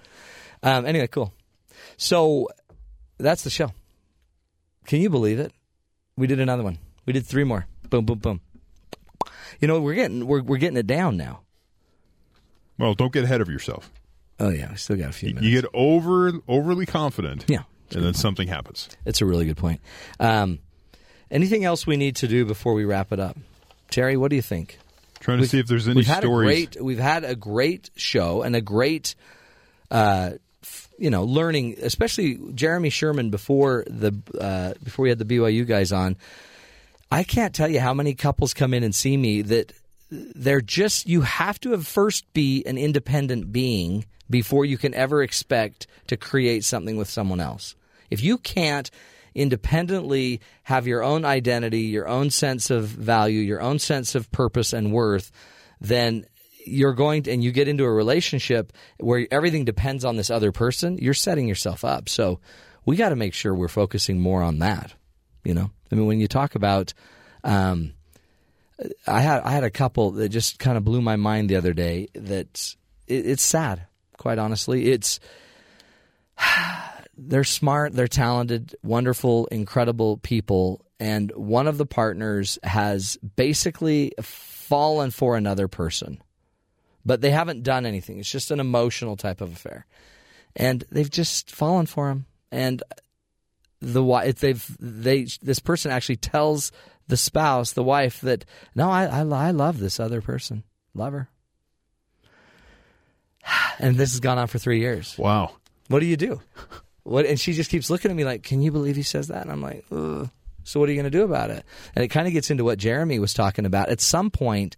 [0.61, 1.33] Um, anyway, cool.
[1.97, 2.47] So
[3.17, 3.71] that's the show.
[4.85, 5.51] Can you believe it?
[6.15, 6.77] We did another one.
[7.05, 7.65] We did three more.
[7.89, 8.41] Boom, boom, boom.
[9.59, 11.41] You know, we're getting we're we're getting it down now.
[12.77, 13.91] Well, don't get ahead of yourself.
[14.39, 15.45] Oh yeah, we still got a few minutes.
[15.45, 17.45] You get over overly confident.
[17.47, 17.63] Yeah.
[17.93, 18.87] And then something happens.
[19.05, 19.81] It's a really good point.
[20.19, 20.59] Um,
[21.29, 23.37] anything else we need to do before we wrap it up?
[23.91, 24.79] Terry, what do you think?
[25.19, 26.49] Trying to see if there's any we've had stories.
[26.49, 29.13] A great, we've had a great show and a great,
[29.91, 30.31] uh,
[30.63, 31.75] f- you know, learning.
[31.79, 36.17] Especially Jeremy Sherman before the uh, before we had the BYU guys on.
[37.11, 39.73] I can't tell you how many couples come in and see me that
[40.09, 45.21] they're just you have to have first be an independent being before you can ever
[45.21, 47.75] expect to create something with someone else.
[48.09, 48.89] If you can't
[49.33, 54.73] independently have your own identity, your own sense of value, your own sense of purpose
[54.73, 55.31] and worth,
[55.79, 56.25] then
[56.65, 60.51] you're going to, and you get into a relationship where everything depends on this other
[60.51, 62.09] person, you're setting yourself up.
[62.09, 62.39] So
[62.85, 64.93] we got to make sure we're focusing more on that.
[65.43, 66.93] You know, I mean, when you talk about,
[67.43, 67.93] um,
[69.07, 71.73] I had I had a couple that just kind of blew my mind the other
[71.73, 72.07] day.
[72.13, 72.75] That
[73.07, 73.87] it, it's sad,
[74.17, 74.91] quite honestly.
[74.91, 75.19] It's
[77.27, 85.11] they're smart, they're talented, wonderful, incredible people, and one of the partners has basically fallen
[85.11, 86.21] for another person,
[87.05, 88.19] but they haven't done anything.
[88.19, 89.85] It's just an emotional type of affair,
[90.55, 92.25] and they've just fallen for him.
[92.51, 92.81] And
[93.81, 96.71] the wife, they've they this person actually tells
[97.07, 98.45] the spouse, the wife, that
[98.75, 101.29] no, I I, I love this other person, love her.
[103.79, 105.17] And this has gone on for three years.
[105.17, 105.53] Wow.
[105.87, 106.39] What do you do?
[107.03, 107.25] What?
[107.25, 109.51] And she just keeps looking at me like, "Can you believe he says that?" And
[109.51, 110.29] I'm like, Ugh.
[110.63, 111.65] "So what are you going to do about it?"
[111.95, 113.89] And it kind of gets into what Jeremy was talking about.
[113.89, 114.75] At some point,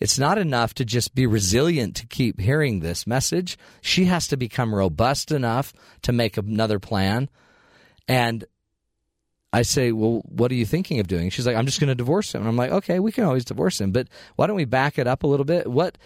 [0.00, 3.58] it's not enough to just be resilient to keep hearing this message.
[3.82, 7.28] She has to become robust enough to make another plan.
[8.08, 8.44] And
[9.52, 11.28] I say, Well, what are you thinking of doing?
[11.30, 12.40] She's like, I'm just going to divorce him.
[12.40, 15.06] And I'm like, Okay, we can always divorce him, but why don't we back it
[15.06, 15.66] up a little bit?
[15.66, 15.98] What,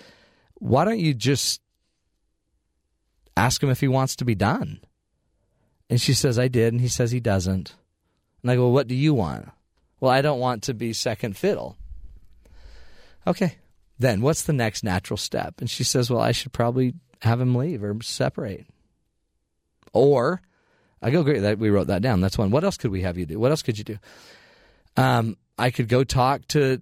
[0.54, 1.60] why don't you just
[3.36, 4.80] ask him if he wants to be done?
[5.90, 6.72] And she says, I did.
[6.72, 7.74] And he says he doesn't.
[8.42, 9.50] And I go, well, What do you want?
[10.00, 11.76] Well, I don't want to be second fiddle.
[13.26, 13.56] Okay.
[13.98, 15.60] Then what's the next natural step?
[15.60, 18.66] And she says, Well, I should probably have him leave or separate.
[19.92, 20.42] Or
[21.00, 22.20] I go, Great, that we wrote that down.
[22.20, 22.50] That's one.
[22.50, 23.38] What else could we have you do?
[23.38, 23.98] What else could you do?
[24.96, 26.80] Um, I could go talk to.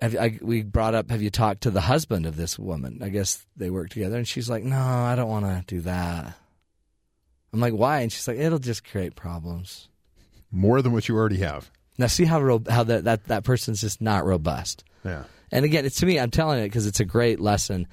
[0.00, 3.00] Have, I, we brought up, have you talked to the husband of this woman?
[3.02, 4.16] I guess they work together.
[4.16, 6.36] And she's like, No, I don't want to do that.
[7.52, 8.00] I'm like, Why?
[8.00, 9.88] And she's like, It'll just create problems.
[10.50, 11.70] More than what you already have.
[11.98, 14.84] Now, see how ro- how that, that that person's just not robust.
[15.04, 15.24] Yeah.
[15.50, 17.86] And again, it's to me, I'm telling it because it's a great lesson.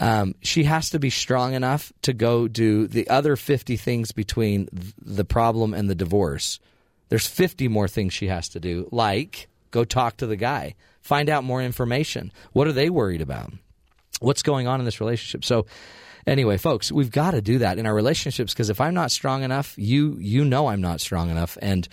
[0.00, 4.66] Um, she has to be strong enough to go do the other 50 things between
[4.66, 6.58] th- the problem and the divorce.
[7.08, 11.28] There's 50 more things she has to do, like go talk to the guy, find
[11.28, 12.32] out more information.
[12.52, 13.52] What are they worried about?
[14.20, 15.44] What's going on in this relationship?
[15.44, 15.66] So,
[16.26, 19.42] anyway, folks, we've got to do that in our relationships because if I'm not strong
[19.42, 21.88] enough, you you know I'm not strong enough, and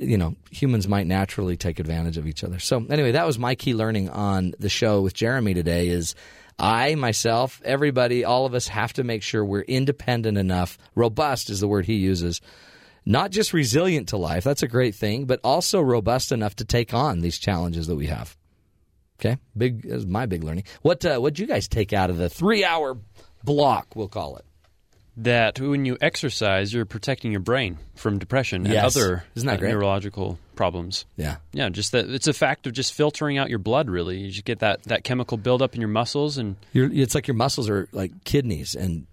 [0.00, 2.58] you know humans might naturally take advantage of each other.
[2.58, 5.88] So, anyway, that was my key learning on the show with Jeremy today.
[5.88, 6.14] Is
[6.58, 10.78] I myself, everybody, all of us have to make sure we're independent enough.
[10.94, 12.40] Robust is the word he uses.
[13.04, 16.94] Not just resilient to life, that's a great thing, but also robust enough to take
[16.94, 18.36] on these challenges that we have.
[19.18, 20.64] Okay, big is my big learning.
[20.82, 22.98] What uh, what you guys take out of the three hour
[23.44, 23.94] block?
[23.94, 24.44] We'll call it.
[25.18, 29.56] That when you exercise, you're protecting your brain from depression and other Isn't that uh,
[29.58, 29.72] great?
[29.72, 31.04] neurological problems.
[31.16, 33.90] Yeah, Yeah, just that it's a fact of just filtering out your blood.
[33.90, 37.28] Really, you just get that that chemical buildup in your muscles, and You're, it's like
[37.28, 39.06] your muscles are like kidneys, and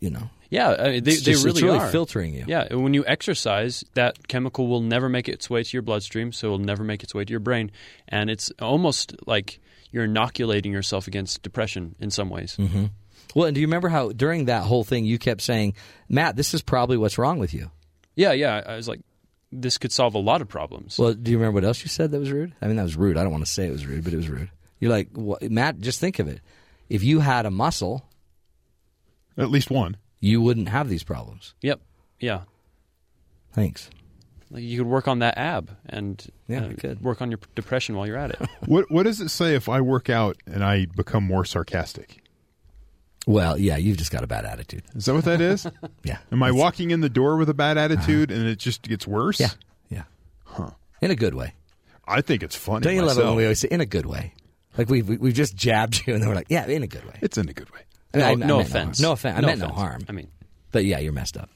[0.00, 2.44] you know yeah, they, It's they just- really, it's really are filtering you.
[2.46, 6.48] Yeah, when you exercise, that chemical will never make its way to your bloodstream, so
[6.48, 7.70] it will never make its way to your brain,
[8.08, 9.60] and it's almost like
[9.90, 12.56] you're inoculating yourself against depression in some ways.
[12.58, 12.86] Mm-hmm.
[13.34, 15.74] Well, and do you remember how during that whole thing you kept saying,
[16.08, 17.70] Matt, this is probably what's wrong with you?
[18.16, 18.62] Yeah, yeah.
[18.66, 19.00] I was like,
[19.50, 20.98] this could solve a lot of problems.
[20.98, 22.52] Well, do you remember what else you said that was rude?
[22.62, 23.16] I mean, that was rude.
[23.16, 24.50] I don't want to say it was rude, but it was rude.
[24.80, 26.40] You're like, what, Matt, just think of it.
[26.88, 28.04] If you had a muscle,
[29.36, 29.96] At least one.
[30.20, 31.54] you wouldn't have these problems.
[31.62, 31.80] Yep.
[32.20, 32.42] Yeah.
[33.52, 33.90] Thanks.
[34.50, 37.00] Like you could work on that ab and Yeah, uh, could.
[37.02, 38.48] work on your depression while you're at it.
[38.66, 42.22] What What does it say if I work out and I become more sarcastic?
[43.26, 44.82] Well, yeah, you've just got a bad attitude.
[44.94, 45.66] Is that what that is?
[46.04, 46.18] Yeah.
[46.30, 47.94] Am I walking in the door with a bad uh-huh.
[47.94, 49.40] attitude and it just gets worse?
[49.40, 49.50] Yeah.
[49.88, 50.02] Yeah.
[50.44, 50.70] Huh.
[51.00, 51.54] In a good way.
[52.06, 52.82] I think it's funny.
[52.82, 54.34] Don't you love it when we always say in a good way?
[54.76, 57.04] Like we've we, we've just jabbed you, and then we're like, yeah, in a good
[57.06, 57.18] way.
[57.22, 57.80] It's in a good way.
[58.12, 59.00] I mean, I- I no offense.
[59.00, 59.38] No, offense.
[59.38, 60.04] I No meant no harm.
[60.08, 60.28] I mean,
[60.72, 61.48] But yeah, you're messed up.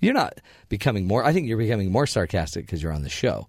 [0.00, 0.34] You're not
[0.68, 1.24] becoming more.
[1.24, 3.48] I think you're becoming more sarcastic because you're on the show.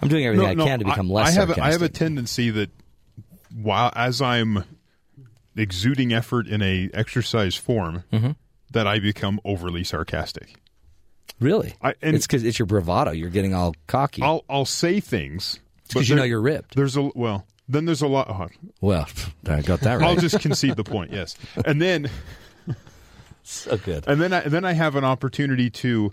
[0.00, 1.64] I'm doing everything I can to become less I have sarcastic.
[1.64, 2.70] A, I have a tendency that
[3.54, 4.64] while as I'm
[5.56, 8.32] exuding effort in a exercise form, Mm-hmm.
[8.72, 10.54] that I become overly sarcastic.
[11.40, 11.74] really.
[11.82, 13.10] I- and- it's because it's your bravado.
[13.12, 14.22] You're getting all cocky.
[14.22, 16.74] I'll I'll say things because you know you're ripped.
[16.76, 18.28] There's a well, then there's a lot.
[18.28, 18.48] uh,
[18.80, 19.06] Well,
[19.48, 20.04] I got that right.
[20.08, 21.12] I'll just concede the point.
[21.12, 22.10] Yes, and then
[23.42, 24.04] so good.
[24.08, 26.12] and then I, then I have an opportunity to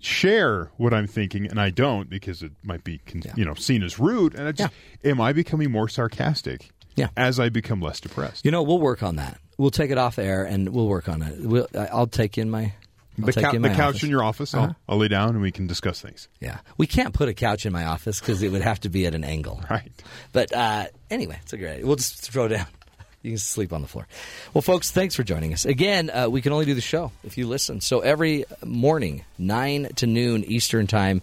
[0.00, 3.32] share what I'm thinking, and I don't because it might be con- Yeah.
[3.36, 4.34] you know seen as rude.
[4.34, 4.72] And I just
[5.04, 6.70] am I becoming more sarcastic?
[7.00, 7.08] Yeah.
[7.16, 8.44] as I become less depressed.
[8.44, 9.38] You know, we'll work on that.
[9.58, 11.40] We'll take it off air and we'll work on it.
[11.40, 12.72] We'll, I'll take in my
[13.20, 14.02] I'll the you in the couch office.
[14.04, 14.66] in your office, Uh-huh.
[14.68, 16.28] I'll, I'll lay down and we can discuss things.
[16.40, 19.04] Yeah, we can't put a couch in my office because it would have to be
[19.06, 19.60] at an angle.
[19.70, 19.90] Right.
[20.32, 21.72] But uh, anyway, it's a great.
[21.72, 21.86] idea.
[21.86, 22.66] We'll just throw down.
[23.22, 24.08] You can sleep on the floor.
[24.54, 25.66] Well, folks, thanks for joining us.
[25.66, 27.82] Again, uh, we can only do the show if you listen.
[27.82, 31.20] So every morning, 9 to noon Eastern Time,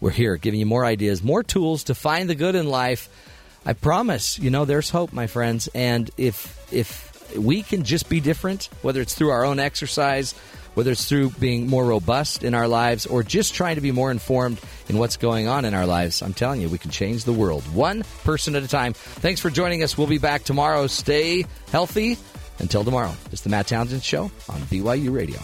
[0.00, 3.10] we're here giving you more ideas, more tools to find the good in life.
[3.66, 5.68] I promise, you know, there's hope, my friends.
[5.74, 10.32] And if if we can just be different, whether it's through our own exercise,
[10.74, 14.10] whether it's through being more robust in our lives, or just trying to be more
[14.10, 17.32] informed in what's going on in our lives, I'm telling you, we can change the
[17.32, 18.92] world one person at a time.
[18.92, 19.96] Thanks for joining us.
[19.96, 20.86] We'll be back tomorrow.
[20.86, 22.18] Stay healthy.
[22.60, 25.40] Until tomorrow, it's the Matt Townsend Show on BYU Radio.